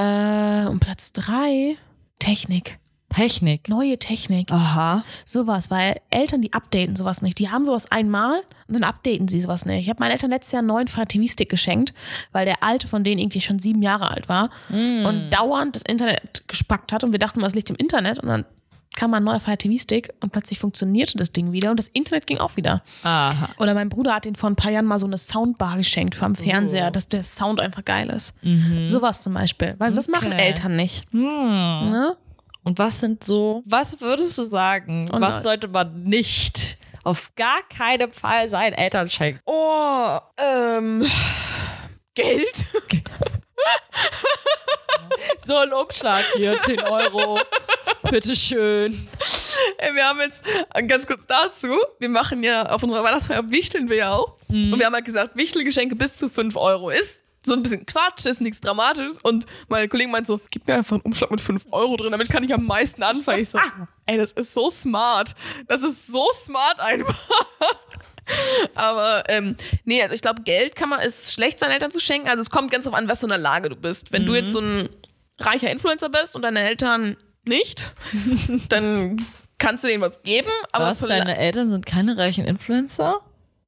Äh, 0.00 0.66
und 0.66 0.80
Platz 0.80 1.12
drei, 1.12 1.76
Technik. 2.18 2.78
Technik. 3.10 3.68
Neue 3.68 3.98
Technik. 3.98 4.52
Aha. 4.52 5.04
Sowas, 5.24 5.70
weil 5.70 6.00
Eltern, 6.10 6.40
die 6.40 6.52
updaten 6.52 6.94
sowas 6.96 7.22
nicht. 7.22 7.38
Die 7.38 7.50
haben 7.50 7.64
sowas 7.64 7.90
einmal 7.90 8.40
und 8.68 8.74
dann 8.74 8.84
updaten 8.84 9.26
sie 9.26 9.40
sowas 9.40 9.66
nicht. 9.66 9.80
Ich 9.80 9.90
habe 9.90 9.98
meinen 9.98 10.12
Eltern 10.12 10.30
letztes 10.30 10.52
Jahr 10.52 10.60
einen 10.60 10.68
neuen 10.68 10.88
Fire 10.88 11.06
TV-Stick 11.06 11.48
geschenkt, 11.48 11.92
weil 12.30 12.46
der 12.46 12.62
alte 12.62 12.86
von 12.86 13.02
denen 13.02 13.20
irgendwie 13.20 13.40
schon 13.40 13.58
sieben 13.58 13.82
Jahre 13.82 14.10
alt 14.10 14.28
war 14.28 14.50
und 14.70 15.30
dauernd 15.30 15.74
das 15.74 15.82
Internet 15.82 16.44
gespackt 16.46 16.92
hat 16.92 17.02
und 17.02 17.10
wir 17.10 17.18
dachten 17.18 17.42
es 17.42 17.54
liegt 17.54 17.70
im 17.70 17.76
Internet 17.76 18.20
und 18.20 18.28
dann 18.28 18.44
kam 18.96 19.14
ein 19.14 19.22
neuer 19.24 19.40
Fire 19.40 19.56
TV-Stick 19.56 20.12
und 20.20 20.32
plötzlich 20.32 20.58
funktionierte 20.58 21.16
das 21.16 21.32
Ding 21.32 21.52
wieder 21.52 21.70
und 21.70 21.78
das 21.78 21.88
Internet 21.88 22.26
ging 22.26 22.38
auch 22.38 22.56
wieder. 22.56 22.82
Aha. 23.02 23.48
Oder 23.58 23.74
mein 23.74 23.88
Bruder 23.88 24.14
hat 24.14 24.26
ihn 24.26 24.34
vor 24.34 24.50
ein 24.50 24.56
paar 24.56 24.70
Jahren 24.72 24.86
mal 24.86 24.98
so 24.98 25.06
eine 25.06 25.16
Soundbar 25.18 25.76
geschenkt 25.76 26.14
vom 26.14 26.34
Fernseher, 26.34 26.88
Oh. 26.88 26.90
dass 26.90 27.08
der 27.08 27.22
Sound 27.22 27.60
einfach 27.60 27.84
geil 27.84 28.10
ist. 28.10 28.34
Sowas 28.82 29.20
zum 29.20 29.34
Beispiel. 29.34 29.74
Weil 29.78 29.92
das 29.94 30.08
machen 30.08 30.32
Okay. 30.32 30.42
Eltern 30.42 30.76
nicht. 30.76 31.06
Hm. 31.12 31.20
Ne? 31.88 32.16
Und 32.62 32.78
was 32.78 33.00
sind 33.00 33.24
so, 33.24 33.62
was 33.64 34.00
würdest 34.00 34.36
du 34.36 34.42
sagen, 34.44 35.08
Oh 35.12 35.20
was 35.20 35.42
sollte 35.42 35.68
man 35.68 36.02
nicht 36.04 36.76
auf 37.04 37.32
gar 37.36 37.62
keinen 37.74 38.12
Fall 38.12 38.50
seinen 38.50 38.74
Eltern 38.74 39.08
schenken? 39.08 39.40
Oh, 39.46 40.18
ähm. 40.36 41.06
Geld? 42.14 42.66
So 45.42 45.56
ein 45.56 45.72
Umschlag 45.72 46.24
hier, 46.36 46.58
10 46.62 46.80
Euro. 46.82 47.40
Bitteschön. 48.10 49.08
Ey, 49.78 49.94
wir 49.94 50.04
haben 50.04 50.20
jetzt, 50.20 50.42
äh, 50.74 50.82
ganz 50.86 51.06
kurz 51.06 51.26
dazu, 51.26 51.68
wir 51.98 52.08
machen 52.08 52.42
ja 52.42 52.68
auf 52.70 52.82
unserer 52.82 53.02
Weihnachtsfeier, 53.04 53.48
wichteln 53.50 53.88
wir 53.88 53.96
ja 53.96 54.12
auch. 54.12 54.36
Und 54.48 54.78
wir 54.78 54.86
haben 54.86 54.94
halt 54.94 55.04
gesagt, 55.04 55.36
Wichtelgeschenke 55.36 55.96
bis 55.96 56.16
zu 56.16 56.28
5 56.28 56.56
Euro 56.56 56.90
ist 56.90 57.20
so 57.44 57.54
ein 57.54 57.62
bisschen 57.62 57.86
Quatsch, 57.86 58.26
ist 58.26 58.40
nichts 58.40 58.60
Dramatisches. 58.60 59.18
Und 59.22 59.46
mein 59.68 59.88
Kollege 59.88 60.10
meint 60.10 60.26
so, 60.26 60.40
gib 60.50 60.66
mir 60.66 60.74
einfach 60.74 60.96
einen 60.96 61.02
Umschlag 61.02 61.30
mit 61.30 61.40
5 61.40 61.66
Euro 61.70 61.96
drin, 61.96 62.10
damit 62.10 62.28
kann 62.30 62.44
ich 62.44 62.52
am 62.52 62.64
meisten 62.66 63.02
anfangen. 63.02 63.40
Ich 63.42 63.50
so, 63.50 63.58
ey, 64.06 64.18
das 64.18 64.32
ist 64.32 64.52
so 64.54 64.70
smart. 64.70 65.34
Das 65.68 65.82
ist 65.82 66.06
so 66.06 66.26
smart 66.34 66.80
einfach. 66.80 67.16
Aber 68.74 69.24
ähm, 69.28 69.56
nee, 69.84 70.02
also 70.02 70.14
ich 70.14 70.22
glaube, 70.22 70.42
Geld 70.42 70.76
kann 70.76 70.88
man, 70.88 71.00
ist 71.00 71.32
schlecht 71.32 71.58
seinen 71.60 71.72
Eltern 71.72 71.90
zu 71.90 72.00
schenken. 72.00 72.28
Also 72.28 72.42
es 72.42 72.50
kommt 72.50 72.70
ganz 72.70 72.84
drauf 72.84 72.94
an, 72.94 73.08
was 73.08 73.20
für 73.20 73.26
eine 73.26 73.36
Lage 73.36 73.68
du 73.68 73.76
bist. 73.76 74.12
Wenn 74.12 74.26
du 74.26 74.34
jetzt 74.34 74.52
so 74.52 74.60
ein 74.60 74.88
reicher 75.38 75.70
Influencer 75.70 76.08
bist 76.08 76.36
und 76.36 76.42
deine 76.42 76.60
Eltern 76.60 77.16
nicht, 77.46 77.92
dann 78.68 79.24
kannst 79.58 79.84
du 79.84 79.88
denen 79.88 80.02
was 80.02 80.22
geben. 80.22 80.50
Aber 80.72 80.86
Was, 80.86 81.00
deine 81.00 81.36
Eltern 81.36 81.70
sind 81.70 81.86
keine 81.86 82.16
reichen 82.16 82.44
Influencer? 82.44 83.20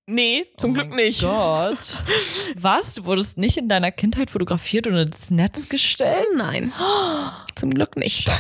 nee, 0.07 0.47
zum 0.57 0.75
Glück 0.75 0.95
nicht. 0.95 1.25
Oh 1.25 1.29
Gott. 1.29 2.03
Was? 2.57 2.95
Du 2.95 3.05
wurdest 3.05 3.39
nicht 3.39 3.57
in 3.57 3.69
deiner 3.69 3.93
Kindheit 3.93 4.31
fotografiert 4.31 4.87
und 4.87 4.97
ins 4.97 5.31
Netz 5.31 5.69
gestellt? 5.69 6.27
Nein, 6.37 6.73
zum 7.57 7.73
Glück 7.73 7.97
nicht. 7.97 8.31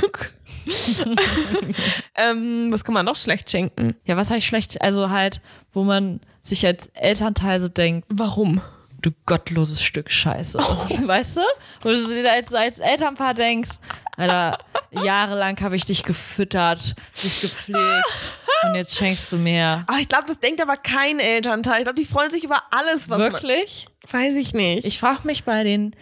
ähm, 2.16 2.68
was 2.70 2.84
kann 2.84 2.94
man 2.94 3.06
noch 3.06 3.16
schlecht 3.16 3.50
schenken? 3.50 3.96
Ja, 4.04 4.16
was 4.16 4.30
heißt 4.30 4.46
schlecht? 4.46 4.80
Also 4.80 5.10
halt, 5.10 5.40
wo 5.72 5.82
man 5.82 6.20
sich 6.42 6.66
als 6.66 6.88
Elternteil 6.94 7.60
so 7.60 7.68
denkt, 7.68 8.06
Warum? 8.10 8.60
du 9.02 9.10
gottloses 9.26 9.82
Stück 9.82 10.10
Scheiße. 10.10 10.58
Weißt 11.06 11.36
du? 11.36 11.40
Wo 11.82 11.88
du 11.88 12.06
dir 12.06 12.32
als, 12.32 12.54
als 12.54 12.78
Elternpaar 12.78 13.34
denkst, 13.34 13.70
Alter, 14.16 14.56
jahrelang 14.90 15.58
habe 15.60 15.76
ich 15.76 15.84
dich 15.84 16.04
gefüttert, 16.04 16.94
dich 17.22 17.40
gepflegt 17.40 18.32
und 18.62 18.74
jetzt 18.74 18.96
schenkst 18.96 19.32
du 19.32 19.36
mir. 19.36 19.84
Ah, 19.88 19.98
ich 20.00 20.08
glaube, 20.08 20.24
das 20.26 20.38
denkt 20.38 20.60
aber 20.60 20.76
kein 20.76 21.18
Elternteil. 21.18 21.78
Ich 21.78 21.84
glaube, 21.84 22.00
die 22.00 22.04
freuen 22.04 22.30
sich 22.30 22.44
über 22.44 22.62
alles, 22.70 23.10
was 23.10 23.18
Wirklich? 23.18 23.86
man. 24.02 24.22
Weiß 24.22 24.36
ich 24.36 24.52
nicht. 24.52 24.84
Ich 24.86 24.98
frage 24.98 25.20
mich 25.24 25.44
bei 25.44 25.64
den, 25.64 25.96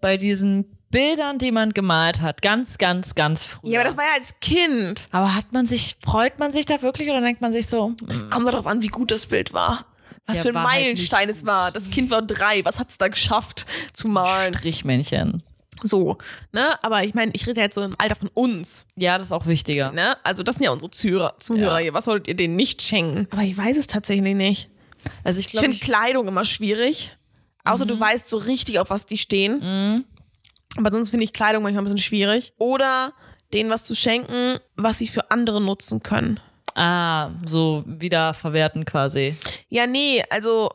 bei 0.00 0.16
diesen 0.16 0.76
Bildern, 0.94 1.38
die 1.38 1.50
man 1.50 1.72
gemalt 1.74 2.20
hat, 2.22 2.40
ganz, 2.40 2.78
ganz, 2.78 3.14
ganz 3.14 3.44
früh. 3.44 3.72
ja, 3.72 3.80
aber 3.80 3.88
das 3.88 3.96
war 3.98 4.04
ja 4.04 4.12
als 4.14 4.38
Kind. 4.40 5.08
aber 5.10 5.34
hat 5.34 5.52
man 5.52 5.66
sich, 5.66 5.96
freut 6.04 6.38
man 6.38 6.52
sich 6.52 6.66
da 6.66 6.80
wirklich 6.82 7.10
oder 7.10 7.20
denkt 7.20 7.40
man 7.40 7.52
sich 7.52 7.66
so, 7.66 7.92
Es 8.08 8.30
kommt 8.30 8.46
darauf 8.46 8.66
an, 8.66 8.80
wie 8.82 8.86
gut 8.88 9.10
das 9.10 9.26
Bild 9.26 9.52
war. 9.52 9.86
Was 10.26 10.36
Ja, 10.38 10.42
für 10.44 10.48
ein 10.50 10.56
halt 10.58 10.66
Meilenstein 10.68 11.26
nicht 11.28 11.38
es 11.38 11.46
war. 11.46 11.70
Das 11.72 11.90
Kind 11.90 12.10
war 12.10 12.22
drei. 12.22 12.64
Was 12.64 12.78
hat 12.78 12.88
es 12.90 12.96
da 12.98 13.08
geschafft 13.08 13.66
zu 13.92 14.08
malen? 14.08 14.54
Strichmännchen? 14.54 15.42
So, 15.82 16.16
ne? 16.52 16.82
Aber 16.82 17.04
ich 17.04 17.12
meine, 17.12 17.32
ich 17.34 17.46
rede 17.46 17.60
jetzt 17.60 17.74
so 17.74 17.82
im 17.82 17.94
Alter 17.98 18.14
von 18.14 18.28
uns. 18.32 18.86
Ja, 18.96 19.18
das 19.18 19.26
ist 19.26 19.32
auch 19.32 19.44
wichtiger. 19.46 19.92
Ne? 19.92 20.16
Also 20.22 20.42
das 20.42 20.54
sind 20.54 20.64
ja 20.64 20.70
unsere 20.70 20.90
Zuhörer, 20.90 21.34
Zuhörer 21.40 21.72
Ja. 21.78 21.82
hier. 21.82 21.94
Was 21.94 22.06
solltet 22.06 22.28
ihr 22.28 22.36
denen 22.36 22.56
nicht 22.56 22.80
schenken? 22.80 23.26
Aber 23.32 23.42
ich 23.42 23.54
weiß 23.56 23.76
es 23.76 23.86
tatsächlich 23.86 24.34
nicht. 24.34 24.70
Also 25.24 25.40
ich 25.40 25.46
Ich 25.46 25.52
glaube, 25.52 25.66
finde 25.66 25.80
Kleidung 25.84 26.26
immer 26.28 26.44
schwierig. 26.44 27.14
Außer 27.64 27.84
Mhm. 27.84 27.88
du 27.88 28.00
weißt 28.00 28.28
so 28.30 28.36
richtig, 28.38 28.78
auf 28.78 28.88
was 28.90 29.04
die 29.04 29.18
stehen. 29.18 30.06
Aber 30.76 30.90
sonst 30.92 31.10
finde 31.10 31.24
ich 31.24 31.32
Kleidung 31.32 31.62
manchmal 31.62 31.82
ein 31.82 31.86
bisschen 31.86 31.98
schwierig. 32.00 32.52
Oder 32.58 33.12
denen 33.52 33.70
was 33.70 33.84
zu 33.84 33.94
schenken, 33.94 34.58
was 34.76 34.98
sie 34.98 35.06
für 35.08 35.30
andere 35.30 35.60
nutzen 35.60 36.02
können. 36.02 36.40
ah, 36.76 37.30
so 37.46 37.84
wieder 37.86 38.34
verwerten 38.34 38.84
quasi. 38.84 39.36
Ja, 39.68 39.86
nee, 39.86 40.22
also. 40.30 40.70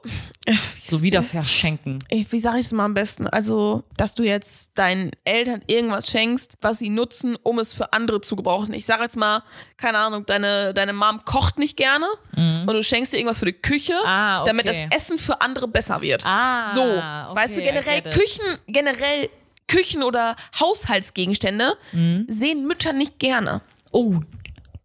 So 0.81 1.01
wieder 1.03 1.21
verschenken. 1.21 1.99
Ich, 2.09 2.31
wie 2.31 2.39
sage 2.39 2.57
ich 2.59 2.65
es 2.67 2.71
mal 2.71 2.85
am 2.85 2.93
besten? 2.93 3.27
Also, 3.27 3.83
dass 3.97 4.15
du 4.15 4.23
jetzt 4.23 4.71
deinen 4.79 5.11
Eltern 5.25 5.61
irgendwas 5.67 6.09
schenkst, 6.09 6.53
was 6.61 6.79
sie 6.79 6.89
nutzen, 6.89 7.35
um 7.43 7.59
es 7.59 7.73
für 7.75 7.91
andere 7.93 8.21
zu 8.21 8.35
gebrauchen. 8.35 8.73
Ich 8.73 8.85
sage 8.85 9.03
jetzt 9.03 9.17
mal, 9.17 9.43
keine 9.77 9.97
Ahnung, 9.99 10.25
deine, 10.25 10.73
deine 10.73 10.93
Mom 10.93 11.23
kocht 11.25 11.59
nicht 11.59 11.75
gerne 11.77 12.07
und 12.35 12.67
du 12.73 12.81
schenkst 12.81 13.13
dir 13.13 13.17
irgendwas 13.17 13.39
für 13.39 13.45
die 13.45 13.53
Küche, 13.53 13.93
Mhm. 13.93 14.07
Ah, 14.07 14.41
okay. 14.41 14.49
damit 14.49 14.67
das 14.69 14.77
Essen 14.95 15.17
für 15.19 15.39
andere 15.41 15.67
besser 15.67 16.01
wird. 16.01 16.23
Ah, 16.25 16.73
so, 16.73 16.81
okay, 16.81 17.35
weißt 17.35 17.57
du, 17.57 17.61
generell. 17.61 18.01
Küchen, 18.03 18.57
generell 18.67 19.29
Küchen 19.69 20.03
oder 20.03 20.35
Haushaltsgegenstände 20.59 21.77
Mhm. 21.93 22.25
sehen 22.27 22.67
Mütter 22.67 22.91
nicht 22.91 23.19
gerne. 23.19 23.61
Oh, 23.91 24.15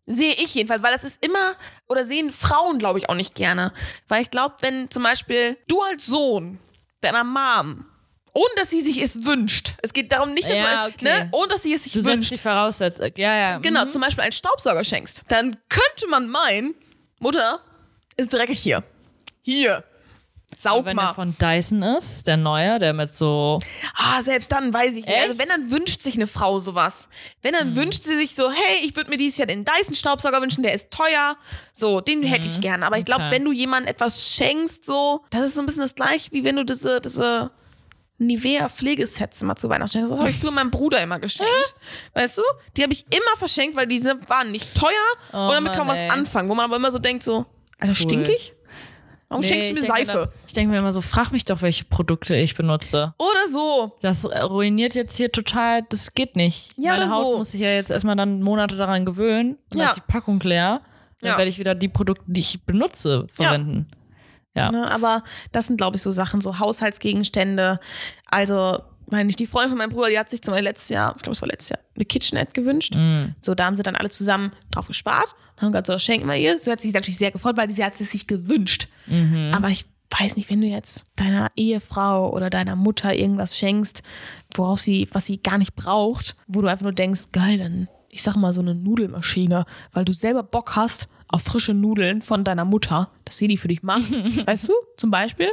Sehe 0.07 0.33
ich 0.35 0.55
jedenfalls, 0.55 0.83
weil 0.83 0.93
das 0.93 1.03
ist 1.03 1.25
immer, 1.25 1.55
oder 1.89 2.05
sehen 2.05 2.31
Frauen, 2.31 2.79
glaube 2.79 2.99
ich, 2.99 3.09
auch 3.09 3.15
nicht 3.15 3.35
gerne. 3.35 3.73
Weil 4.07 4.21
ich 4.21 4.31
glaube, 4.31 4.57
wenn 4.61 4.91
zum 4.91 5.03
Beispiel 5.03 5.57
du 5.67 5.81
als 5.81 6.05
Sohn 6.05 6.59
deiner 7.01 7.25
Mom, 7.25 7.87
ohne 8.35 8.51
dass 8.57 8.69
sie 8.69 8.83
sich 8.83 9.01
es 9.01 9.25
wünscht, 9.25 9.77
es 9.81 9.95
geht 9.95 10.13
darum 10.13 10.35
nicht, 10.35 10.47
dass 10.51 10.59
Ja, 10.59 10.89
du, 10.89 10.93
okay. 10.95 11.05
ne, 11.05 11.29
ohne 11.33 11.49
dass 11.49 11.63
sie 11.63 11.73
es 11.73 11.85
sich 11.85 11.95
du 11.95 12.03
setzt 12.03 12.13
wünscht, 12.17 12.33
die 12.33 12.37
Voraussetzung. 12.39 13.13
Ja, 13.17 13.35
ja. 13.35 13.59
genau, 13.61 13.87
mhm. 13.87 13.91
zum 13.91 14.03
Beispiel 14.03 14.23
einen 14.25 14.33
Staubsauger 14.33 14.85
schenkst, 14.85 15.23
dann 15.29 15.57
könnte 15.71 16.07
man 16.11 16.29
meinen, 16.29 16.75
Mutter, 17.19 17.61
ist 18.19 18.31
dreckig 18.35 18.61
hier. 18.61 18.83
Hier. 19.41 19.85
Saug 20.57 20.85
Wenn 20.85 20.97
mal. 20.97 21.07
der 21.07 21.15
von 21.15 21.37
Dyson 21.39 21.83
ist, 21.83 22.27
der 22.27 22.37
neue, 22.37 22.79
der 22.79 22.93
mit 22.93 23.13
so. 23.13 23.59
Ah, 23.97 24.23
selbst 24.23 24.53
dann 24.53 24.73
weiß 24.73 24.91
ich 24.97 25.05
nicht. 25.05 25.09
Echt? 25.09 25.23
Also 25.29 25.39
wenn, 25.39 25.49
dann 25.49 25.71
wünscht 25.71 26.03
sich 26.03 26.15
eine 26.15 26.27
Frau 26.27 26.61
sowas. 26.61 27.09
Wenn, 27.43 27.53
dann 27.53 27.75
wünscht 27.77 28.05
sie 28.05 28.17
sich 28.17 28.35
so, 28.35 28.51
hey, 28.51 28.85
ich 28.85 28.95
würde 28.97 29.11
mir 29.11 29.17
dieses 29.17 29.39
Jahr 29.39 29.47
den 29.47 29.65
Dyson-Staubsauger 29.65 30.41
wünschen, 30.41 30.63
der 30.63 30.75
ist 30.75 30.91
teuer. 30.91 31.37
So, 31.73 32.01
den 32.01 32.23
hätte 32.23 32.47
ich 32.47 32.61
gern. 32.61 32.83
Aber 32.83 32.99
ich 32.99 33.05
glaube, 33.05 33.25
Okay. 33.25 33.31
wenn 33.37 33.45
du 33.45 33.53
jemandem 33.53 33.89
etwas 33.91 34.29
schenkst, 34.29 34.85
so, 34.85 35.25
das 35.31 35.45
ist 35.45 35.55
so 35.55 35.61
ein 35.61 35.67
bisschen 35.67 35.83
das 35.83 35.95
gleiche, 35.95 36.31
wie 36.33 36.45
wenn 36.45 36.57
du 36.57 36.65
diese, 36.65 37.01
diese 37.01 37.51
Nivea-Pflegesets 38.19 39.43
mal 39.43 39.57
zu 39.57 39.69
Weihnachten 39.69 39.93
schenkst. 39.93 40.11
Das 40.13 40.19
habe 40.19 40.31
ich 40.31 40.37
früher 40.39 40.51
meinem 40.51 40.71
Bruder 40.71 41.03
immer 41.03 41.19
geschenkt. 41.19 41.75
Weißt 42.15 42.39
du? 42.39 42.43
Die 42.77 42.83
habe 42.83 42.93
ich 42.93 43.05
immer 43.11 43.37
verschenkt, 43.39 43.77
weil 43.77 43.87
die 43.87 44.03
waren 44.05 44.51
nicht 44.51 44.75
teuer 44.75 44.91
Oh 45.33 45.49
und 45.49 45.53
damit 45.55 45.73
kann 45.73 45.87
man 45.87 45.99
was 45.99 46.13
anfangen. 46.13 46.49
Wo 46.49 46.55
man 46.55 46.65
aber 46.65 46.77
immer 46.77 46.91
so 46.91 46.99
denkt, 46.99 47.25
so, 47.25 47.47
Alter, 47.79 47.95
stinkig? 47.95 48.53
Warum 49.35 49.41
Nee, 49.41 49.49
schenkst 49.49 49.71
du 49.71 49.75
mir 49.75 49.81
ich 49.81 49.87
Seife? 49.87 50.19
Mir, 50.19 50.33
ich 50.47 50.53
denke 50.53 50.71
mir 50.73 50.79
immer 50.79 50.93
so, 50.93 51.01
frag 51.01 51.33
mich 51.33 51.45
doch, 51.45 51.61
welche 51.61 51.85
Produkte 51.85 52.37
ich 52.37 52.55
benutze. 52.55 53.15
Oder 53.19 53.49
so. 53.53 53.97
Das 54.01 54.25
ruiniert 54.25 54.95
jetzt 54.95 55.17
hier 55.17 55.33
total, 55.33 55.83
das 55.91 56.15
geht 56.15 56.37
nicht. 56.37 56.71
Ja, 56.77 56.93
Meine 56.93 57.07
oder 57.07 57.15
Haut 57.17 57.33
so. 57.33 57.39
muss 57.39 57.51
sich 57.51 57.61
ja 57.61 57.71
jetzt 57.71 57.91
erstmal 57.91 58.15
dann 58.15 58.43
Monate 58.43 58.77
daran 58.77 59.05
gewöhnen. 59.05 59.59
Und 59.73 59.79
Ja. 59.79 59.87
dann 59.87 59.89
ist 59.89 59.97
die 59.97 60.13
Packung 60.13 60.39
leer. 60.41 60.83
Dann 61.21 61.31
Ja. 61.33 61.37
werde 61.39 61.49
ich 61.49 61.59
wieder 61.59 61.75
die 61.75 61.89
Produkte, 61.89 62.23
die 62.29 62.41
ich 62.43 62.63
benutze, 62.65 63.27
verwenden. 63.33 63.89
Ja. 64.55 64.71
Ne, 64.71 64.89
aber 64.93 65.25
das 65.51 65.67
sind, 65.67 65.79
glaube 65.79 65.97
ich, 65.97 66.03
so 66.03 66.13
Sachen, 66.13 66.41
so 66.41 66.61
Haushaltsgegenstände. 66.61 67.81
Also, 68.31 68.79
meine 69.11 69.29
ich, 69.29 69.35
die 69.37 69.47
Freundin 69.47 69.71
von 69.71 69.79
meinem 69.79 69.91
Bruder, 69.91 70.11
die 70.11 70.19
hat 70.19 70.31
sich 70.31 70.43
zum 70.43 70.53
Beispiel 70.53 70.69
letztes 70.69 70.91
Jahr, 70.91 71.13
ich 71.17 71.23
glaube, 71.23 71.33
es 71.35 71.43
war 71.43 71.49
letztes 71.49 71.71
Jahr, 71.71 71.81
eine 71.97 72.05
KitchenAid 72.05 72.55
gewünscht. 72.55 72.95
Mm. 72.95 73.35
So, 73.41 73.55
da 73.57 73.65
haben 73.67 73.75
sie 73.75 73.83
dann 73.83 73.97
alle 73.97 74.11
zusammen 74.11 74.53
drauf 74.71 74.87
gespart. 74.87 75.35
Dann 75.57 75.67
haben 75.67 75.73
gesagt, 75.73 75.87
so, 75.87 75.99
schenken 75.99 76.27
wir 76.27 76.37
ihr. 76.37 76.59
So 76.59 76.73
hat 76.73 76.81
sie 76.81 76.89
sich 76.89 76.95
natürlich 76.95 77.19
sehr 77.19 77.31
gefreut, 77.31 77.57
weil 77.57 77.71
sie 77.71 77.85
hat 77.85 78.01
es 78.01 78.11
sich 78.11 78.27
gewünscht. 78.27 78.89
Mhm. 79.07 79.53
Aber 79.55 79.69
ich 79.69 79.87
weiß 80.19 80.37
nicht, 80.37 80.51
wenn 80.51 80.61
du 80.61 80.67
jetzt 80.67 81.07
deiner 81.17 81.51
Ehefrau 81.57 82.33
oder 82.33 82.51
deiner 82.51 82.77
Mutter 82.77 83.15
irgendwas 83.15 83.59
schenkst, 83.59 84.03
worauf 84.55 84.81
sie, 84.81 85.09
was 85.13 85.27
sie 85.27 85.39
gar 85.39 85.59
nicht 85.59 85.75
braucht, 85.75 86.37
wo 86.47 86.61
du 86.61 86.69
einfach 86.69 86.85
nur 86.85 86.93
denkst, 86.93 87.33
geil, 87.33 87.59
dann, 87.59 87.89
ich 88.11 88.23
sag 88.23 88.37
mal, 88.37 88.53
so 88.53 88.61
eine 88.61 88.75
Nudelmaschine, 88.75 89.65
weil 89.93 90.05
du 90.05 90.13
selber 90.13 90.43
Bock 90.43 90.77
hast 90.77 91.09
auf 91.29 91.43
frische 91.43 91.75
Nudeln 91.75 92.23
von 92.23 92.45
deiner 92.45 92.65
Mutter, 92.65 93.11
dass 93.25 93.39
sie 93.39 93.49
die 93.49 93.57
für 93.57 93.69
dich 93.69 93.83
macht. 93.83 94.13
weißt 94.47 94.69
du, 94.69 94.73
zum 94.97 95.11
Beispiel? 95.11 95.49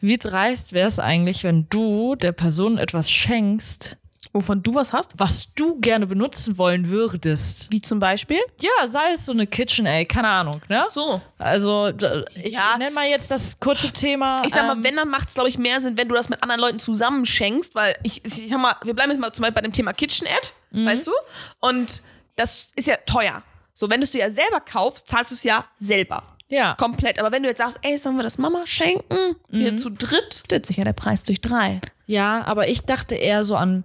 Wie 0.00 0.16
dreist 0.16 0.72
wäre 0.72 0.88
es 0.88 0.98
eigentlich, 0.98 1.44
wenn 1.44 1.66
du 1.70 2.14
der 2.14 2.32
Person 2.32 2.78
etwas 2.78 3.10
schenkst, 3.10 3.96
Wovon 4.38 4.62
du 4.62 4.72
was 4.74 4.92
hast? 4.92 5.14
was 5.18 5.48
du 5.54 5.80
gerne 5.80 6.06
benutzen 6.06 6.58
wollen 6.58 6.88
würdest? 6.88 7.66
Wie 7.72 7.80
zum 7.80 7.98
Beispiel? 7.98 8.38
Ja, 8.60 8.86
sei 8.86 9.12
es 9.14 9.26
so 9.26 9.32
eine 9.32 9.46
KitchenAid, 9.48 10.08
keine 10.08 10.28
Ahnung, 10.28 10.60
ne? 10.68 10.84
So. 10.88 11.20
Also, 11.38 11.88
ich 12.36 12.52
Ja. 12.52 12.76
nenne 12.78 12.92
mal 12.92 13.06
jetzt 13.08 13.30
das 13.32 13.58
kurze 13.58 13.90
Thema. 13.92 14.40
Ich 14.44 14.52
sag 14.54 14.66
mal, 14.66 14.76
ähm, 14.76 14.84
wenn, 14.84 14.94
dann 14.96 15.08
macht 15.08 15.28
es, 15.28 15.34
glaube 15.34 15.48
ich, 15.48 15.58
mehr 15.58 15.80
Sinn, 15.80 15.96
wenn 15.98 16.08
du 16.08 16.14
das 16.14 16.28
mit 16.28 16.40
anderen 16.42 16.60
Leuten 16.60 16.78
zusammen 16.78 17.26
schenkst, 17.26 17.74
weil 17.74 17.96
ich, 18.04 18.24
ich 18.24 18.48
sag 18.48 18.60
mal, 18.60 18.74
wir 18.84 18.94
bleiben 18.94 19.10
jetzt 19.10 19.20
mal 19.20 19.32
zum 19.32 19.42
Beispiel 19.42 19.54
bei 19.56 19.62
dem 19.62 19.72
Thema 19.72 19.92
KitchenAid, 19.92 20.54
weißt 20.70 21.08
du? 21.08 21.12
Und 21.60 22.02
das 22.36 22.68
ist 22.76 22.86
ja 22.86 22.96
teuer. 23.04 23.42
So, 23.74 23.90
wenn 23.90 24.00
du 24.00 24.04
es 24.04 24.12
dir 24.12 24.20
ja 24.20 24.30
selber 24.30 24.60
kaufst, 24.60 25.08
zahlst 25.08 25.32
du 25.32 25.34
es 25.34 25.42
ja 25.42 25.64
selber. 25.80 26.22
Ja. 26.48 26.74
Komplett. 26.76 27.18
Aber 27.18 27.30
wenn 27.30 27.42
du 27.42 27.48
jetzt 27.48 27.58
sagst, 27.58 27.78
ey, 27.82 27.98
sollen 27.98 28.16
wir 28.16 28.22
das 28.22 28.38
Mama 28.38 28.62
schenken? 28.64 29.36
Wir 29.50 29.76
zu 29.76 29.90
dritt, 29.90 30.42
stellt 30.46 30.64
sich 30.64 30.76
ja 30.78 30.84
der 30.84 30.94
Preis 30.94 31.24
durch 31.24 31.40
drei. 31.40 31.80
Ja, 32.06 32.42
aber 32.44 32.68
ich 32.68 32.82
dachte 32.82 33.14
eher 33.16 33.44
so 33.44 33.54
an 33.56 33.84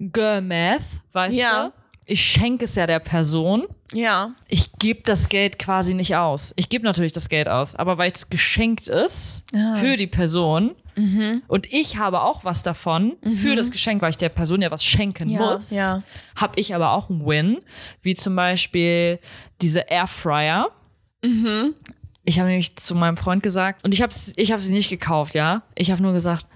Girl 0.00 0.40
Math, 0.40 0.82
weißt 1.12 1.36
Ja. 1.36 1.64
du? 1.68 1.72
ich 2.06 2.20
schenke 2.24 2.64
es 2.64 2.74
ja 2.74 2.88
der 2.88 2.98
Person. 2.98 3.66
Ja. 3.92 4.32
Ich 4.48 4.72
gebe 4.80 5.02
das 5.04 5.28
Geld 5.28 5.58
quasi 5.60 5.94
nicht 5.94 6.16
aus. 6.16 6.52
Ich 6.56 6.68
gebe 6.68 6.84
natürlich 6.84 7.12
das 7.12 7.28
Geld 7.28 7.46
aus, 7.48 7.76
aber 7.76 7.98
weil 7.98 8.10
es 8.12 8.30
geschenkt 8.30 8.88
ist 8.88 9.42
Ah. 9.54 9.74
für 9.76 9.96
die 9.96 10.08
Person 10.08 10.72
Mhm. 10.96 11.42
und 11.46 11.72
ich 11.72 11.98
habe 11.98 12.22
auch 12.22 12.42
was 12.44 12.62
davon 12.64 13.16
für 13.24 13.54
das 13.54 13.70
Geschenk, 13.70 14.02
weil 14.02 14.10
ich 14.10 14.18
der 14.18 14.28
Person 14.28 14.60
ja 14.60 14.70
was 14.72 14.84
schenken 14.84 15.28
Ja, 15.28 15.38
muss, 15.54 15.70
ja. 15.70 16.02
habe 16.34 16.58
ich 16.58 16.74
aber 16.74 16.92
auch 16.92 17.10
einen 17.10 17.24
Win, 17.26 17.58
wie 18.02 18.14
zum 18.16 18.34
Beispiel 18.34 19.20
diese 19.62 19.80
Airfryer. 19.88 20.68
Mhm. 21.22 21.74
Ich 22.24 22.38
habe 22.40 22.48
nämlich 22.48 22.74
zu 22.76 22.94
meinem 22.96 23.16
Freund 23.18 23.42
gesagt, 23.42 23.84
und 23.84 23.94
ich 23.94 24.02
habe 24.02 24.12
ich 24.36 24.50
hab 24.52 24.60
sie 24.60 24.72
nicht 24.72 24.90
gekauft, 24.90 25.34
ja. 25.36 25.62
Ich 25.76 25.90
habe 25.92 26.02
nur 26.02 26.12
gesagt, 26.12 26.46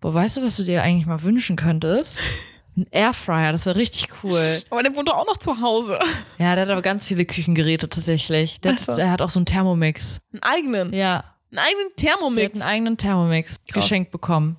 boah, 0.00 0.14
weißt 0.14 0.36
du, 0.36 0.42
was 0.44 0.56
du 0.56 0.62
dir 0.62 0.82
eigentlich 0.82 1.06
mal 1.06 1.22
wünschen 1.22 1.56
könntest? 1.56 2.20
Ein 2.76 2.86
Airfryer, 2.90 3.52
das 3.52 3.66
wäre 3.66 3.76
richtig 3.76 4.08
cool. 4.24 4.40
Aber 4.70 4.82
der 4.82 4.94
wohnt 4.96 5.08
doch 5.08 5.16
auch 5.16 5.26
noch 5.26 5.36
zu 5.36 5.60
Hause. 5.60 5.98
Ja, 6.38 6.54
der 6.56 6.62
hat 6.66 6.70
aber 6.70 6.82
ganz 6.82 7.06
viele 7.06 7.24
Küchengeräte 7.24 7.88
tatsächlich. 7.88 8.60
Der, 8.60 8.72
Ach 8.74 8.78
so. 8.78 8.96
der 8.96 9.10
hat 9.10 9.22
auch 9.22 9.30
so 9.30 9.38
einen 9.38 9.46
Thermomix. 9.46 10.20
Einen 10.32 10.42
eigenen. 10.42 10.92
Ja, 10.92 11.22
Einen 11.52 11.58
eigenen 11.60 11.88
der 11.96 12.10
hat 12.12 12.18
Thermomix. 12.18 12.60
einen 12.60 12.68
eigenen 12.70 12.96
Thermomix 12.96 13.60
geschenkt 13.72 14.10
bekommen. 14.10 14.56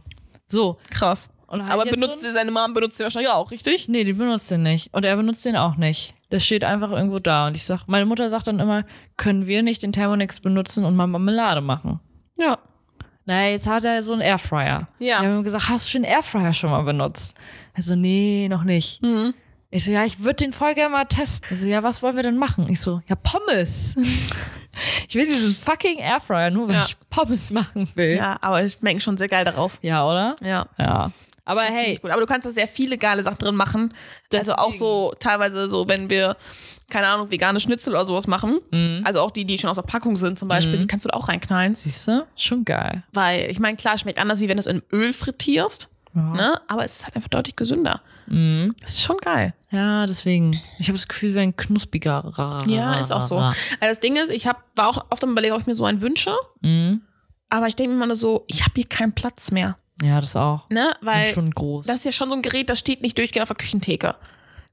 So. 0.47 0.77
Krass. 0.91 1.29
Und 1.47 1.61
halt 1.63 1.73
Aber 1.73 1.85
benutzt 1.89 2.21
so 2.21 2.31
seine 2.33 2.51
Mom 2.51 2.73
benutzt 2.73 2.99
ihr 2.99 3.03
wahrscheinlich 3.03 3.31
auch, 3.31 3.51
richtig? 3.51 3.87
Nee, 3.87 4.03
die 4.03 4.13
benutzt 4.13 4.49
den 4.49 4.63
nicht. 4.63 4.93
Und 4.93 5.05
er 5.05 5.15
benutzt 5.15 5.45
den 5.45 5.55
auch 5.57 5.75
nicht. 5.75 6.13
Der 6.31 6.39
steht 6.39 6.63
einfach 6.63 6.91
irgendwo 6.91 7.19
da. 7.19 7.47
Und 7.47 7.55
ich 7.55 7.65
sag, 7.65 7.85
meine 7.87 8.05
Mutter 8.05 8.29
sagt 8.29 8.47
dann 8.47 8.59
immer, 8.59 8.83
können 9.17 9.45
wir 9.45 9.61
nicht 9.61 9.83
den 9.83 9.91
Thermomix 9.91 10.39
benutzen 10.39 10.85
und 10.85 10.95
mal 10.95 11.05
Marmelade 11.07 11.61
machen? 11.61 11.99
Ja. 12.37 12.57
Naja, 13.25 13.51
jetzt 13.51 13.67
hat 13.67 13.83
er 13.83 14.03
so 14.03 14.13
einen 14.13 14.21
Airfryer. 14.21 14.87
Ja. 14.99 15.21
Wir 15.21 15.29
haben 15.29 15.37
ihm 15.39 15.43
gesagt, 15.43 15.67
hast 15.69 15.91
du 15.93 15.97
den 15.97 16.03
Airfryer 16.05 16.53
schon 16.53 16.69
mal 16.69 16.83
benutzt? 16.83 17.35
Er 17.73 17.81
so, 17.81 17.95
nee, 17.95 18.47
noch 18.49 18.63
nicht. 18.63 19.01
Mhm. 19.01 19.33
Ich 19.71 19.83
so, 19.83 19.91
ja, 19.91 20.05
ich 20.05 20.19
würde 20.23 20.35
den 20.35 20.53
voll 20.53 20.73
gerne 20.75 20.91
mal 20.91 21.05
testen. 21.05 21.47
Er 21.49 21.57
so, 21.57 21.67
ja, 21.67 21.83
was 21.83 22.01
wollen 22.03 22.15
wir 22.15 22.23
denn 22.23 22.37
machen? 22.37 22.69
Ich 22.69 22.79
so, 22.79 23.01
ja, 23.09 23.15
Pommes. 23.15 23.95
ich 25.07 25.15
will 25.15 25.25
diesen 25.25 25.55
fucking 25.55 25.97
Airfryer, 25.97 26.51
nur 26.51 26.67
weil 26.67 26.75
Ja. 26.75 26.85
ich 26.85 26.95
Pommes 27.09 27.51
machen 27.51 27.89
will. 27.95 28.15
Ja, 28.15 28.37
aber 28.41 28.63
ich 28.63 28.73
schmecken 28.73 29.01
schon 29.01 29.17
sehr 29.17 29.27
geil 29.27 29.43
daraus. 29.43 29.79
Ja, 29.81 30.05
oder? 30.07 30.35
Ja. 30.41 30.67
Ja. 30.77 31.11
Aber 31.45 31.61
hey. 31.61 31.99
Aber 32.03 32.19
du 32.21 32.25
kannst 32.25 32.47
da 32.47 32.51
sehr 32.51 32.67
viele 32.67 32.97
geile 32.97 33.21
Sachen 33.23 33.37
drin 33.37 33.55
machen. 33.55 33.93
Also 34.33 34.53
auch 34.53 34.65
Deswegen. 34.71 34.79
so 34.79 35.13
teilweise 35.19 35.67
so, 35.67 35.87
wenn 35.87 36.09
wir, 36.09 36.37
keine 36.89 37.07
Ahnung, 37.07 37.31
vegane 37.31 37.59
Schnitzel 37.59 37.93
oder 37.93 38.05
sowas 38.05 38.27
machen. 38.27 38.59
Mhm. 38.71 39.01
Also 39.05 39.21
auch 39.21 39.31
die, 39.31 39.45
die 39.45 39.57
schon 39.57 39.69
aus 39.69 39.75
der 39.75 39.83
Packung 39.83 40.15
sind 40.15 40.37
zum 40.37 40.47
Beispiel, 40.47 40.77
die 40.77 40.87
kannst 40.87 41.05
du 41.05 41.09
da 41.09 41.17
auch 41.17 41.27
reinknallen. 41.27 41.75
siehst 41.75 42.07
du? 42.07 42.25
Schon 42.35 42.63
geil. 42.65 43.03
Weil, 43.11 43.49
ich 43.49 43.59
meine, 43.59 43.77
klar, 43.77 43.97
schmeckt 43.97 44.19
anders, 44.19 44.39
wie 44.39 44.47
wenn 44.47 44.57
du 44.57 44.61
es 44.61 44.67
in 44.67 44.81
Öl 44.91 45.13
frittierst. 45.13 45.89
Ja. 46.13 46.21
Ne? 46.21 46.61
Aber 46.67 46.85
es 46.85 46.97
ist 46.97 47.05
halt 47.05 47.15
einfach 47.15 47.29
deutlich 47.29 47.55
gesünder. 47.55 48.01
Mhm. 48.27 48.75
Das 48.81 48.91
ist 48.91 49.01
schon 49.01 49.17
geil. 49.17 49.53
Ja, 49.71 50.05
deswegen. 50.05 50.61
Ich 50.79 50.87
habe 50.87 50.97
das 50.97 51.07
Gefühl, 51.07 51.33
wir 51.33 51.41
ein 51.41 51.55
knuspiger. 51.55 52.63
Ja, 52.67 52.99
ist 52.99 53.11
auch 53.11 53.21
so. 53.21 53.37
Also 53.37 53.55
das 53.81 53.99
Ding 53.99 54.15
ist, 54.15 54.29
ich 54.29 54.47
hab, 54.47 54.63
war 54.75 54.87
auch 54.89 55.05
oft 55.09 55.23
am 55.23 55.31
überlegen, 55.31 55.53
ob 55.53 55.61
ich 55.61 55.67
mir 55.67 55.75
so 55.75 55.85
einen 55.85 56.01
wünsche. 56.01 56.33
Mhm. 56.61 57.01
Aber 57.49 57.67
ich 57.67 57.75
denke 57.75 57.91
mir 57.91 57.97
immer 57.97 58.07
nur 58.07 58.15
so, 58.15 58.45
ich 58.47 58.61
habe 58.63 58.71
hier 58.75 58.87
keinen 58.87 59.13
Platz 59.13 59.51
mehr. 59.51 59.75
Ja, 60.01 60.19
das 60.19 60.35
auch. 60.35 60.69
Ne? 60.69 60.93
Weil 61.01 61.25
Sind 61.25 61.35
schon 61.35 61.51
groß. 61.51 61.87
das 61.87 61.97
ist 61.97 62.05
ja 62.05 62.11
schon 62.11 62.29
so 62.29 62.35
ein 62.35 62.41
Gerät, 62.41 62.69
das 62.69 62.79
steht 62.79 63.01
nicht 63.01 63.17
durchgehend 63.17 63.43
auf 63.43 63.49
der 63.49 63.57
Küchentheke. 63.57 64.15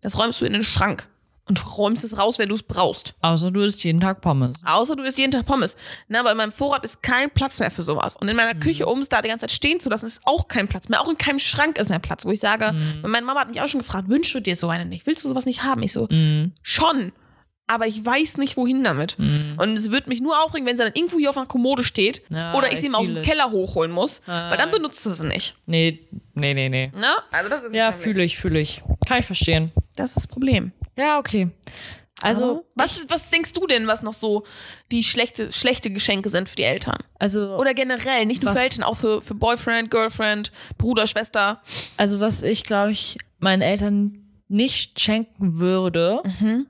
Das 0.00 0.18
räumst 0.18 0.40
du 0.40 0.44
in 0.46 0.52
den 0.52 0.64
Schrank 0.64 1.06
und 1.48 1.76
räumst 1.76 2.04
es 2.04 2.16
raus, 2.18 2.38
wenn 2.38 2.48
du 2.48 2.54
es 2.54 2.62
brauchst. 2.62 3.14
Außer 3.20 3.50
du 3.50 3.60
isst 3.62 3.82
jeden 3.84 4.00
Tag 4.00 4.20
Pommes. 4.20 4.60
Außer 4.64 4.94
du 4.96 5.02
isst 5.02 5.18
jeden 5.18 5.32
Tag 5.32 5.44
Pommes. 5.44 5.76
Na, 6.08 6.20
aber 6.20 6.30
in 6.30 6.36
meinem 6.36 6.52
Vorrat 6.52 6.84
ist 6.84 7.02
kein 7.02 7.30
Platz 7.30 7.58
mehr 7.58 7.70
für 7.70 7.82
sowas. 7.82 8.16
Und 8.16 8.28
in 8.28 8.36
meiner 8.36 8.54
Küche, 8.54 8.86
um 8.86 9.00
es 9.00 9.08
da 9.08 9.20
die 9.22 9.28
ganze 9.28 9.42
Zeit 9.46 9.50
stehen 9.52 9.80
zu 9.80 9.88
lassen, 9.90 10.06
ist 10.06 10.20
auch 10.24 10.46
kein 10.48 10.68
Platz 10.68 10.88
mehr. 10.88 11.00
Auch 11.00 11.08
in 11.08 11.18
keinem 11.18 11.40
Schrank 11.40 11.78
ist 11.78 11.88
mehr 11.90 11.98
Platz, 11.98 12.24
wo 12.24 12.30
ich 12.30 12.40
sage, 12.40 12.72
meine 13.02 13.26
Mama 13.26 13.40
hat 13.40 13.50
mich 13.50 13.60
auch 13.60 13.68
schon 13.68 13.80
gefragt, 13.80 14.08
wünschst 14.08 14.34
du 14.34 14.40
dir 14.40 14.54
so 14.56 14.68
eine 14.68 14.84
nicht? 14.86 15.06
Willst 15.06 15.24
du 15.24 15.28
sowas 15.28 15.44
nicht 15.46 15.62
haben? 15.64 15.82
Ich 15.82 15.92
so, 15.92 16.06
Mhm. 16.10 16.52
schon. 16.62 17.12
Aber 17.72 17.86
ich 17.86 18.04
weiß 18.04 18.36
nicht, 18.38 18.56
wohin 18.56 18.84
damit. 18.84 19.16
Und 19.18 19.74
es 19.74 19.90
wird 19.90 20.06
mich 20.06 20.20
nur 20.20 20.38
aufregen, 20.44 20.66
wenn 20.66 20.76
sie 20.76 20.82
dann 20.84 20.92
irgendwo 20.94 21.18
hier 21.18 21.30
auf 21.30 21.36
einer 21.36 21.46
Kommode 21.46 21.84
steht 21.84 22.22
Ja, 22.28 22.52
oder 22.54 22.70
ich 22.72 22.80
sie 22.80 22.88
mal 22.88 22.98
aus 22.98 23.06
dem 23.06 23.16
it. 23.18 23.22
Keller 23.24 23.50
hochholen 23.50 23.90
muss, 23.90 24.20
Ah. 24.26 24.50
weil 24.50 24.58
dann 24.58 24.70
benutzt 24.70 25.04
du 25.06 25.10
sie 25.14 25.26
nicht. 25.26 25.54
Nee, 25.66 26.00
nee, 26.34 26.52
nee, 26.54 26.68
nee. 26.68 26.88
Ne? 26.94 27.06
Also 27.30 27.48
das 27.48 27.62
ist 27.64 27.74
Ja, 27.74 27.92
fühle 27.92 28.22
ich, 28.24 28.36
fühle 28.36 28.60
ich. 28.60 28.82
Kann 29.06 29.20
ich 29.20 29.26
verstehen. 29.26 29.72
Das 29.96 30.10
ist 30.10 30.16
das 30.16 30.26
Problem. 30.26 30.72
Ja, 30.98 31.18
okay. 31.18 31.48
Also, 32.20 32.64
was, 32.76 33.04
was 33.08 33.30
denkst 33.30 33.52
du 33.52 33.66
denn, 33.66 33.88
was 33.88 34.02
noch 34.02 34.12
so 34.12 34.44
die 34.92 35.02
schlechte, 35.02 35.50
schlechte 35.50 35.90
Geschenke 35.90 36.30
sind 36.30 36.48
für 36.48 36.54
die 36.56 36.62
Eltern? 36.62 36.98
also, 37.18 37.56
Oder 37.56 37.74
generell, 37.74 38.26
nicht 38.26 38.42
nur 38.42 38.52
Was- 38.52 38.58
für 38.58 38.64
Eltern, 38.64 38.84
auch 38.84 38.96
für, 38.96 39.20
für 39.22 39.34
Boyfriend, 39.34 39.90
Girlfriend, 39.90 40.52
Bruder, 40.78 41.06
Schwester. 41.08 41.62
also 41.96 42.20
was 42.20 42.42
ich, 42.44 42.62
glaube 42.62 42.92
ich, 42.92 43.18
meinen 43.40 43.60
Eltern 43.62 44.21
nicht 44.52 45.00
schenken 45.00 45.56
würde. 45.58 46.22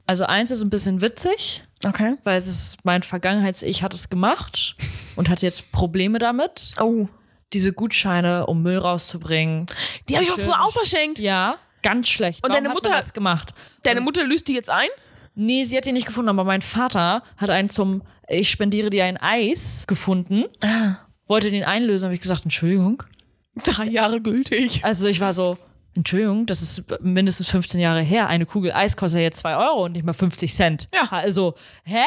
Also 0.07 0.25
eins 0.25 0.51
ist 0.51 0.63
ein 0.63 0.71
bisschen 0.71 1.01
witzig, 1.01 1.65
Okay. 1.85 2.15
weil 2.25 2.37
es 2.39 2.47
ist 2.47 2.79
mein 2.85 3.03
Vergangenheits-Ich 3.03 3.83
hat 3.83 3.93
es 3.93 4.09
gemacht 4.09 4.77
und 5.17 5.29
hat 5.29 5.43
jetzt 5.43 5.73
Probleme 5.73 6.19
damit. 6.19 6.73
Oh. 6.81 7.09
Diese 7.53 7.73
Gutscheine, 7.73 8.47
um 8.47 8.63
Müll 8.63 8.79
rauszubringen. 8.79 9.67
Die 10.09 10.15
habe 10.15 10.25
ich 10.25 10.31
auch 10.31 10.39
früher 10.39 10.63
auch 10.65 10.73
verschenkt. 10.73 11.19
Ja, 11.19 11.57
ganz 11.83 12.09
schlecht. 12.09 12.39
Und 12.45 12.51
Warum 12.51 12.55
deine 12.65 12.69
hat 12.71 12.75
Mutter- 12.77 12.91
man 12.91 12.99
das 12.99 13.13
gemacht? 13.13 13.53
Deine 13.83 14.01
Mutter 14.01 14.25
löst 14.25 14.49
die 14.49 14.55
jetzt 14.55 14.71
ein? 14.71 14.89
Nee, 15.35 15.65
sie 15.65 15.77
hat 15.77 15.87
ihn 15.87 15.95
nicht 15.95 16.07
gefunden, 16.07 16.29
aber 16.31 16.45
mein 16.45 16.63
Vater 16.63 17.23
hat 17.37 17.51
einen 17.51 17.69
zum 17.69 18.03
Ich 18.29 18.51
spendiere 18.51 18.89
dir 18.91 19.05
ein 19.05 19.17
Eis 19.19 19.85
gefunden. 19.87 20.45
Wollte 21.27 21.51
den 21.51 21.65
einlösen, 21.65 22.07
habe 22.07 22.15
ich 22.15 22.21
gesagt, 22.21 22.45
Entschuldigung. 22.45 23.03
Drei 23.65 23.85
Jahre 23.87 24.21
gültig. 24.21 24.83
Also 24.85 25.07
ich 25.09 25.21
war 25.21 25.35
so, 25.35 25.59
Entschuldigung, 25.95 26.47
das 26.47 26.63
ist 26.63 26.85
mindestens 27.03 27.49
15 27.51 27.81
Jahre 27.81 28.01
her. 28.01 28.27
Eine 28.29 28.47
Kugel 28.47 28.73
Eis 28.73 28.97
kostet 28.97 29.19
ja 29.19 29.25
jetzt 29.25 29.39
2 29.41 29.57
Euro 29.57 29.85
und 29.85 29.93
nicht 29.93 30.05
mal 30.05 30.15
50 30.15 30.55
Cent. 30.55 30.89
Ja. 30.95 31.09
Also, 31.11 31.55
hä? 31.85 32.03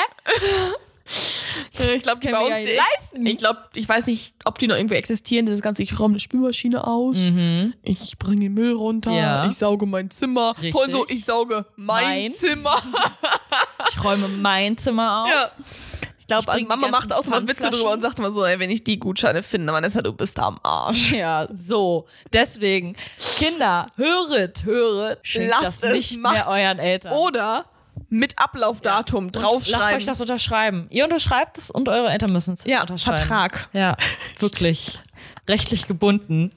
Ich 1.71 2.01
glaube, 2.03 2.19
die 2.19 2.29
bei 2.29 2.39
uns. 2.39 2.55
nicht 2.65 2.75
leisten. 2.77 3.25
Ich 3.27 3.37
glaube, 3.37 3.59
ich 3.75 3.87
weiß 3.87 4.07
nicht, 4.07 4.33
ob 4.45 4.57
die 4.57 4.65
noch 4.67 4.75
irgendwie 4.75 4.95
existieren. 4.95 5.45
Das 5.45 5.61
ganze, 5.61 5.83
ich 5.83 5.99
räume 5.99 6.13
eine 6.13 6.19
Spülmaschine 6.19 6.85
aus, 6.87 7.31
ich 7.83 8.17
bringe 8.17 8.41
den 8.41 8.53
Müll 8.55 8.73
runter, 8.73 9.11
Mhm. 9.11 9.17
Ja. 9.17 9.45
ich 9.47 9.55
sauge 9.55 9.85
mein 9.85 10.09
Zimmer. 10.09 10.55
Richtig. 10.57 10.71
Voll 10.73 10.91
so, 10.91 11.05
ich 11.07 11.23
sauge 11.23 11.65
mein, 11.75 12.03
Mein. 12.03 12.31
Zimmer. 12.31 12.75
Ich 13.91 14.03
räume 14.03 14.27
mein 14.29 14.77
Zimmer 14.79 15.23
auf. 15.25 15.29
ja. 15.29 15.51
Ich 16.25 16.27
glaube, 16.27 16.51
also 16.51 16.65
Mama 16.65 16.87
macht 16.87 17.13
auch 17.13 17.23
mal 17.27 17.47
Witze 17.47 17.69
drüber 17.69 17.91
und 17.91 18.01
sagt 18.01 18.17
immer 18.17 18.31
so, 18.31 18.43
ey, 18.43 18.57
wenn 18.57 18.71
ich 18.71 18.83
die 18.83 18.97
Gutscheine 18.97 19.43
finde, 19.43 19.71
Vanessa, 19.71 20.01
du 20.01 20.11
bist 20.11 20.39
am 20.39 20.59
Arsch. 20.63 21.11
Ja, 21.13 21.47
so. 21.67 22.07
Deswegen, 22.33 22.95
Kinder, 23.37 23.85
höret, 23.95 24.65
höret. 24.65 25.19
Lasst 25.35 25.83
es, 25.83 25.93
nicht 25.93 26.17
macht- 26.19 26.33
mehr 26.33 26.47
euren 26.47 26.79
Eltern. 26.79 27.13
Oder 27.13 27.65
mit 28.09 28.39
Ablaufdatum 28.39 29.27
Und 29.27 29.35
Lasst 29.35 29.45
euch 29.45 29.51
draufschreiben. 29.71 30.05
das 30.07 30.19
unterschreiben. 30.21 30.87
Ihr 30.89 31.03
unterschreibt 31.03 31.59
es 31.59 31.69
und 31.69 31.89
eure 31.89 32.09
Eltern 32.09 32.31
müssen 32.33 32.55
es 32.55 32.63
Ja, 32.65 32.81
unterschreiben. 32.81 33.19
Vertrag. 33.19 33.69
Ja, 33.73 33.95
wirklich. 34.39 34.97
Rechtlich 35.47 35.87
gebunden. 35.87 36.51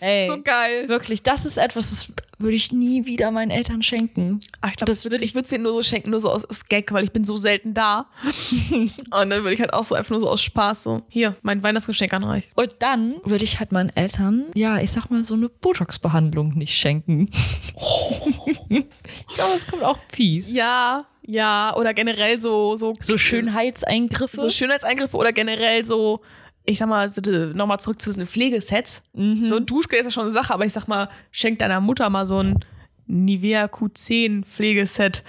Ey, 0.00 0.28
So 0.28 0.42
geil. 0.42 0.88
wirklich, 0.88 1.22
das 1.22 1.46
ist 1.46 1.56
etwas, 1.56 1.88
das 1.90 2.08
würde 2.42 2.56
ich 2.56 2.72
nie 2.72 3.06
wieder 3.06 3.30
meinen 3.30 3.50
Eltern 3.50 3.82
schenken. 3.82 4.40
Ach, 4.60 4.70
ich 4.70 4.76
glaube, 4.76 4.92
würd, 4.92 5.22
ich 5.22 5.34
würde 5.34 5.46
es 5.46 5.52
ihnen 5.52 5.62
nur 5.64 5.72
so 5.72 5.82
schenken, 5.82 6.10
nur 6.10 6.20
so 6.20 6.30
aus, 6.30 6.44
aus 6.44 6.66
Gag, 6.66 6.92
weil 6.92 7.04
ich 7.04 7.12
bin 7.12 7.24
so 7.24 7.36
selten 7.36 7.74
da. 7.74 8.06
und 8.70 8.90
dann 9.10 9.30
würde 9.30 9.52
ich 9.52 9.60
halt 9.60 9.72
auch 9.72 9.84
so 9.84 9.94
einfach 9.94 10.10
nur 10.10 10.20
so 10.20 10.28
aus 10.28 10.42
Spaß 10.42 10.82
so, 10.82 11.02
hier, 11.08 11.36
mein 11.42 11.62
Weihnachtsgeschenk 11.62 12.12
an 12.12 12.24
euch. 12.24 12.48
Und 12.54 12.72
dann 12.80 13.16
würde 13.24 13.44
ich 13.44 13.58
halt 13.58 13.72
meinen 13.72 13.90
Eltern, 13.90 14.46
ja, 14.54 14.78
ich 14.78 14.90
sag 14.90 15.10
mal, 15.10 15.24
so 15.24 15.34
eine 15.34 15.48
Botox-Behandlung 15.48 16.54
nicht 16.54 16.76
schenken. 16.76 17.28
ich 18.68 19.34
glaube, 19.34 19.54
es 19.54 19.66
kommt 19.66 19.82
auch 19.82 19.98
fies. 20.10 20.52
Ja, 20.52 21.06
ja, 21.24 21.74
oder 21.76 21.94
generell 21.94 22.38
so, 22.38 22.76
so, 22.76 22.94
So 23.00 23.16
Schönheitseingriffe. 23.16 24.40
so 24.40 24.50
Schönheitseingriffe 24.50 25.16
oder 25.16 25.32
generell 25.32 25.84
so, 25.84 26.20
ich 26.64 26.78
sag 26.78 26.88
mal, 26.88 27.10
nochmal 27.54 27.80
zurück 27.80 28.00
zu 28.00 28.10
diesen 28.10 28.26
Pflegesets. 28.26 29.02
So 29.14 29.56
ein 29.56 29.66
Duschgel 29.66 29.98
ist 29.98 30.04
ja 30.04 30.10
schon 30.10 30.24
eine 30.24 30.32
Sache, 30.32 30.54
aber 30.54 30.64
ich 30.64 30.72
sag 30.72 30.86
mal, 30.86 31.08
schenk 31.30 31.58
deiner 31.58 31.80
Mutter 31.80 32.08
mal 32.10 32.26
so 32.26 32.38
ein 32.38 32.58
Nivea 33.06 33.66
Q10 33.66 34.44
Pflegeset. 34.44 35.24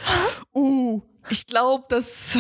Uh. 0.54 1.02
Ich 1.30 1.46
glaube, 1.48 1.86
dass, 1.90 2.38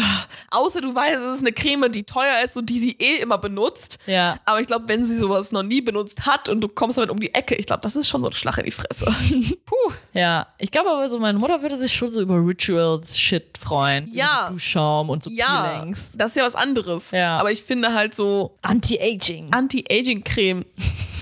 außer 0.51 0.81
du 0.81 0.93
weißt, 0.93 1.21
es 1.21 1.38
ist 1.38 1.41
eine 1.41 1.53
Creme, 1.53 1.91
die 1.91 2.03
teuer 2.03 2.43
ist 2.43 2.57
und 2.57 2.69
die 2.69 2.79
sie 2.79 2.91
eh 2.99 3.17
immer 3.21 3.38
benutzt. 3.38 3.97
Ja. 4.05 4.39
Aber 4.45 4.59
ich 4.59 4.67
glaube, 4.67 4.88
wenn 4.88 5.05
sie 5.05 5.17
sowas 5.17 5.51
noch 5.51 5.63
nie 5.63 5.81
benutzt 5.81 6.25
hat 6.25 6.49
und 6.49 6.61
du 6.61 6.67
kommst 6.67 6.97
damit 6.97 7.09
um 7.09 7.19
die 7.19 7.34
Ecke, 7.34 7.55
ich 7.55 7.65
glaube, 7.65 7.81
das 7.81 7.95
ist 7.95 8.07
schon 8.09 8.21
so 8.21 8.29
ein 8.29 8.34
Schlag 8.34 8.57
in 8.57 8.65
die 8.65 8.71
Fresse. 8.71 9.05
Puh. 9.65 9.75
Ja, 10.13 10.47
ich 10.57 10.69
glaube 10.71 10.89
aber 10.89 11.07
so, 11.09 11.19
meine 11.19 11.38
Mutter 11.39 11.61
würde 11.61 11.77
sich 11.77 11.93
schon 11.93 12.09
so 12.09 12.21
über 12.21 12.36
Rituals-Shit 12.36 13.57
freuen. 13.57 14.09
Ja. 14.11 14.45
So 14.47 14.53
Duschschaum 14.53 15.09
und 15.09 15.23
so 15.23 15.29
Ja, 15.31 15.75
Peelings. 15.79 16.13
das 16.17 16.31
ist 16.31 16.38
ja 16.38 16.45
was 16.45 16.55
anderes. 16.55 17.11
Ja. 17.11 17.38
Aber 17.38 17.51
ich 17.51 17.63
finde 17.63 17.93
halt 17.93 18.15
so 18.15 18.57
Anti-Aging. 18.61 19.53
Anti-Aging-Creme. 19.53 20.65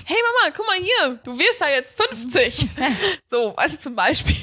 Hey 0.04 0.16
Mama, 0.42 0.54
guck 0.54 0.66
mal 0.66 0.76
hier, 0.78 1.18
du 1.22 1.38
wirst 1.38 1.60
ja 1.60 1.68
jetzt 1.68 1.96
50. 1.96 2.66
so, 3.30 3.54
weißt 3.56 3.76
du 3.76 3.78
zum 3.78 3.94
Beispiel. 3.94 4.34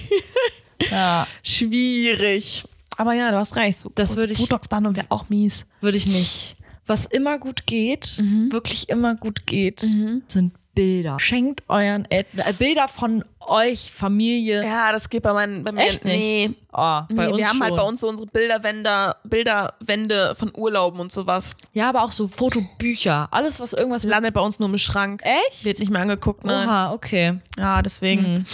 Ja, 0.90 1.28
Schwierig. 1.44 2.64
Aber 3.00 3.14
ja, 3.14 3.32
du 3.32 3.38
hast 3.38 3.56
recht. 3.56 3.80
So, 3.80 3.92
Das 3.96 4.16
würde 4.18 4.34
ich- 4.34 4.40
Botox-Behandlung 4.40 4.96
wäre 4.96 5.08
auch 5.10 5.30
mies. 5.30 5.66
würde 5.82 5.98
ich 5.98 6.06
nicht. 6.06 6.56
Was 6.86 7.06
immer 7.06 7.38
gut 7.40 7.66
geht, 7.68 8.18
Mhm. 8.20 8.52
wirklich 8.52 8.90
immer 8.90 9.16
gut 9.16 9.46
geht, 9.46 9.80
sind 10.28 10.54
Bilder. 10.74 11.18
Schenkt 11.20 11.62
euren 11.68 12.06
Eltern 12.10 12.40
äh, 12.48 12.54
Bilder 12.54 12.88
von 12.88 13.24
euch, 13.42 13.92
Familie. 13.92 14.64
Ja, 14.64 14.92
das 14.92 15.10
geht 15.10 15.24
bei, 15.24 15.34
meinen, 15.34 15.64
bei 15.64 15.72
mir 15.72 15.82
Echt 15.82 16.04
nicht? 16.06 16.16
Nee. 16.18 16.50
Oh, 16.72 17.02
bei 17.14 17.26
nee, 17.26 17.28
uns 17.28 17.38
wir 17.38 17.48
haben 17.50 17.58
schon. 17.58 17.64
halt 17.64 17.76
bei 17.76 17.82
uns 17.84 18.02
so 18.02 18.08
unsere 18.10 18.28
Bilderwände, 18.28 19.16
Bilderwände 19.24 20.34
von 20.36 20.52
Urlauben 20.56 21.00
und 21.00 21.12
sowas. 21.12 21.56
Ja, 21.74 21.90
aber 21.90 22.04
auch 22.04 22.12
so 22.12 22.28
Fotobücher. 22.28 23.28
Alles, 23.32 23.60
was 23.60 23.74
irgendwas. 23.74 24.04
Landet 24.04 24.34
bei 24.34 24.42
uns 24.42 24.60
nur 24.60 24.70
im 24.70 24.78
Schrank. 24.78 25.22
Echt? 25.24 25.66
Wird 25.66 25.80
nicht 25.80 25.92
mehr 25.92 26.02
angeguckt, 26.02 26.44
ne? 26.44 26.64
Oha, 26.66 26.92
okay. 26.94 27.40
Ja, 27.58 27.82
deswegen, 27.82 28.46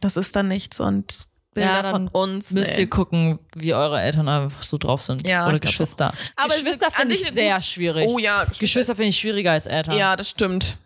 das 0.00 0.16
ist 0.16 0.34
dann 0.36 0.48
nichts. 0.48 0.80
Und 0.80 1.26
Bilder 1.54 1.70
Ja, 1.70 1.84
von 1.84 2.08
uns. 2.08 2.52
Müsst 2.52 2.76
ihr 2.76 2.88
gucken, 2.90 3.38
wie 3.56 3.72
eure 3.74 4.00
Eltern 4.00 4.28
einfach 4.28 4.62
so 4.62 4.76
drauf 4.76 5.02
sind. 5.02 5.26
Ja, 5.26 5.48
Oder 5.48 5.58
Geschwister. 5.60 6.12
Aber 6.36 6.52
es 6.54 6.62
Geschwister 6.64 6.90
finde 6.90 7.14
ich 7.14 7.30
sehr 7.30 7.62
schwierig. 7.62 8.08
Oh 8.08 8.18
ja, 8.18 8.44
Geschwister 8.58 8.94
finde 8.94 9.08
ich 9.10 9.18
schwieriger 9.18 9.52
als 9.52 9.66
Eltern. 9.66 9.96
Ja, 9.96 10.16
das 10.16 10.28
stimmt. 10.30 10.76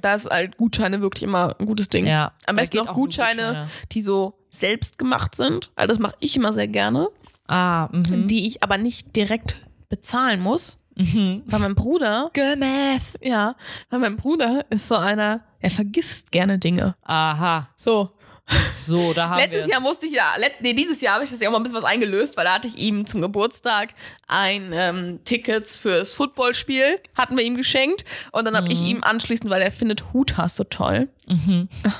Da 0.00 0.14
ist 0.14 0.28
halt 0.28 0.56
Gutscheine 0.56 1.00
wirklich 1.00 1.22
immer 1.22 1.54
ein 1.58 1.66
gutes 1.66 1.88
Ding. 1.88 2.06
Ja, 2.06 2.32
Am 2.46 2.56
besten 2.56 2.78
auch 2.80 2.92
Gutscheine, 2.94 3.42
Gutscheine. 3.42 3.68
die 3.92 4.00
so 4.02 4.34
selbst 4.50 4.98
gemacht 4.98 5.34
sind. 5.36 5.70
Also 5.76 5.88
das 5.88 5.98
mache 5.98 6.14
ich 6.20 6.34
immer 6.36 6.52
sehr 6.52 6.68
gerne. 6.68 7.08
Ah, 7.46 7.88
mhm. 7.92 8.26
Die 8.26 8.46
ich 8.46 8.62
aber 8.62 8.78
nicht 8.78 9.14
direkt 9.16 9.56
bezahlen 9.88 10.40
muss. 10.40 10.80
Weil 10.96 11.58
mein 11.58 11.74
Bruder, 11.74 12.30
Gemath. 12.34 13.02
ja, 13.20 13.56
weil 13.90 13.98
mein 13.98 14.16
Bruder 14.16 14.64
ist 14.70 14.86
so 14.88 14.94
einer, 14.94 15.40
er 15.58 15.70
vergisst 15.70 16.30
gerne 16.30 16.58
Dinge. 16.58 16.94
Aha. 17.02 17.68
So. 17.76 18.12
So, 18.80 19.14
da 19.14 19.30
haben 19.30 19.38
Letztes. 19.38 19.66
Jahr 19.66 19.80
musste 19.80 20.06
ich 20.06 20.12
ja, 20.12 20.34
let, 20.38 20.60
nee, 20.60 20.74
dieses 20.74 21.00
Jahr 21.00 21.14
habe 21.14 21.24
ich 21.24 21.30
das 21.30 21.40
ja 21.40 21.48
auch 21.48 21.52
mal 21.52 21.58
ein 21.58 21.62
bisschen 21.62 21.78
was 21.78 21.84
eingelöst, 21.84 22.36
weil 22.36 22.44
da 22.44 22.54
hatte 22.54 22.68
ich 22.68 22.76
ihm 22.76 23.06
zum 23.06 23.22
Geburtstag 23.22 23.94
ein 24.28 24.72
ähm, 24.74 25.20
Tickets 25.24 25.78
fürs 25.78 26.12
Footballspiel, 26.14 27.00
hatten 27.14 27.36
wir 27.38 27.44
ihm 27.44 27.56
geschenkt. 27.56 28.04
Und 28.32 28.44
dann 28.44 28.54
habe 28.56 28.68
ich 28.68 28.82
ihm 28.82 29.02
anschließend, 29.02 29.48
weil 29.48 29.62
er 29.62 29.70
findet 29.70 30.12
Hutas 30.12 30.56
so 30.56 30.64
toll. 30.64 31.08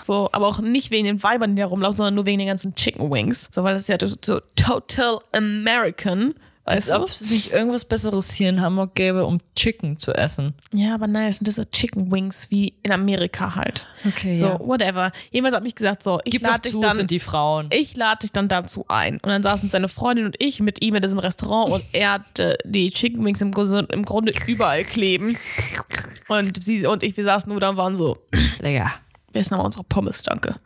So, 0.03 0.29
aber 0.33 0.47
auch 0.47 0.61
nicht 0.61 0.91
wegen 0.91 1.07
den 1.07 1.23
Weibern, 1.23 1.57
die 1.57 1.63
da 1.63 1.69
rumlaufen, 1.69 1.97
sondern 1.97 2.15
nur 2.15 2.27
wegen 2.27 2.39
den 2.39 2.49
ganzen 2.49 2.75
Chicken 2.75 3.11
Wings. 3.11 3.49
So, 3.51 3.65
weil 3.65 3.73
das 3.75 3.89
ist 3.89 3.89
ja 3.89 4.09
so 4.21 4.41
total 4.55 5.21
American. 5.33 6.35
Als 6.67 6.91
ob 6.91 7.09
es 7.09 7.31
nicht 7.31 7.53
irgendwas 7.53 7.85
Besseres 7.85 8.33
hier 8.33 8.49
in 8.49 8.63
Hamburg 8.63 8.95
gäbe, 8.95 9.27
um 9.27 9.41
Chicken 9.55 9.99
zu 9.99 10.13
essen. 10.13 10.55
Ja, 10.73 10.95
aber 10.95 11.07
nein, 11.07 11.29
es 11.29 11.37
sind 11.37 11.47
diese 11.47 11.69
Chicken 11.71 12.11
Wings 12.11 12.51
wie 12.51 12.73
in 12.83 12.91
Amerika 12.91 13.55
halt. 13.55 13.87
Okay, 14.07 14.35
So, 14.35 14.47
ja. 14.47 14.61
whatever. 14.61 15.13
Jemals 15.31 15.55
hat 15.55 15.63
mich 15.63 15.75
gesagt, 15.75 16.03
so, 16.03 16.21
ich 16.25 16.41
lade 16.41 16.63
dich 16.63 16.73
zu, 16.73 16.81
dann. 16.81 16.97
sind 16.97 17.11
die 17.11 17.19
Frauen. 17.21 17.69
ich 17.71 17.95
lade 17.97 18.21
dich 18.21 18.33
dann 18.33 18.49
dazu 18.49 18.87
ein. 18.89 19.17
Und 19.17 19.29
dann 19.29 19.43
saßen 19.43 19.69
seine 19.69 19.89
Freundin 19.89 20.25
und 20.25 20.37
ich 20.39 20.61
mit 20.61 20.83
ihm 20.83 20.95
in 20.95 21.03
diesem 21.03 21.19
Restaurant 21.19 21.71
und 21.71 21.85
er 21.93 22.13
hatte 22.15 22.57
die 22.65 22.91
Chicken 22.91 23.23
Wings 23.25 23.43
im, 23.43 23.53
im 23.91 24.03
Grunde 24.05 24.33
überall 24.47 24.85
kleben. 24.85 25.37
Und 26.29 26.65
sie 26.65 26.87
und 26.87 27.03
ich, 27.03 27.15
wir 27.17 27.25
saßen 27.25 27.51
nur 27.51 27.61
da 27.61 27.71
und 27.71 27.77
waren 27.77 27.97
so, 27.99 28.17
Lecker. 28.61 28.91
Wir 29.35 29.41
essen 29.41 29.55
aber 29.55 29.65
unsere 29.65 29.85
Pommes, 29.85 30.23
danke. 30.23 30.57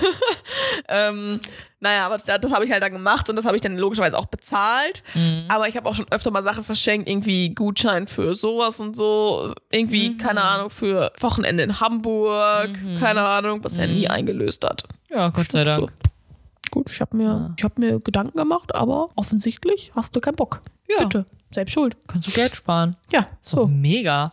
ähm, 0.88 1.40
naja, 1.80 2.06
aber 2.06 2.16
das, 2.16 2.24
das 2.24 2.52
habe 2.52 2.64
ich 2.64 2.72
halt 2.72 2.82
dann 2.82 2.92
gemacht 2.92 3.28
und 3.28 3.36
das 3.36 3.44
habe 3.44 3.56
ich 3.56 3.62
dann 3.62 3.76
logischerweise 3.76 4.16
auch 4.16 4.26
bezahlt. 4.26 5.02
Aber 5.48 5.68
ich 5.68 5.76
habe 5.76 5.88
auch 5.88 5.94
schon 5.94 6.06
öfter 6.10 6.30
mal 6.30 6.42
Sachen 6.42 6.64
verschenkt, 6.64 7.08
irgendwie 7.08 7.54
Gutschein 7.54 8.06
für 8.06 8.34
sowas 8.34 8.80
und 8.80 8.96
so. 8.96 9.52
Irgendwie, 9.70 10.16
keine 10.16 10.42
Ahnung, 10.42 10.70
für 10.70 11.12
Wochenende 11.20 11.62
in 11.62 11.80
Hamburg, 11.80 12.70
keine 12.98 13.22
Ahnung, 13.22 13.62
was 13.62 13.76
er 13.76 13.88
nie 13.88 14.08
eingelöst 14.08 14.64
hat. 14.64 14.84
Ja, 15.10 15.28
Gott 15.28 15.52
sei 15.52 15.64
Dank. 15.64 15.80
So. 15.80 15.88
Gut, 16.70 16.90
ich 16.90 17.00
habe 17.00 17.16
mir, 17.16 17.54
ich 17.56 17.64
hab 17.64 17.78
mir 17.78 18.00
Gedanken 18.00 18.36
gemacht, 18.36 18.74
aber 18.74 19.10
offensichtlich 19.14 19.92
hast 19.94 20.16
du 20.16 20.20
keinen 20.20 20.36
Bock. 20.36 20.62
Ja. 20.88 21.04
Bitte, 21.04 21.26
selbst 21.50 21.72
schuld. 21.72 21.96
Kannst 22.06 22.28
du 22.28 22.32
Geld 22.32 22.56
sparen. 22.56 22.96
Ja, 23.12 23.28
So 23.40 23.66
mega. 23.66 24.32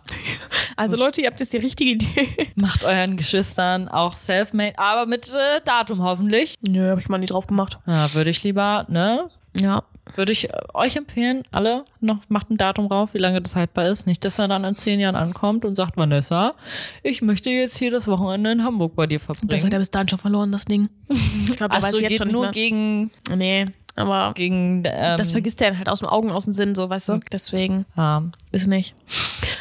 Also 0.75 0.97
Leute, 0.97 1.21
ihr 1.21 1.27
habt 1.27 1.39
jetzt 1.39 1.53
die 1.53 1.57
richtige 1.57 1.91
Idee. 1.91 2.51
Macht 2.55 2.83
euren 2.83 3.15
Geschwistern 3.17 3.87
auch 3.87 4.17
self-made, 4.17 4.77
aber 4.77 5.05
mit 5.05 5.29
äh, 5.29 5.61
Datum 5.63 6.01
hoffentlich. 6.03 6.55
Nö, 6.61 6.89
habe 6.89 6.99
ich 7.01 7.09
mal 7.09 7.17
nie 7.19 7.27
drauf 7.27 7.47
gemacht. 7.47 7.79
Ja, 7.85 8.13
würde 8.13 8.29
ich 8.31 8.43
lieber, 8.43 8.85
ne? 8.89 9.29
Ja. 9.55 9.83
Würde 10.15 10.31
ich 10.33 10.49
äh, 10.49 10.57
euch 10.73 10.95
empfehlen, 10.97 11.43
alle 11.51 11.85
noch 12.01 12.17
macht 12.27 12.49
ein 12.49 12.57
Datum 12.57 12.89
drauf, 12.89 13.13
wie 13.13 13.19
lange 13.19 13.41
das 13.41 13.55
haltbar 13.55 13.87
ist. 13.87 14.05
Nicht, 14.05 14.25
dass 14.25 14.37
er 14.37 14.47
dann 14.49 14.63
in 14.65 14.77
zehn 14.77 14.99
Jahren 14.99 15.15
ankommt 15.15 15.63
und 15.63 15.75
sagt, 15.75 15.95
Vanessa, 15.95 16.55
ich 17.03 17.21
möchte 17.21 17.49
jetzt 17.49 17.77
hier 17.77 17.89
das 17.91 18.07
Wochenende 18.07 18.51
in 18.51 18.63
Hamburg 18.63 18.95
bei 18.95 19.07
dir 19.07 19.19
verbringen. 19.19 19.49
Das 19.49 19.63
hat 19.63 19.71
er 19.71 19.79
bis 19.79 19.91
dahin 19.91 20.09
schon 20.09 20.19
verloren, 20.19 20.51
das 20.51 20.65
Ding. 20.65 20.89
Ich 21.49 21.57
glaube, 21.57 21.75
er 21.75 21.79
Ach 21.79 21.83
weiß 21.83 21.91
so, 21.91 21.99
jetzt 21.99 22.09
geht 22.09 22.17
schon 22.17 22.31
nur 22.31 22.49
gegen. 22.51 23.11
Nee, 23.35 23.67
aber 23.95 24.33
gegen 24.33 24.83
ähm, 24.85 25.17
das 25.17 25.31
vergisst 25.31 25.61
er 25.61 25.77
halt 25.77 25.89
aus 25.89 25.99
den 25.99 26.09
Augen, 26.09 26.31
aus 26.31 26.45
dem 26.45 26.53
Sinn, 26.53 26.75
so, 26.75 26.89
weißt 26.89 27.09
du? 27.09 27.19
Deswegen 27.31 27.85
ja. 27.95 28.23
ist 28.51 28.67
nicht. 28.67 28.95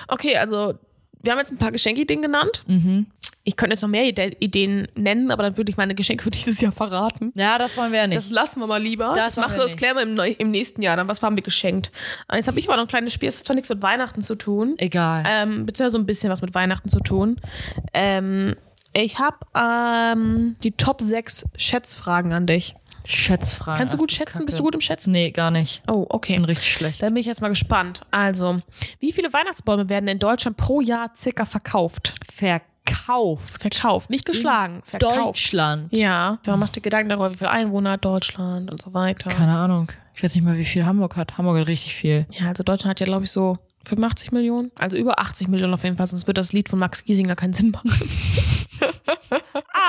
Okay, 0.09 0.37
also 0.37 0.75
wir 1.23 1.33
haben 1.33 1.39
jetzt 1.39 1.53
ein 1.53 1.59
paar 1.59 1.73
Geschenkideen 1.73 2.23
genannt. 2.23 2.65
Mhm. 2.67 3.07
Ich 3.45 3.57
könnte 3.57 3.75
jetzt 3.75 3.83
noch 3.83 3.89
mehr 3.89 4.05
Ide 4.07 4.37
Ideen 4.39 4.87
nennen, 4.95 5.33
aber 5.33 5.43
dann 5.43 5.57
würde 5.57 5.69
ich 5.71 5.77
meine 5.77 5.95
Geschenke 5.97 6.23
für 6.23 6.31
dieses 6.33 6.61
Jahr 6.61 6.71
verraten. 6.73 7.33
ja, 7.35 7.59
das 7.59 7.77
wollen 7.77 7.91
wir 7.93 7.99
ja 8.01 8.07
nicht. 8.07 8.17
Das 8.17 8.31
lassen 8.31 8.61
wir 8.61 8.67
mal 8.69 8.81
lieber. 8.81 9.13
Das 9.17 9.35
Das, 9.35 9.37
machen 9.45 9.57
wir 9.59 9.63
das 9.65 9.77
klären 9.77 9.97
wir 9.97 10.03
im, 10.05 10.15
neu- 10.15 10.35
im 10.39 10.51
nächsten 10.51 10.81
Jahr. 10.81 10.97
Dann, 10.97 11.09
was 11.09 11.21
haben 11.23 11.37
wir 11.37 11.43
geschenkt? 11.43 11.91
Und 12.29 12.37
jetzt 12.37 12.47
habe 12.47 12.59
ich 12.61 12.69
aber 12.69 12.77
noch 12.77 12.85
ein 12.85 12.89
kleines 12.89 13.13
Spiel, 13.13 13.29
das 13.29 13.39
hat 13.41 13.47
zwar 13.47 13.55
nichts 13.57 13.69
mit 13.69 13.83
Weihnachten 13.83 14.23
zu 14.23 14.37
tun. 14.37 14.75
Egal. 14.79 15.25
Ähm, 15.29 15.67
beziehungsweise 15.67 15.91
so 15.93 15.99
ein 15.99 16.07
bisschen 16.07 16.31
was 16.31 16.41
mit 16.41 16.55
Weihnachten 16.55 16.89
zu 16.89 17.01
tun. 17.01 17.41
Ähm, 17.93 18.55
ich 18.95 19.19
habe 19.19 19.39
ähm, 19.57 20.57
die 20.63 20.73
Top 20.73 21.01
6 21.01 21.47
Schätzfragen 21.57 22.33
an 22.33 22.47
dich. 22.47 22.75
Schätzfragen. 23.05 23.79
Kannst 23.79 23.95
du 23.95 23.99
gut 23.99 24.11
Ach, 24.13 24.17
schätzen? 24.17 24.33
Kacke. 24.39 24.47
Bist 24.47 24.59
du 24.59 24.63
gut 24.63 24.75
im 24.75 24.81
Schätzen? 24.81 25.13
Nee, 25.13 25.31
gar 25.31 25.51
nicht. 25.51 25.83
Oh, 25.89 26.07
okay. 26.09 26.35
bin 26.35 26.45
richtig 26.45 26.73
schlecht. 26.73 27.03
Dann 27.03 27.15
bin 27.15 27.21
ich 27.21 27.27
jetzt 27.27 27.41
mal 27.41 27.49
gespannt. 27.49 28.03
Also, 28.11 28.59
wie 29.01 29.13
viele 29.13 29.33
Weihnachtsbäume 29.33 29.89
werden 29.89 30.09
in 30.09 30.19
Deutschland 30.19 30.57
pro 30.57 30.81
Jahr 30.81 31.11
circa 31.17 31.45
verkauft? 31.45 32.15
Verkauft. 32.33 33.61
Verkauft, 33.61 34.11
nicht 34.11 34.25
geschlagen. 34.27 34.81
Verkauft. 34.85 35.17
Deutschland. 35.17 35.93
Ja, 35.93 36.39
man 36.47 36.59
macht 36.61 36.77
dir 36.77 36.81
Gedanken 36.81 37.09
darüber, 37.09 37.33
wie 37.33 37.39
viel 37.39 37.49
Einwohner 37.49 37.93
hat 37.93 38.05
Deutschland 38.05 38.71
und 38.71 38.81
so 38.81 38.93
weiter. 38.95 39.31
Keine 39.31 39.57
Ahnung. 39.57 39.93
Ich 40.15 40.23
weiß 40.23 40.35
nicht 40.35 40.45
mal, 40.45 40.57
wie 40.59 40.65
viel 40.65 40.85
Hamburg 40.85 41.17
hat. 41.17 41.39
Hamburg 41.39 41.59
hat 41.59 41.69
richtig 41.69 41.95
viel. 41.95 42.27
Ja, 42.31 42.49
also 42.49 42.63
Deutschland 42.63 42.91
hat 42.91 43.01
ja, 43.01 43.07
glaube 43.07 43.25
ich, 43.25 43.31
so 43.31 43.59
85 43.85 44.33
Millionen. 44.33 44.71
Also 44.77 44.97
über 44.97 45.19
80 45.19 45.49
Millionen 45.49 45.75
auf 45.75 45.85
jeden 45.85 45.97
Fall, 45.97 46.07
sonst 46.07 46.27
wird 46.27 46.39
das 46.39 46.53
Lied 46.53 46.69
von 46.69 46.79
Max 46.79 47.05
Giesinger 47.05 47.37
keinen 47.37 47.53
Sinn 47.53 47.71
machen. 47.71 47.93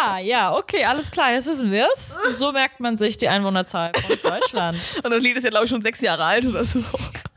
Ah, 0.06 0.20
ja, 0.20 0.54
okay, 0.54 0.84
alles 0.86 1.12
klar, 1.12 1.32
jetzt 1.32 1.48
wissen 1.48 1.72
wir 1.72 1.88
es. 1.94 2.22
So 2.34 2.52
merkt 2.52 2.80
man 2.80 2.98
sich 2.98 3.18
die 3.18 3.28
Einwohnerzahl 3.30 3.92
von 3.96 4.18
Deutschland. 4.32 4.78
Und 5.04 5.12
das 5.12 5.22
Lied 5.22 5.38
ist 5.38 5.44
ja, 5.44 5.50
glaube 5.50 5.66
ich, 5.66 5.72
schon 5.72 5.82
sechs 5.82 6.02
Jahre 6.02 6.24
alt 6.26 6.46
oder 6.46 6.64
so. 6.64 6.84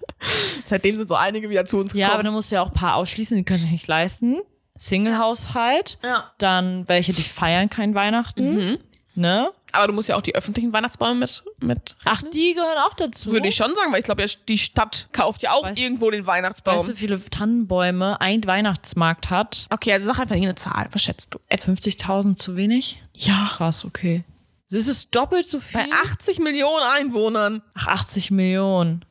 Seitdem 0.68 0.96
sind 0.96 1.08
so 1.08 1.14
einige 1.14 1.48
wieder 1.48 1.64
zu 1.64 1.78
uns 1.78 1.92
gekommen. 1.92 2.08
Ja, 2.08 2.14
aber 2.14 2.22
dann 2.22 2.32
musst 2.32 2.50
du 2.50 2.56
ja 2.56 2.62
auch 2.62 2.68
ein 2.68 2.74
paar 2.74 2.96
ausschließen, 2.96 3.36
die 3.36 3.44
können 3.44 3.60
sich 3.60 3.70
nicht 3.70 3.86
leisten. 3.86 4.38
Single-Haushalt. 4.78 5.98
Ja. 6.02 6.32
Dann 6.38 6.88
welche, 6.88 7.12
die 7.12 7.22
feiern 7.22 7.70
kein 7.70 7.94
Weihnachten. 7.94 8.78
Ne? 9.14 9.50
Aber 9.72 9.88
du 9.88 9.92
musst 9.92 10.08
ja 10.08 10.16
auch 10.16 10.22
die 10.22 10.34
öffentlichen 10.34 10.72
Weihnachtsbäume 10.72 11.20
mit, 11.20 11.42
mit 11.60 11.96
Ach, 12.04 12.22
die 12.32 12.54
gehören 12.54 12.78
auch 12.86 12.94
dazu. 12.94 13.32
würde 13.32 13.48
ich 13.48 13.56
schon 13.56 13.74
sagen, 13.74 13.92
weil 13.92 13.98
ich 14.00 14.04
glaube, 14.06 14.22
ja, 14.22 14.28
die 14.48 14.58
Stadt 14.58 15.08
kauft 15.12 15.42
ja 15.42 15.50
auch 15.52 15.66
Weißt- 15.66 15.78
irgendwo 15.78 16.10
den 16.10 16.26
Weihnachtsbaum. 16.26 16.76
Weißt 16.76 16.88
du, 16.88 16.92
wie 16.92 16.96
viele 16.96 17.22
Tannenbäume 17.24 18.20
ein 18.20 18.44
Weihnachtsmarkt 18.46 19.30
hat? 19.30 19.66
okay, 19.70 19.92
also 19.92 20.06
sag 20.06 20.18
einfach 20.18 20.34
irgendeine 20.34 20.54
Zahl. 20.56 20.88
Was 20.92 21.02
schätzt 21.02 21.34
du? 21.34 21.38
Etwa 21.48 21.72
50.000 21.72 22.36
zu 22.36 22.56
wenig? 22.56 23.02
Ja. 23.14 23.50
Krass, 23.56 23.84
okay. 23.84 24.24
Ist 24.70 24.88
es 24.88 25.10
doppelt 25.10 25.48
so 25.48 25.60
viel? 25.60 25.80
Bei 25.80 25.86
80 26.10 26.38
Millionen 26.40 26.82
Einwohnern. 26.98 27.62
Ach, 27.74 27.86
80 27.86 28.30
Millionen. 28.30 29.04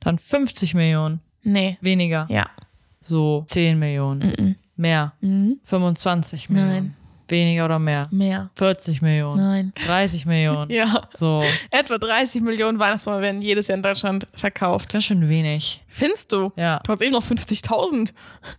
Dann 0.00 0.18
50 0.18 0.74
Millionen. 0.74 1.20
Nee. 1.42 1.78
Weniger. 1.80 2.26
Ja. 2.30 2.46
So 3.00 3.44
10 3.48 3.78
Millionen. 3.78 4.56
Mehr. 4.76 5.12
25 5.64 6.48
Millionen. 6.50 6.70
Nein. 6.72 6.96
Weniger 7.30 7.64
oder 7.66 7.78
mehr? 7.78 8.08
Mehr. 8.10 8.50
40 8.56 9.02
Millionen. 9.02 9.42
Nein. 9.42 9.72
30 9.86 10.26
Millionen. 10.26 10.70
Ja. 10.80 11.02
So. 11.10 11.42
Etwa 11.70 11.98
30 11.98 12.42
Millionen 12.42 12.78
Weihnachtsbäume 12.78 13.22
werden 13.22 13.42
jedes 13.42 13.68
Jahr 13.68 13.76
in 13.76 13.82
Deutschland 13.82 14.26
verkauft. 14.34 14.90
Ganz 14.92 15.04
schön 15.04 15.28
wenig. 15.28 15.82
Findest 15.88 16.32
du? 16.32 16.52
Ja. 16.56 16.80
Du 16.84 16.92
hast 16.92 17.02
eben 17.02 17.12
noch 17.12 17.22
50.000. 17.24 18.12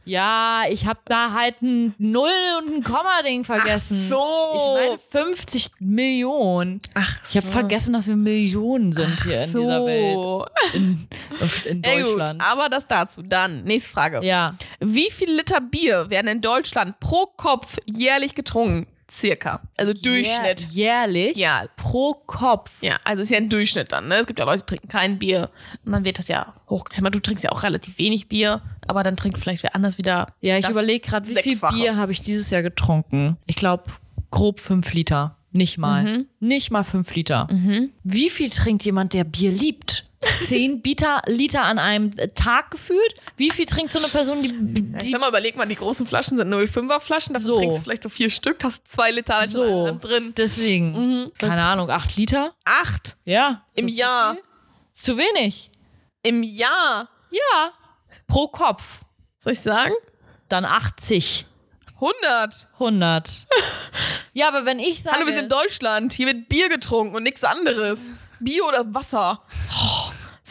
Ja, 0.06 0.64
ich 0.70 0.86
habe 0.86 1.00
da 1.06 1.34
halt 1.34 1.62
ein 1.62 1.96
Null 1.98 2.30
und 2.60 2.76
ein 2.76 2.84
Komma-Ding 2.84 3.44
vergessen. 3.46 4.00
Ach 4.04 4.10
so. 4.10 4.56
Ich 4.56 4.88
meine 5.14 5.26
50 5.34 5.68
Millionen. 5.80 6.80
Ach 6.94 7.18
Ich 7.30 7.38
habe 7.38 7.48
vergessen, 7.48 7.94
dass 7.94 8.08
wir 8.08 8.16
Millionen 8.16 8.92
sind 8.92 9.24
hier 9.24 9.44
in 9.44 9.52
dieser 9.52 9.86
Welt. 9.86 10.50
In, 10.74 11.08
in 11.66 11.82
Deutschland. 11.82 12.42
aber 12.46 12.70
das 12.70 12.86
dazu. 12.88 13.22
Dann, 13.24 13.64
nächste 13.64 13.92
Frage. 13.92 14.24
ja. 14.26 14.56
Wie 14.80 15.10
viel 15.10 15.32
Liter 15.32 15.62
Bier 15.62 16.10
werden 16.10 16.28
in 16.28 16.42
Deutschland 16.42 17.00
pro 17.00 17.26
Kopf 17.38 17.78
jährlich 17.86 18.36
getrunken? 18.36 18.61
Circa. 19.10 19.62
Also 19.78 19.92
Durchschnitt. 19.94 20.68
Jähr- 20.72 20.72
Jährlich? 20.72 21.36
Ja. 21.38 21.64
Pro 21.76 22.14
Kopf. 22.26 22.72
Ja, 22.82 22.96
also 23.04 23.22
ist 23.22 23.30
ja 23.32 23.38
ein 23.38 23.50
Durchschnitt 23.50 23.92
dann. 23.92 24.08
Ne? 24.08 24.16
Es 24.16 24.26
gibt 24.26 24.40
ja 24.40 24.46
Leute, 24.46 24.60
die 24.60 24.66
trinken 24.68 24.88
kein 24.88 25.20
Bier. 25.20 25.50
Und 25.86 25.92
dann 25.92 26.06
wird 26.06 26.18
das 26.18 26.30
ja 26.30 26.54
hoch. 26.70 26.86
Ich 26.90 26.96
sag 26.96 27.04
mal, 27.04 27.10
du 27.10 27.20
trinkst 27.20 27.44
ja 27.44 27.52
auch 27.52 27.64
relativ 27.64 27.98
wenig 27.98 28.30
Bier, 28.30 28.62
aber 28.88 29.04
dann 29.04 29.18
trinkt 29.18 29.38
vielleicht 29.38 29.64
wer 29.64 29.76
anders 29.76 29.98
wieder. 29.98 30.28
Ja, 30.40 30.58
ich 30.58 30.68
überlege 30.70 31.06
gerade, 31.06 31.28
wie 31.28 31.34
viel. 31.36 31.60
Bier 31.74 31.98
habe 31.98 32.14
ich 32.14 32.22
dieses 32.22 32.50
Jahr 32.52 32.62
getrunken? 32.62 33.36
Ich 33.48 33.58
glaube, 33.58 33.84
grob 34.32 34.62
fünf 34.62 34.94
Liter. 34.94 35.36
Nicht 35.52 35.78
mal. 35.78 36.04
Mhm. 36.06 36.26
Nicht 36.40 36.72
mal 36.72 36.84
fünf 36.86 37.14
Liter. 37.14 37.50
Wie 38.06 38.30
viel 38.30 38.50
trinkt 38.50 38.86
jemand, 38.86 39.12
der 39.14 39.26
Bier 39.26 39.52
liebt? 39.52 40.06
10 40.46 40.82
Liter, 40.84 41.22
Liter 41.26 41.64
an 41.64 41.80
einem 41.80 42.12
Tag 42.36 42.72
gefühlt. 42.72 43.16
Wie 43.38 43.50
viel 43.50 43.66
trinkt 43.66 43.92
so 43.94 44.00
eine 44.00 44.08
Person, 44.08 44.42
die, 44.44 44.50
Ich 44.98 45.04
die 45.06 45.10
sag 45.12 45.20
mal, 45.20 45.30
überleg 45.30 45.56
mal, 45.56 45.66
die 45.66 45.76
großen 45.76 46.06
Flaschen 46.06 46.38
sind 46.38 46.50
0,5er 46.54 47.00
Flaschen, 47.00 47.34
davon 47.34 47.48
So. 47.48 47.54
trinkst 47.56 47.78
du 47.80 47.82
vielleicht 47.84 48.04
so 48.04 48.10
vier 48.10 48.30
Stück, 48.30 48.64
hast 48.64 48.88
zwei 48.88 49.12
Liter 49.12 49.38
halt 49.38 49.50
so 49.50 49.98
drin. 50.00 50.34
deswegen, 50.38 50.92
Mhm. 51.24 51.32
keine 51.40 51.64
Ahnung, 51.64 51.90
8 51.90 52.16
Liter? 52.18 52.54
Acht 52.66 53.18
Ja. 53.26 53.66
im 53.76 53.88
das 53.88 53.96
Jahr. 53.96 54.38
Zu 54.94 55.18
wenig. 55.18 55.72
Im 56.24 56.44
Jahr. 56.44 57.10
Ja. 57.32 57.72
Pro 58.28 58.48
Kopf. 58.48 59.00
Soll 59.38 59.54
ich 59.54 59.60
sagen? 59.60 59.94
Dann 60.50 60.66
80. 60.66 61.46
100. 62.00 62.68
100. 62.80 63.46
ja, 64.34 64.48
aber 64.48 64.66
wenn 64.66 64.80
ich 64.80 65.02
sage. 65.04 65.16
Hallo, 65.18 65.28
wir 65.28 65.34
sind 65.34 65.44
in 65.44 65.50
Deutschland. 65.50 66.14
Hier 66.14 66.28
wird 66.28 66.50
Bier 66.50 66.68
getrunken 66.70 67.16
und 67.16 67.24
nichts 67.24 67.44
anderes. 67.44 68.12
Bier 68.40 68.66
oder 68.66 68.92
Wasser. 68.94 69.42
Oh, 69.72 70.01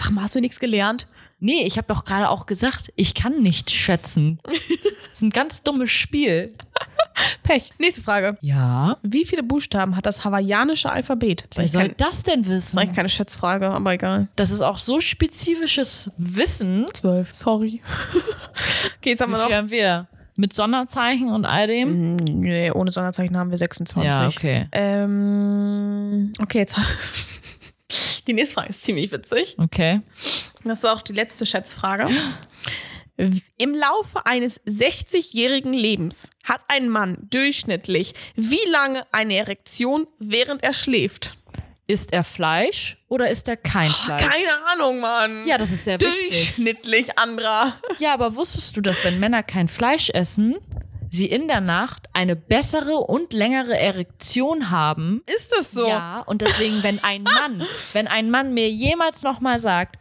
sag 0.01 0.11
mal, 0.11 0.23
hast 0.23 0.35
du 0.35 0.41
nichts 0.41 0.61
gelernt? 0.61 1.07
Nee, 1.43 1.63
ich 1.65 1.79
habe 1.79 1.87
doch 1.89 2.05
gerade 2.05 2.29
auch 2.29 2.45
gesagt, 2.45 2.93
ich 2.97 3.15
kann 3.15 3.41
nicht 3.43 3.71
schätzen. 3.71 4.39
das 4.45 4.55
ist 5.15 5.23
ein 5.23 5.31
ganz 5.31 5.63
dummes 5.63 5.91
Spiel. 5.91 6.55
Pech. 7.43 7.73
Nächste 7.79 8.03
Frage. 8.03 8.37
Ja. 8.41 8.99
Wie 9.03 9.25
viele 9.25 9.43
Buchstaben 9.43 9.97
hat 9.97 10.05
das 10.07 10.23
hawaiianische 10.25 10.91
Alphabet? 10.91 11.49
Wer 11.55 11.69
soll 11.69 11.83
kein- 11.89 11.95
das 11.97 12.23
denn 12.23 12.43
das 12.43 12.51
ist 12.51 12.55
wissen? 12.69 12.79
eigentlich 12.79 12.97
keine 12.97 13.09
Schätzfrage, 13.09 13.69
aber 13.71 13.93
egal. 13.95 14.29
Das 14.37 14.51
ist 14.51 14.61
auch 14.63 14.79
so 14.79 15.01
spezifisches 15.01 16.11
Wissen. 16.19 16.87
Zwölf. 16.93 17.33
Sorry. 17.33 17.81
okay, 18.99 19.11
jetzt 19.11 19.21
haben 19.23 19.33
Wie 19.33 19.37
wir 19.37 19.45
noch. 19.45 19.53
haben 19.53 19.71
wir? 19.71 20.09
Mit 20.37 20.53
Sonderzeichen 20.55 21.31
und 21.33 21.45
all 21.45 21.67
dem? 21.67 22.17
Nee, 22.17 22.71
ohne 22.71 22.93
Sonderzeichen 22.93 23.37
haben 23.37 23.51
wir 23.51 23.59
26. 23.59 24.11
Ja, 24.11 24.29
okay. 24.29 24.67
Ähm, 24.73 26.33
okay, 26.41 26.59
jetzt. 26.59 26.77
Die 28.27 28.33
nächste 28.33 28.55
Frage 28.55 28.71
ist 28.71 28.85
ziemlich 28.85 29.11
witzig. 29.13 29.57
Okay. 29.59 30.01
Das 30.65 30.79
ist 30.79 30.85
auch 30.85 31.03
die 31.03 31.13
letzte 31.13 31.47
Schätzfrage. 31.47 32.09
Im 33.59 33.75
Laufe 33.75 34.25
eines 34.25 34.65
60-jährigen 34.65 35.75
Lebens 35.75 36.31
hat 36.43 36.63
ein 36.69 36.89
Mann 36.89 37.19
durchschnittlich 37.31 38.15
wie 38.35 38.65
lange 38.71 39.07
eine 39.13 39.37
Erektion, 39.37 40.07
während 40.19 40.63
er 40.63 40.73
schläft? 40.73 41.37
Ist 41.87 42.13
er 42.13 42.25
Fleisch 42.25 42.97
oder 43.09 43.29
ist 43.29 43.49
er 43.49 43.57
kein 43.57 43.91
Fleisch? 43.91 44.23
Keine 44.23 44.65
Ahnung, 44.73 45.01
Mann. 45.01 45.45
Ja, 45.45 45.59
das 45.59 45.73
ist 45.73 45.85
sehr 45.85 46.01
wichtig. 46.01 46.29
Durchschnittlich, 46.29 47.19
Andra. 47.19 47.77
Ja, 47.99 48.15
aber 48.15 48.37
wusstest 48.37 48.77
du, 48.77 48.81
dass 48.81 49.05
wenn 49.05 49.19
Männer 49.19 49.43
kein 49.43 49.69
Fleisch 49.69 50.09
essen, 50.11 50.57
sie 51.11 51.27
in 51.27 51.49
der 51.49 51.61
Nacht 51.61 52.09
eine 52.13 52.37
bessere 52.37 52.97
und 52.97 53.33
längere 53.33 53.79
Erektion 53.79 54.71
haben? 54.71 55.23
Ist 55.27 55.53
das 55.53 55.73
so? 55.73 55.87
Ja, 55.87 56.21
und 56.21 56.41
deswegen, 56.41 56.83
wenn 56.83 57.03
ein 57.05 57.25
Mann, 57.25 57.67
wenn 57.93 58.09
ein 58.09 58.31
Mann 58.31 58.55
mir 58.55 58.71
jemals 58.71 59.23
nochmal 59.23 59.59
sagt, 59.59 59.99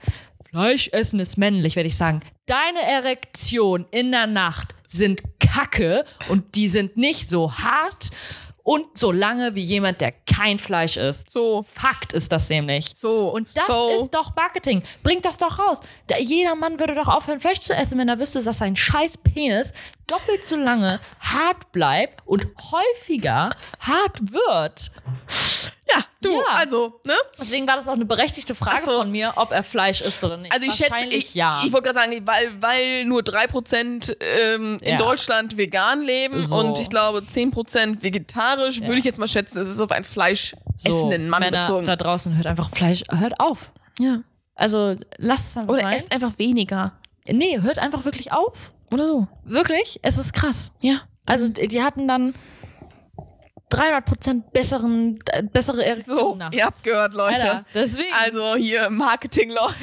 Fleisch 0.50 0.90
essen 0.94 1.20
ist 1.20 1.38
männlich, 1.38 1.76
werde 1.76 1.88
ich 1.88 1.98
sagen, 1.98 2.22
deine 2.46 2.82
Erektion 2.82 3.86
in 3.92 4.12
der 4.12 4.26
Nacht 4.26 4.74
sind 4.88 5.22
Kacke 5.40 6.06
und 6.30 6.56
die 6.56 6.70
sind 6.70 6.98
nicht 6.98 7.30
so 7.30 7.54
hart 7.54 8.10
und 8.64 8.98
so 8.98 9.12
lange 9.12 9.56
wie 9.56 9.64
jemand, 9.64 10.00
der 10.00 10.12
kein 10.12 10.60
Fleisch 10.60 10.96
isst. 10.96 11.32
So. 11.32 11.66
Fakt 11.74 12.14
ist 12.14 12.32
das 12.32 12.50
nämlich. 12.50 12.94
So. 12.96 13.30
Und 13.30 13.50
das 13.56 13.66
so. 13.66 14.02
ist 14.02 14.12
doch 14.12 14.36
Marketing. 14.36 14.84
Bringt 15.02 15.26
das 15.26 15.38
doch 15.38 15.58
raus. 15.58 15.80
Da, 16.06 16.18
jeder 16.18 16.54
Mann 16.56 16.80
würde 16.80 16.94
doch 16.94 17.08
aufhören, 17.08 17.40
Fleisch 17.40 17.62
zu 17.62 17.76
essen, 17.76 17.98
wenn 17.98 18.10
er 18.10 18.20
wüsste, 18.20 18.44
dass 18.44 18.60
sein 18.60 18.76
scheiß 18.76 19.18
Penis 19.18 19.74
doppelt 20.10 20.48
so 20.48 20.56
lange 20.56 21.00
hart 21.20 21.72
bleibt 21.72 22.22
und 22.26 22.48
häufiger 22.72 23.52
hart 23.80 24.32
wird. 24.32 24.92
Ja, 25.92 26.04
du, 26.22 26.32
Ja. 26.32 26.40
also, 26.56 27.00
ne? 27.06 27.14
Deswegen 27.40 27.68
war 27.68 27.76
das 27.76 27.88
auch 27.88 27.94
eine 27.94 28.06
berechtigte 28.06 28.54
Frage 28.56 28.82
so. 28.82 29.00
von 29.00 29.12
mir, 29.12 29.34
ob 29.38 29.52
er 29.52 29.64
Fleisch 29.64 30.02
isst 30.02 30.24
oder 30.24 30.38
nicht. 30.38 30.52
Also 30.54 30.68
ich 30.68 30.74
schätze, 30.74 31.06
ich, 31.10 31.34
ja. 31.34 31.62
ich 31.66 31.72
wollte 31.74 31.92
gerade 31.92 32.00
sagen, 32.12 32.28
weil, 32.28 32.62
weil 32.62 33.06
nur 33.06 33.22
3% 33.22 34.16
ähm, 34.20 34.78
in 34.82 34.92
Ja. 34.92 34.98
Deutschland 34.98 35.58
vegan 35.58 36.02
leben 36.02 36.44
So. 36.44 36.58
und 36.58 36.80
ich 36.80 36.90
glaube 36.90 37.20
10% 37.20 38.04
vegetarisch, 38.04 38.82
würde 38.82 39.00
ich 39.00 39.06
jetzt 39.06 39.18
mal 39.20 39.28
schätzen, 39.28 39.60
es 39.62 39.70
ist 39.70 39.80
auf 39.80 39.92
einen 39.92 40.06
fleischessenden 40.06 41.30
Mann 41.30 41.42
Männer 41.42 41.62
bezogen. 41.62 41.88
da 41.88 41.96
draußen 41.96 42.36
hört 42.36 42.48
einfach 42.48 42.70
Fleisch, 42.70 43.04
hört 43.12 43.40
auf. 43.40 43.72
Ja. 44.00 44.22
Also 44.56 44.96
lasst 45.18 45.48
es 45.52 45.58
einfach 45.58 45.74
Oder 45.74 45.82
sein. 45.84 45.94
esst 45.94 46.12
einfach 46.12 46.38
weniger. 46.38 46.94
nee, 47.26 47.60
hört 47.62 47.80
einfach 47.80 48.06
wirklich 48.06 48.32
auf. 48.32 48.72
Oder 48.92 49.08
so. 49.08 49.28
Wirklich, 49.44 50.00
es 50.04 50.18
ist 50.18 50.34
krass. 50.34 50.72
Ja. 50.82 51.02
Also 51.26 51.48
die 51.50 51.82
hatten 51.84 52.08
dann 52.08 52.34
300% 53.72 54.52
besseren, 54.52 55.20
äh, 55.28 55.44
bessere 55.44 55.86
Erektion 55.86 56.18
So, 56.18 56.36
nachts. 56.36 56.58
ihr 56.58 56.66
habt 56.66 56.84
gehört, 56.84 57.14
Leute. 57.14 57.36
Alter, 57.36 57.66
deswegen. 57.76 58.12
Also 58.20 58.56
hier 58.56 58.90
Marketing, 58.90 59.52
Leute. 59.52 59.76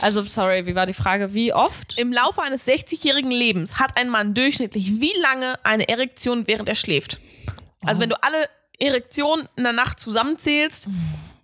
Also, 0.00 0.22
sorry, 0.24 0.64
wie 0.66 0.74
war 0.74 0.86
die 0.86 0.94
Frage? 0.94 1.34
Wie 1.34 1.52
oft? 1.52 1.98
Im 1.98 2.10
Laufe 2.12 2.42
eines 2.42 2.66
60-jährigen 2.66 3.30
Lebens 3.30 3.78
hat 3.78 3.98
ein 3.98 4.08
Mann 4.08 4.32
durchschnittlich 4.34 5.00
wie 5.00 5.12
lange 5.20 5.54
eine 5.64 5.88
Erektion, 5.88 6.46
während 6.46 6.68
er 6.70 6.74
schläft? 6.74 7.20
Also 7.84 8.00
wenn 8.00 8.08
du 8.08 8.16
alle 8.22 8.48
Erektionen 8.78 9.48
in 9.56 9.64
der 9.64 9.72
Nacht 9.72 10.00
zusammenzählst, 10.00 10.88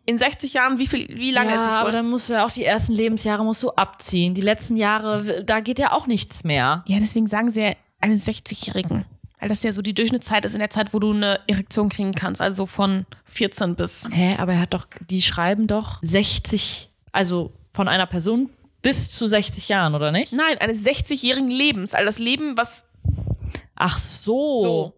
in 0.08 0.18
60 0.18 0.54
Jahren, 0.54 0.78
wie 0.78 0.86
viel, 0.86 1.06
wie 1.10 1.32
lange 1.32 1.50
ja, 1.50 1.56
ist 1.56 1.66
es 1.66 1.74
aber 1.74 1.88
wohl? 1.88 1.92
dann 1.92 2.08
musst 2.08 2.30
du 2.30 2.32
ja 2.32 2.46
auch 2.46 2.50
die 2.50 2.64
ersten 2.64 2.94
Lebensjahre 2.94 3.44
musst 3.44 3.62
du 3.62 3.68
abziehen. 3.72 4.32
Die 4.32 4.40
letzten 4.40 4.78
Jahre, 4.78 5.44
da 5.44 5.60
geht 5.60 5.78
ja 5.78 5.92
auch 5.92 6.06
nichts 6.06 6.44
mehr. 6.44 6.82
Ja, 6.86 6.98
deswegen 6.98 7.26
sagen 7.26 7.50
sie 7.50 7.60
ja 7.60 7.72
eines 8.00 8.26
60-Jährigen. 8.26 9.04
Weil 9.38 9.48
das 9.50 9.62
ja 9.62 9.70
so 9.70 9.82
die 9.82 9.92
Durchschnittszeit 9.92 10.46
ist 10.46 10.54
in 10.54 10.60
der 10.60 10.70
Zeit, 10.70 10.94
wo 10.94 10.98
du 10.98 11.12
eine 11.12 11.38
Erektion 11.46 11.90
kriegen 11.90 12.12
kannst. 12.12 12.40
Also 12.40 12.64
von 12.64 13.04
14 13.26 13.74
bis. 13.74 14.08
Hä, 14.10 14.36
aber 14.38 14.54
er 14.54 14.60
hat 14.62 14.72
doch, 14.72 14.86
die 15.10 15.20
schreiben 15.20 15.66
doch 15.66 15.98
60, 16.00 16.88
also 17.12 17.52
von 17.74 17.86
einer 17.86 18.06
Person 18.06 18.48
bis 18.80 19.10
zu 19.10 19.26
60 19.26 19.68
Jahren, 19.68 19.94
oder 19.94 20.10
nicht? 20.10 20.32
Nein, 20.32 20.56
eines 20.58 20.86
60-jährigen 20.86 21.50
Lebens. 21.50 21.92
Also 21.92 22.06
das 22.06 22.18
Leben, 22.18 22.56
was 22.56 22.86
Ach 23.74 23.98
so. 23.98 24.62
so 24.62 24.94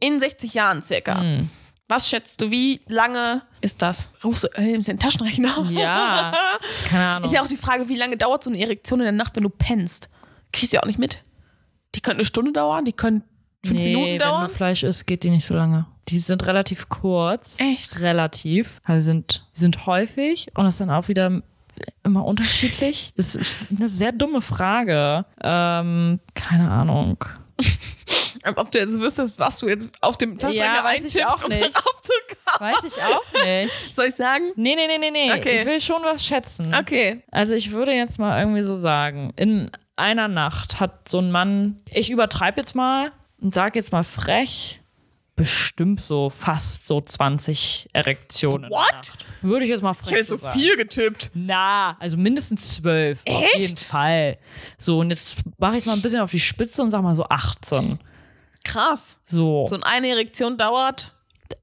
in 0.00 0.18
60 0.18 0.54
Jahren 0.54 0.82
circa. 0.82 1.20
Hm. 1.20 1.50
Was 1.90 2.08
schätzt 2.08 2.40
du, 2.40 2.52
wie 2.52 2.80
lange 2.86 3.42
ist 3.60 3.82
das? 3.82 4.10
Rufst 4.22 4.44
du, 4.44 4.48
äh, 4.54 4.78
den 4.78 4.98
Taschenrechner? 5.00 5.68
Ja, 5.70 6.30
keine 6.88 7.04
Ahnung. 7.04 7.24
Ist 7.28 7.34
ja 7.34 7.42
auch 7.42 7.48
die 7.48 7.56
Frage, 7.56 7.88
wie 7.88 7.96
lange 7.96 8.16
dauert 8.16 8.44
so 8.44 8.50
eine 8.50 8.60
Erektion 8.60 9.00
in 9.00 9.06
der 9.06 9.12
Nacht, 9.12 9.34
wenn 9.34 9.42
du 9.42 9.48
pennst? 9.48 10.08
Kriegst 10.52 10.72
du 10.72 10.76
ja 10.76 10.84
auch 10.84 10.86
nicht 10.86 11.00
mit. 11.00 11.24
Die 11.96 12.00
können 12.00 12.18
eine 12.18 12.24
Stunde 12.24 12.52
dauern, 12.52 12.84
die 12.84 12.92
können 12.92 13.24
fünf 13.64 13.80
nee, 13.80 13.88
Minuten 13.88 14.12
wenn 14.12 14.18
dauern. 14.20 14.46
du 14.46 14.54
Fleisch 14.54 14.84
isst, 14.84 15.08
geht 15.08 15.24
die 15.24 15.30
nicht 15.30 15.44
so 15.44 15.54
lange. 15.54 15.86
Die 16.06 16.20
sind 16.20 16.46
relativ 16.46 16.88
kurz. 16.88 17.58
Echt? 17.58 17.98
Relativ. 17.98 18.80
Also 18.84 19.06
sind, 19.06 19.48
sind 19.50 19.86
häufig 19.86 20.46
und 20.54 20.66
das 20.66 20.74
ist 20.74 20.80
dann 20.80 20.90
auch 20.90 21.08
wieder 21.08 21.42
immer 22.04 22.24
unterschiedlich. 22.24 23.12
Das 23.16 23.34
ist 23.34 23.66
eine 23.76 23.88
sehr 23.88 24.12
dumme 24.12 24.40
Frage. 24.40 25.24
Ähm, 25.42 26.20
keine 26.34 26.70
Ahnung. 26.70 27.24
Als 28.42 28.56
Ob 28.56 28.70
du 28.70 28.78
jetzt 28.78 29.00
wüsstest, 29.00 29.38
was 29.38 29.58
du 29.58 29.68
jetzt 29.68 29.90
auf 30.00 30.16
dem 30.16 30.38
Taschenrechner 30.38 30.76
Ja, 30.76 30.84
weiß 30.84 31.04
ich 31.04 31.24
auch 31.26 31.44
um 31.44 31.50
dann 31.50 31.60
nicht. 31.60 31.76
aufzukommen. 31.76 32.58
Weiß 32.58 32.84
ich 32.84 33.02
auch 33.02 33.44
nicht. 33.44 33.72
Soll 33.96 34.06
ich 34.06 34.14
sagen? 34.14 34.52
Nee, 34.56 34.74
nee, 34.76 34.86
nee, 34.86 34.98
nee, 34.98 35.10
nee. 35.10 35.32
Okay. 35.32 35.58
Ich 35.60 35.64
will 35.66 35.80
schon 35.80 36.02
was 36.02 36.24
schätzen. 36.24 36.74
Okay. 36.74 37.22
Also 37.30 37.54
ich 37.54 37.72
würde 37.72 37.92
jetzt 37.92 38.18
mal 38.18 38.40
irgendwie 38.40 38.62
so 38.62 38.74
sagen, 38.74 39.32
in 39.36 39.70
einer 39.96 40.28
Nacht 40.28 40.80
hat 40.80 41.08
so 41.08 41.18
ein 41.18 41.30
Mann, 41.30 41.80
ich 41.90 42.10
übertreibe 42.10 42.60
jetzt 42.60 42.74
mal 42.74 43.12
und 43.40 43.54
sage 43.54 43.78
jetzt 43.78 43.92
mal 43.92 44.02
frech, 44.04 44.79
bestimmt 45.40 46.02
so 46.02 46.28
fast 46.28 46.86
so 46.86 47.00
20 47.00 47.88
Erektionen. 47.94 48.70
What? 48.70 49.12
Würde 49.40 49.64
ich 49.64 49.70
jetzt 49.70 49.82
mal 49.82 49.94
frech 49.94 50.10
Ich 50.10 50.16
hätte 50.16 50.24
so 50.26 50.36
sagen. 50.36 50.58
viel 50.58 50.76
getippt. 50.76 51.30
Na, 51.32 51.96
also 51.98 52.18
mindestens 52.18 52.74
zwölf. 52.74 53.22
Auf 53.26 53.42
Echt? 53.42 53.56
jeden 53.56 53.76
Fall. 53.78 54.36
So, 54.76 54.98
und 54.98 55.08
jetzt 55.08 55.36
mache 55.58 55.72
ich 55.72 55.78
es 55.78 55.86
mal 55.86 55.94
ein 55.94 56.02
bisschen 56.02 56.20
auf 56.20 56.30
die 56.30 56.40
Spitze 56.40 56.82
und 56.82 56.90
sag 56.90 57.00
mal 57.02 57.14
so 57.14 57.24
18. 57.24 57.98
Krass. 58.64 59.18
So. 59.24 59.66
So 59.66 59.78
eine 59.80 60.08
Erektion 60.08 60.58
dauert. 60.58 61.14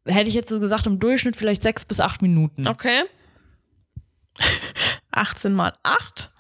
Hätte 0.07 0.28
ich 0.28 0.34
jetzt 0.34 0.49
so 0.49 0.59
gesagt, 0.59 0.88
im 0.88 0.97
Durchschnitt 0.99 1.36
vielleicht 1.36 1.61
sechs 1.61 1.86
bis 1.86 1.99
acht 1.99 2.23
Minuten. 2.23 2.67
Okay. 2.67 3.03
18 5.11 5.53
mal 5.53 5.73
8. 5.84 6.32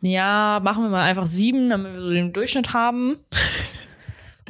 Ja, 0.00 0.58
machen 0.60 0.82
wir 0.82 0.90
mal 0.90 1.02
einfach 1.02 1.26
sieben, 1.26 1.70
damit 1.70 1.92
wir 1.92 2.00
so 2.00 2.10
den 2.10 2.32
Durchschnitt 2.32 2.72
haben. 2.72 3.18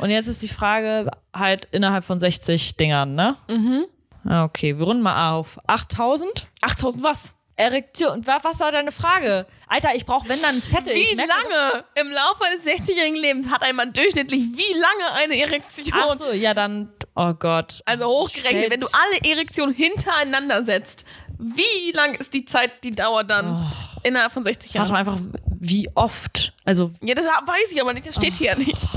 Und 0.00 0.10
jetzt 0.10 0.26
ist 0.28 0.42
die 0.42 0.48
Frage 0.48 1.10
halt 1.34 1.68
innerhalb 1.70 2.04
von 2.04 2.18
60 2.20 2.76
Dingern, 2.76 3.14
ne? 3.14 3.36
Mhm. 3.48 3.86
Ah, 4.28 4.44
Okay, 4.44 4.78
wir 4.78 4.84
runden 4.84 5.02
mal 5.02 5.32
auf. 5.32 5.58
8000? 5.66 6.46
8000 6.60 7.02
was? 7.02 7.34
Erektion. 7.56 8.26
Wa- 8.26 8.38
Was 8.42 8.60
war 8.60 8.72
deine 8.72 8.90
Frage? 8.92 9.46
Alter, 9.68 9.94
ich 9.94 10.06
brauche, 10.06 10.28
wenn 10.28 10.40
dann 10.40 10.50
einen 10.52 10.62
Zettel. 10.62 10.94
Wie 10.94 11.14
merke- 11.14 11.28
lange 11.28 11.84
im 12.00 12.10
Laufe 12.10 12.44
eines 12.50 12.64
60-jährigen 12.66 13.16
Lebens 13.20 13.50
hat 13.50 13.62
ein 13.62 13.76
Mann 13.76 13.92
durchschnittlich 13.92 14.40
wie 14.54 14.72
lange 14.72 15.22
eine 15.22 15.38
Erektion? 15.38 15.92
Ach 15.92 16.16
so, 16.16 16.30
ja, 16.32 16.54
dann. 16.54 16.90
Oh 17.14 17.34
Gott. 17.34 17.82
Also 17.84 18.06
hochgerechnet, 18.06 18.70
wenn 18.72 18.80
du 18.80 18.86
alle 18.92 19.30
Erektionen 19.30 19.74
hintereinander 19.74 20.64
setzt, 20.64 21.04
wie 21.38 21.92
lang 21.92 22.14
ist 22.14 22.32
die 22.34 22.44
Zeit, 22.46 22.82
die 22.84 22.92
dauert 22.92 23.30
dann 23.30 23.70
innerhalb 24.04 24.32
von 24.32 24.42
60 24.44 24.72
Frag 24.72 24.82
doch 24.84 24.90
Jahren? 24.90 24.96
einfach, 24.96 25.18
wie 25.58 25.88
oft. 25.94 26.52
Also, 26.64 26.90
Ja, 27.02 27.14
das 27.14 27.26
weiß 27.26 27.72
ich 27.72 27.80
aber 27.80 27.92
nicht, 27.92 28.06
das 28.06 28.14
steht 28.16 28.36
hier 28.36 28.56
nicht. 28.56 28.68
jetzt 28.68 28.88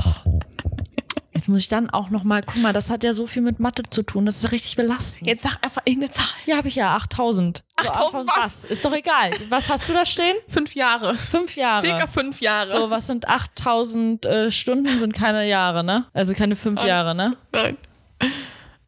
Jetzt 1.43 1.49
muss 1.49 1.59
ich 1.59 1.67
dann 1.67 1.89
auch 1.89 2.09
noch 2.09 2.23
mal, 2.23 2.41
guck 2.41 2.61
mal, 2.61 2.71
das 2.71 2.89
hat 2.89 3.03
ja 3.03 3.13
so 3.13 3.27
viel 3.27 3.41
mit 3.41 3.59
Mathe 3.59 3.83
zu 3.89 4.01
tun, 4.01 4.25
das 4.25 4.37
ist 4.37 4.53
richtig 4.53 4.77
belastend. 4.77 5.27
Jetzt 5.27 5.43
sag 5.43 5.57
einfach 5.61 5.81
irgendeine 5.83 6.11
Zahl. 6.11 6.25
Ja, 6.45 6.55
habe 6.55 6.69
ich 6.69 6.75
ja 6.75 6.95
8000. 6.95 7.65
8000 7.75 8.15
Anfang- 8.29 8.41
was? 8.41 8.63
Ist 8.63 8.85
doch 8.85 8.93
egal. 8.93 9.31
Was 9.49 9.67
hast 9.67 9.89
du 9.89 9.93
da 9.93 10.05
stehen? 10.05 10.37
Fünf 10.47 10.73
Jahre. 10.73 11.15
Fünf 11.15 11.57
Jahre. 11.57 11.81
Circa 11.81 12.07
fünf 12.07 12.39
Jahre. 12.39 12.69
So, 12.69 12.89
was 12.89 13.07
sind 13.07 13.27
8000 13.27 14.25
äh, 14.25 14.51
Stunden? 14.51 14.97
Sind 14.99 15.13
keine 15.13 15.45
Jahre, 15.45 15.83
ne? 15.83 16.05
Also 16.13 16.33
keine 16.33 16.55
fünf 16.55 16.81
Jahre, 16.85 17.13
ne? 17.13 17.35
Nein. 17.51 17.75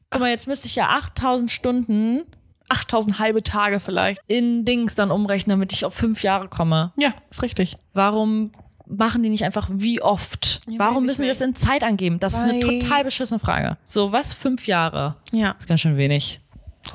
Guck 0.09 0.21
mal, 0.21 0.29
jetzt 0.29 0.47
müsste 0.47 0.67
ich 0.67 0.75
ja 0.75 0.91
8000 0.91 1.51
Stunden 1.51 2.21
8000 2.69 3.19
halbe 3.19 3.43
Tage 3.43 3.81
vielleicht. 3.81 4.21
in 4.27 4.63
Dings 4.63 4.95
dann 4.95 5.11
umrechnen, 5.11 5.59
damit 5.59 5.73
ich 5.73 5.83
auf 5.83 5.93
fünf 5.93 6.23
Jahre 6.23 6.47
komme. 6.47 6.93
Ja, 6.95 7.13
ist 7.29 7.43
richtig. 7.43 7.75
Warum 7.91 8.53
machen 8.87 9.23
die 9.23 9.29
nicht 9.29 9.43
einfach 9.45 9.67
wie 9.71 10.01
oft? 10.01 10.61
Ja, 10.67 10.79
Warum 10.79 11.05
müssen 11.05 11.21
sie 11.23 11.27
das 11.27 11.41
in 11.41 11.55
Zeit 11.55 11.83
angeben? 11.83 12.19
Das 12.19 12.33
ist 12.33 12.41
eine 12.43 12.53
Weil- 12.53 12.79
total 12.79 13.03
beschissene 13.03 13.39
Frage. 13.39 13.77
So, 13.87 14.11
was? 14.11 14.33
Fünf 14.33 14.67
Jahre? 14.67 15.15
Ja. 15.31 15.51
ist 15.57 15.67
ganz 15.67 15.81
schön 15.81 15.97
wenig. 15.97 16.39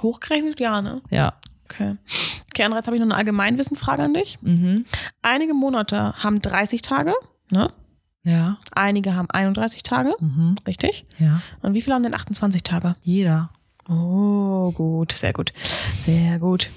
Hochgerechnet, 0.02 0.60
ja, 0.60 0.80
ne? 0.80 1.02
Ja. 1.10 1.34
Okay. 1.64 1.96
Okay, 2.48 2.64
Andrea, 2.64 2.78
jetzt 2.78 2.86
habe 2.86 2.96
ich 2.96 3.00
noch 3.00 3.06
eine 3.08 3.16
Allgemeinwissenfrage 3.16 4.02
an 4.02 4.14
dich. 4.14 4.38
Mhm. 4.42 4.84
Einige 5.22 5.54
Monate 5.54 6.14
haben 6.22 6.40
30 6.42 6.82
Tage, 6.82 7.12
ne? 7.50 7.72
Ja. 8.24 8.58
Einige 8.72 9.14
haben 9.14 9.28
31 9.30 9.82
Tage, 9.82 10.14
Mhm. 10.20 10.56
richtig? 10.66 11.04
Ja. 11.18 11.42
Und 11.62 11.74
wie 11.74 11.80
viele 11.80 11.94
haben 11.94 12.02
denn 12.02 12.14
28 12.14 12.62
Tage? 12.62 12.96
Jeder. 13.02 13.50
Oh, 13.88 14.70
gut, 14.72 15.12
sehr 15.12 15.32
gut. 15.32 15.52
Sehr 16.04 16.38
gut. 16.38 16.70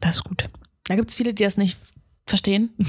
Das 0.00 0.16
ist 0.16 0.24
gut. 0.24 0.48
Da 0.86 0.96
gibt 0.96 1.10
es 1.10 1.14
viele, 1.16 1.32
die 1.34 1.44
das 1.44 1.56
nicht 1.56 1.78
verstehen. 2.28 2.70
ne? 2.78 2.84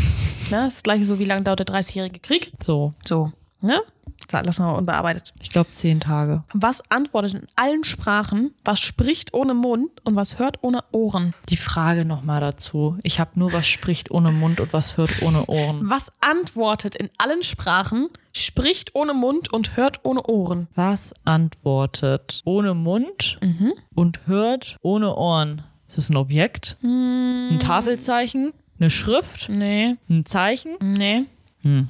Das 0.49 0.67
ist 0.67 0.77
das 0.77 0.83
gleiche 0.83 1.05
so, 1.05 1.19
wie 1.19 1.25
lange 1.25 1.43
dauert 1.43 1.59
der 1.59 1.67
30-jährige 1.67 2.19
Krieg? 2.19 2.51
So. 2.63 2.93
So, 3.05 3.31
ne? 3.61 3.79
Das 4.27 4.45
lassen 4.45 4.65
wir 4.65 4.75
unbearbeitet. 4.77 5.33
Ich 5.41 5.49
glaube 5.49 5.71
zehn 5.73 6.01
Tage. 6.01 6.43
Was 6.53 6.83
antwortet 6.91 7.35
in 7.35 7.47
allen 7.55 7.83
Sprachen, 7.85 8.51
was 8.65 8.79
spricht 8.79 9.33
ohne 9.33 9.53
Mund 9.53 9.89
und 10.03 10.15
was 10.15 10.37
hört 10.37 10.57
ohne 10.61 10.83
Ohren? 10.91 11.33
Die 11.49 11.57
Frage 11.57 12.03
nochmal 12.05 12.41
dazu. 12.41 12.97
Ich 13.03 13.19
habe 13.19 13.31
nur, 13.35 13.53
was 13.53 13.65
spricht 13.67 14.11
ohne 14.11 14.31
Mund 14.31 14.59
und 14.59 14.73
was 14.73 14.97
hört 14.97 15.21
ohne 15.23 15.45
Ohren. 15.45 15.89
Was 15.89 16.11
antwortet 16.19 16.95
in 16.95 17.09
allen 17.17 17.43
Sprachen, 17.43 18.09
spricht 18.33 18.93
ohne 18.93 19.13
Mund 19.13 19.53
und 19.53 19.77
hört 19.77 20.01
ohne 20.03 20.21
Ohren? 20.23 20.67
Was 20.75 21.13
antwortet 21.23 22.41
ohne 22.45 22.73
Mund 22.73 23.39
Mhm. 23.41 23.73
und 23.95 24.27
hört 24.27 24.77
ohne 24.81 25.15
Ohren? 25.15 25.61
Ist 25.87 25.97
es 25.97 26.09
ein 26.09 26.17
Objekt? 26.17 26.77
Hm. 26.81 27.49
Ein 27.53 27.59
Tafelzeichen? 27.59 28.53
Eine 28.79 28.89
Schrift? 28.89 29.49
Nee, 29.49 29.95
Ein 30.09 30.25
Zeichen? 30.25 30.75
nee. 30.81 31.23
Hm. 31.61 31.89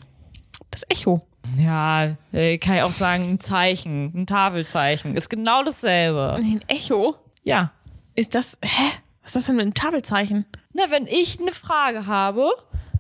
Das 0.72 0.84
Echo. 0.90 1.26
Ja, 1.58 2.16
äh, 2.32 2.58
kann 2.58 2.76
ich 2.78 2.82
auch 2.84 2.92
sagen, 2.94 3.30
ein 3.32 3.40
Zeichen, 3.40 4.12
ein 4.16 4.28
Tafelzeichen. 4.28 5.16
Ist 5.16 5.30
genau 5.30 5.64
dasselbe. 5.64 6.34
Ein 6.36 6.62
Echo? 6.68 7.16
Ja. 7.44 7.72
Ist 8.16 8.36
das, 8.36 8.58
hä? 8.64 8.84
Was 9.24 9.32
ist 9.32 9.36
das 9.36 9.46
denn 9.46 9.56
mit 9.56 9.64
einem 9.64 9.74
Tafelzeichen? 9.74 10.46
Na, 10.74 10.84
wenn 10.90 11.08
ich 11.08 11.40
eine 11.40 11.52
Frage 11.52 12.06
habe, 12.08 12.50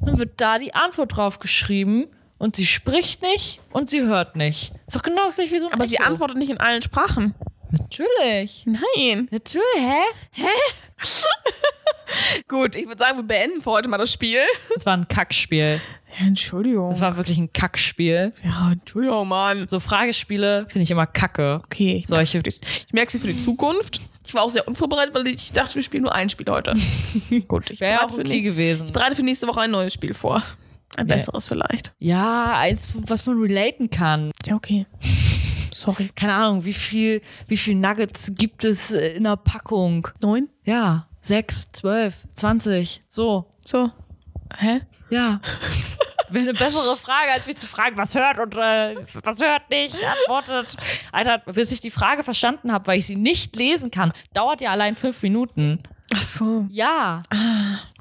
dann 0.01 0.17
wird 0.19 0.39
da 0.41 0.57
die 0.59 0.73
Antwort 0.73 1.15
drauf 1.15 1.39
geschrieben 1.39 2.07
und 2.37 2.55
sie 2.55 2.65
spricht 2.65 3.21
nicht 3.21 3.61
und 3.71 3.89
sie 3.89 4.01
hört 4.01 4.35
nicht. 4.35 4.73
Ist 4.87 4.95
doch 4.95 5.01
genau 5.03 5.25
das 5.25 5.35
gleiche 5.35 5.53
wie 5.53 5.59
so 5.59 5.67
ein 5.67 5.73
Aber 5.73 5.85
sie 5.87 5.95
Echo. 5.97 6.05
antwortet 6.07 6.37
nicht 6.37 6.49
in 6.51 6.59
allen 6.59 6.81
Sprachen. 6.81 7.33
Natürlich. 7.71 8.65
Nein. 8.65 9.27
Natürlich, 9.31 9.63
hä? 10.33 10.45
Gut, 12.47 12.75
ich 12.75 12.87
würde 12.87 12.97
sagen, 13.03 13.17
wir 13.17 13.23
beenden 13.23 13.61
für 13.61 13.71
heute 13.71 13.87
mal 13.89 13.97
das 13.97 14.11
Spiel. 14.11 14.39
Das 14.73 14.85
war 14.85 14.93
ein 14.97 15.07
Kackspiel. 15.07 15.79
Ja, 16.19 16.25
Entschuldigung. 16.25 16.89
Das 16.89 17.01
war 17.01 17.15
wirklich 17.17 17.37
ein 17.37 17.53
Kackspiel. 17.53 18.33
ja, 18.43 18.71
Entschuldigung, 18.71 19.27
Mann. 19.27 19.67
So 19.67 19.79
Fragespiele 19.79 20.65
finde 20.67 20.83
ich 20.83 20.91
immer 20.91 21.05
kacke. 21.05 21.61
Okay, 21.65 21.97
ich 21.97 22.07
Solche- 22.07 22.37
merke 22.37 22.49
ich 22.49 22.93
merke 22.93 23.11
sie 23.11 23.19
für 23.19 23.27
die 23.27 23.37
Zukunft. 23.37 24.01
Ich 24.25 24.33
war 24.33 24.41
auch 24.43 24.49
sehr 24.49 24.67
unvorbereitet, 24.67 25.13
weil 25.15 25.27
ich 25.27 25.51
dachte, 25.51 25.75
wir 25.75 25.83
spielen 25.83 26.03
nur 26.03 26.13
ein 26.13 26.29
Spiel 26.29 26.47
heute. 26.49 26.75
Gut, 27.47 27.69
ich 27.69 27.79
Wäre 27.79 28.03
auch 28.03 28.09
für 28.09 28.19
okay 28.21 28.29
nächste, 28.29 28.51
gewesen. 28.51 28.87
ich 28.87 28.93
bereite 28.93 29.15
für 29.15 29.23
nächste 29.23 29.47
Woche 29.47 29.61
ein 29.61 29.71
neues 29.71 29.93
Spiel 29.93 30.13
vor. 30.13 30.43
Ein 30.97 31.07
Ja. 31.07 31.15
besseres 31.15 31.47
vielleicht. 31.47 31.93
Ja, 31.99 32.57
eins, 32.57 32.97
was 33.07 33.25
man 33.27 33.39
relaten 33.39 33.89
kann. 33.91 34.31
Ja, 34.45 34.55
okay. 34.55 34.85
Sorry. 35.79 36.09
Keine 36.15 36.33
Ahnung, 36.33 36.65
wie 36.65 36.73
viel, 36.73 37.21
wie 37.47 37.57
viel 37.57 37.75
Nuggets 37.75 38.31
gibt 38.35 38.63
es 38.65 38.91
äh, 38.91 39.13
in 39.13 39.25
einer 39.25 39.37
Packung? 39.37 40.07
Neun? 40.21 40.49
Ja, 40.63 41.07
sechs, 41.21 41.71
zwölf, 41.71 42.15
zwanzig, 42.33 43.01
so. 43.09 43.45
So. 43.65 43.91
Hä? 44.57 44.81
Ja. 45.09 45.39
Wäre 46.31 46.49
eine 46.49 46.53
bessere 46.53 46.95
Frage, 46.95 47.31
als 47.33 47.47
mich 47.47 47.57
zu 47.57 47.65
fragen, 47.65 47.97
was 47.97 48.13
hört 48.13 48.37
und 48.37 48.53
äh, 48.55 48.95
was 49.23 49.41
hört 49.41 49.67
nicht, 49.71 49.95
antwortet. 50.03 50.77
Alter, 51.11 51.39
bis 51.51 51.71
ich 51.71 51.81
die 51.81 51.89
Frage 51.89 52.23
verstanden 52.23 52.71
habe, 52.71 52.85
weil 52.85 52.99
ich 52.99 53.07
sie 53.07 53.15
nicht 53.15 53.55
lesen 53.55 53.89
kann, 53.89 54.13
dauert 54.33 54.61
ja 54.61 54.69
allein 54.69 54.95
fünf 54.95 55.23
Minuten. 55.23 55.81
Ach 56.13 56.21
so. 56.21 56.67
Ja, 56.69 57.23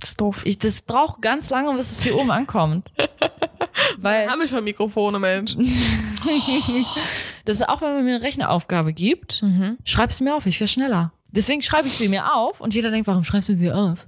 Das 0.01 0.11
ist 0.11 0.21
doof. 0.21 0.43
ich, 0.45 0.59
das 0.59 0.83
braucht 0.83 1.23
ganz 1.23 1.49
lange, 1.51 1.73
bis 1.75 1.91
es 1.91 2.03
hier 2.03 2.17
oben 2.17 2.31
ankommt. 2.31 2.91
Weil 3.99 4.29
Haben 4.29 4.41
wir 4.41 4.49
schon 4.49 4.65
Mikrofone, 4.65 5.19
Mensch? 5.19 5.57
das 7.45 7.57
ist 7.57 7.69
auch, 7.69 7.81
wenn 7.81 7.95
man 7.95 8.05
mir 8.05 8.17
eine 8.17 8.23
Rechneraufgabe 8.25 8.93
gibt, 8.93 9.43
Mhm. 9.43 9.79
schreib 9.85 10.13
sie 10.13 10.25
mir 10.25 10.35
auf, 10.35 10.47
ich 10.47 10.59
wäre 10.61 10.69
schneller. 10.69 11.13
Deswegen 11.31 11.63
schreibe 11.63 11.89
ich 11.89 11.95
sie 11.97 12.09
mir 12.09 12.35
auf 12.35 12.61
und 12.61 12.75
jeder 12.75 12.91
denkt, 12.91 13.07
warum 13.07 13.25
schreibst 13.25 13.49
du 13.51 13.55
sie 13.55 13.71
auf? 13.71 14.07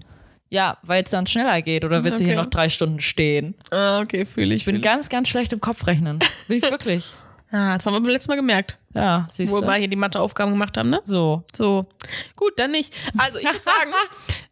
Ja, 0.49 0.79
weil 0.83 1.05
es 1.05 1.11
dann 1.11 1.27
schneller 1.27 1.63
geht 1.63 1.85
oder 1.85 2.03
willst 2.03 2.19
du 2.21 2.25
hier 2.25 2.35
Okay. 2.35 2.43
noch 2.43 2.51
drei 2.51 2.69
Stunden 2.69 2.99
stehen? 3.01 3.55
Ah, 3.71 4.01
okay, 4.01 4.25
fühle 4.25 4.55
ich. 4.55 4.63
Ich 4.63 4.65
bin 4.65 4.81
ganz, 4.83 5.09
ganz 5.09 5.29
schlecht 5.29 5.53
im 5.53 5.61
Kopfrechnen. 5.61 6.19
Bin 6.49 6.57
ich 6.59 6.63
wirklich. 6.71 7.05
Ah, 7.53 7.75
das 7.75 7.85
haben 7.85 7.95
wir 7.95 8.01
beim 8.01 8.11
letzten 8.13 8.31
Mal 8.31 8.37
gemerkt, 8.37 8.79
Ja, 8.95 9.27
siehst 9.29 9.53
wo 9.53 9.61
du. 9.61 9.67
wir 9.67 9.75
hier 9.75 9.89
die 9.89 9.97
Matheaufgaben 9.97 10.53
gemacht 10.53 10.77
haben, 10.79 10.89
ne? 10.89 11.01
So. 11.03 11.43
So. 11.53 11.85
Gut, 12.37 12.53
dann 12.59 12.71
nicht. 12.71 12.95
Also, 13.19 13.39
ich 13.41 13.45
würde 13.45 13.59
sagen, 13.65 13.91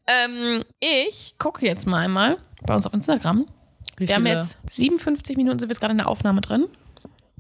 ähm, 0.09 0.65
ich 0.81 1.37
gucke 1.39 1.65
jetzt 1.65 1.87
mal 1.87 1.99
einmal 1.99 2.39
bei 2.67 2.75
uns 2.75 2.89
auf 2.89 2.93
Instagram. 2.95 3.47
Wir 3.99 4.15
haben 4.15 4.27
jetzt 4.27 4.59
57 4.67 5.37
Minuten, 5.37 5.59
sind 5.59 5.69
wir 5.69 5.73
jetzt 5.73 5.81
gerade 5.81 5.93
in 5.93 5.99
der 5.99 6.09
Aufnahme 6.09 6.41
drin. 6.41 6.67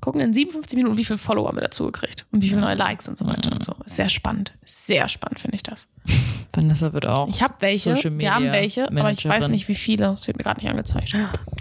Gucken 0.00 0.20
in 0.20 0.32
57 0.32 0.76
Minuten, 0.76 0.96
wie 0.96 1.04
viele 1.04 1.18
Follower 1.18 1.52
wir 1.54 1.60
dazu 1.60 1.86
gekriegt 1.86 2.24
und 2.30 2.42
wie 2.42 2.48
viele 2.48 2.60
neue 2.60 2.76
Likes 2.76 3.08
und 3.08 3.18
so 3.18 3.26
weiter 3.26 3.50
und 3.50 3.64
so. 3.64 3.74
Sehr 3.84 4.08
spannend. 4.08 4.52
Sehr 4.64 5.08
spannend 5.08 5.40
finde 5.40 5.56
ich 5.56 5.64
das. 5.64 5.88
Vanessa 6.52 6.92
wird 6.92 7.06
auch. 7.06 7.28
Ich 7.28 7.42
habe 7.42 7.54
welche. 7.60 7.94
Social 7.96 8.16
wir 8.18 8.34
haben 8.34 8.44
Media 8.44 8.60
welche, 8.60 8.88
aber 8.88 9.10
ich 9.10 9.18
weiß 9.18 9.24
Managerin. 9.24 9.50
nicht, 9.50 9.68
wie 9.68 9.74
viele. 9.74 10.06
Das 10.06 10.26
wird 10.26 10.38
mir 10.38 10.44
gerade 10.44 10.60
nicht 10.60 10.70
angezeigt. 10.70 11.14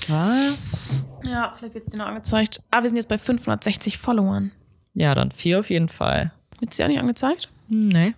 Was? 0.08 1.06
Ja, 1.26 1.52
vielleicht 1.54 1.74
wird 1.74 1.84
es 1.84 1.91
dir 1.91 1.98
noch 1.98 2.08
angezeigt. 2.08 2.62
Aber 2.72 2.84
wir 2.84 2.89
sind 2.89 2.98
jetzt 2.98 3.10
bei 3.10 3.18
560 3.18 3.98
Followern. 3.98 4.52
Ja, 4.93 5.14
dann 5.16 5.32
vier 5.32 5.60
auf 5.60 5.70
jeden 5.70 5.89
Fall. 5.89 6.32
Wird 6.60 6.72
es 6.72 6.78
dir 6.78 6.86
auch 6.86 6.89
nicht 6.89 7.00
angezeigt? 7.00 7.50
Nee. 7.70 8.16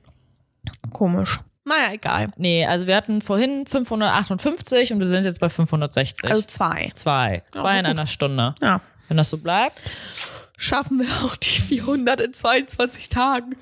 Komisch. 0.94 1.40
Naja, 1.70 1.94
egal. 1.94 2.30
Nee, 2.36 2.66
also 2.66 2.88
wir 2.88 2.96
hatten 2.96 3.22
vorhin 3.22 3.66
558 3.66 4.92
und 4.94 5.00
wir 5.00 5.08
sind 5.08 5.26
jetzt 5.26 5.40
bei 5.40 5.50
560. 5.50 6.30
Also 6.30 6.42
zwei. 6.44 6.92
zwei. 6.96 7.44
Ja, 7.56 7.62
Zwei 7.62 7.80
in 7.80 7.86
gut. 7.86 7.92
einer 8.00 8.08
Stunde. 8.08 8.56
Ja. 8.62 8.82
Wenn 9.08 9.18
das 9.18 9.30
so 9.30 9.38
bleibt, 9.38 9.80
Schaffen 10.62 11.00
wir 11.00 11.08
auch 11.26 11.38
die 11.38 11.48
400 11.62 12.20
in 12.20 12.34
22 12.34 13.08
Tagen. 13.08 13.56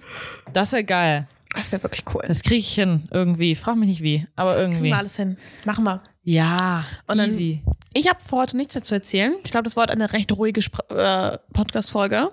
das 0.52 0.72
wäre 0.72 0.84
geil. 0.84 1.28
Das 1.54 1.72
wäre 1.72 1.84
wirklich 1.84 2.04
cool. 2.14 2.24
Das 2.28 2.42
kriege 2.42 2.56
ich 2.58 2.74
hin. 2.74 3.08
Irgendwie. 3.12 3.54
Frag 3.56 3.76
mich 3.78 3.88
nicht 3.88 4.02
wie, 4.02 4.26
aber 4.36 4.56
Kriegen 4.56 4.72
irgendwie. 4.72 4.90
wir 4.90 4.98
alles 4.98 5.16
hin. 5.16 5.38
Machen 5.64 5.84
wir. 5.86 6.02
Ja, 6.24 6.86
Und 7.06 7.20
dann- 7.20 7.30
easy. 7.30 7.62
Ich 7.94 8.08
habe 8.10 8.20
für 8.28 8.36
heute 8.38 8.58
nichts 8.58 8.74
mehr 8.76 8.84
zu 8.84 8.96
erzählen. 8.96 9.36
Ich 9.44 9.52
glaube, 9.52 9.64
das 9.66 9.76
war 9.76 9.84
heute 9.84 9.94
eine 9.94 10.12
recht 10.12 10.32
ruhige 10.32 10.60
äh, 10.90 11.38
Podcast-Folge. 11.54 12.32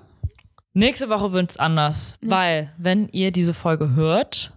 Nächste 0.73 1.09
Woche 1.11 1.33
wird's 1.33 1.59
anders, 1.59 2.17
weil, 2.23 2.73
wenn 2.79 3.09
ihr 3.11 3.31
diese 3.33 3.55
Folge 3.55 3.95
hört, 3.95 4.53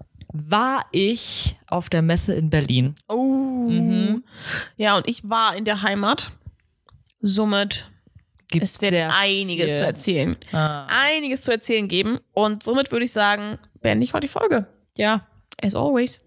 war 0.49 0.85
ich 0.91 1.55
auf 1.67 1.89
der 1.89 2.01
Messe 2.01 2.33
in 2.33 2.49
Berlin. 2.49 2.95
Oh. 3.07 3.67
Mhm. 3.69 4.23
Ja, 4.77 4.97
und 4.97 5.07
ich 5.07 5.27
war 5.29 5.55
in 5.55 5.65
der 5.65 5.81
Heimat. 5.81 6.31
Somit, 7.21 7.89
Gibt's 8.49 8.73
es 8.75 8.81
wird 8.81 8.93
einiges 8.93 9.67
viel. 9.67 9.75
zu 9.77 9.85
erzählen. 9.85 10.37
Ah. 10.53 10.87
Einiges 10.89 11.41
zu 11.41 11.51
erzählen 11.51 11.87
geben. 11.87 12.19
Und 12.33 12.63
somit 12.63 12.91
würde 12.91 13.05
ich 13.05 13.11
sagen, 13.11 13.57
beende 13.81 14.03
ich 14.03 14.13
heute 14.13 14.27
die 14.27 14.31
Folge. 14.31 14.67
Ja, 14.95 15.27
As 15.61 15.73
always. 15.75 16.21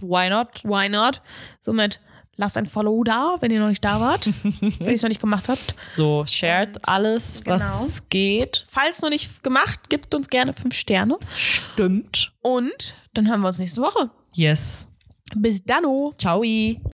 why 0.00 0.28
not? 0.28 0.62
Why 0.64 0.88
not? 0.88 1.22
Somit 1.60 2.00
lasst 2.36 2.56
ein 2.56 2.66
Follow 2.66 3.04
da, 3.04 3.36
wenn 3.40 3.50
ihr 3.50 3.60
noch 3.60 3.68
nicht 3.68 3.84
da 3.84 4.00
wart. 4.00 4.26
wenn 4.60 4.88
ihr 4.88 4.92
es 4.94 5.02
noch 5.02 5.08
nicht 5.08 5.20
gemacht 5.20 5.48
habt. 5.48 5.74
So, 5.88 6.24
shared 6.26 6.78
alles, 6.88 7.42
was 7.46 7.62
Genau. 7.62 8.02
geht. 8.08 8.64
Falls 8.68 9.00
noch 9.02 9.10
nicht 9.10 9.42
gemacht, 9.42 9.88
gebt 9.90 10.14
uns 10.14 10.28
gerne 10.28 10.52
fünf 10.52 10.74
Sterne. 10.74 11.18
Stimmt. 11.36 12.32
Und 12.42 12.96
dann 13.14 13.28
hören 13.28 13.40
wir 13.40 13.48
uns 13.48 13.58
nächste 13.58 13.80
Woche. 13.82 14.10
Yes. 14.34 14.86
Bis 15.34 15.62
dann. 15.64 15.84
Ciao. 16.18 16.42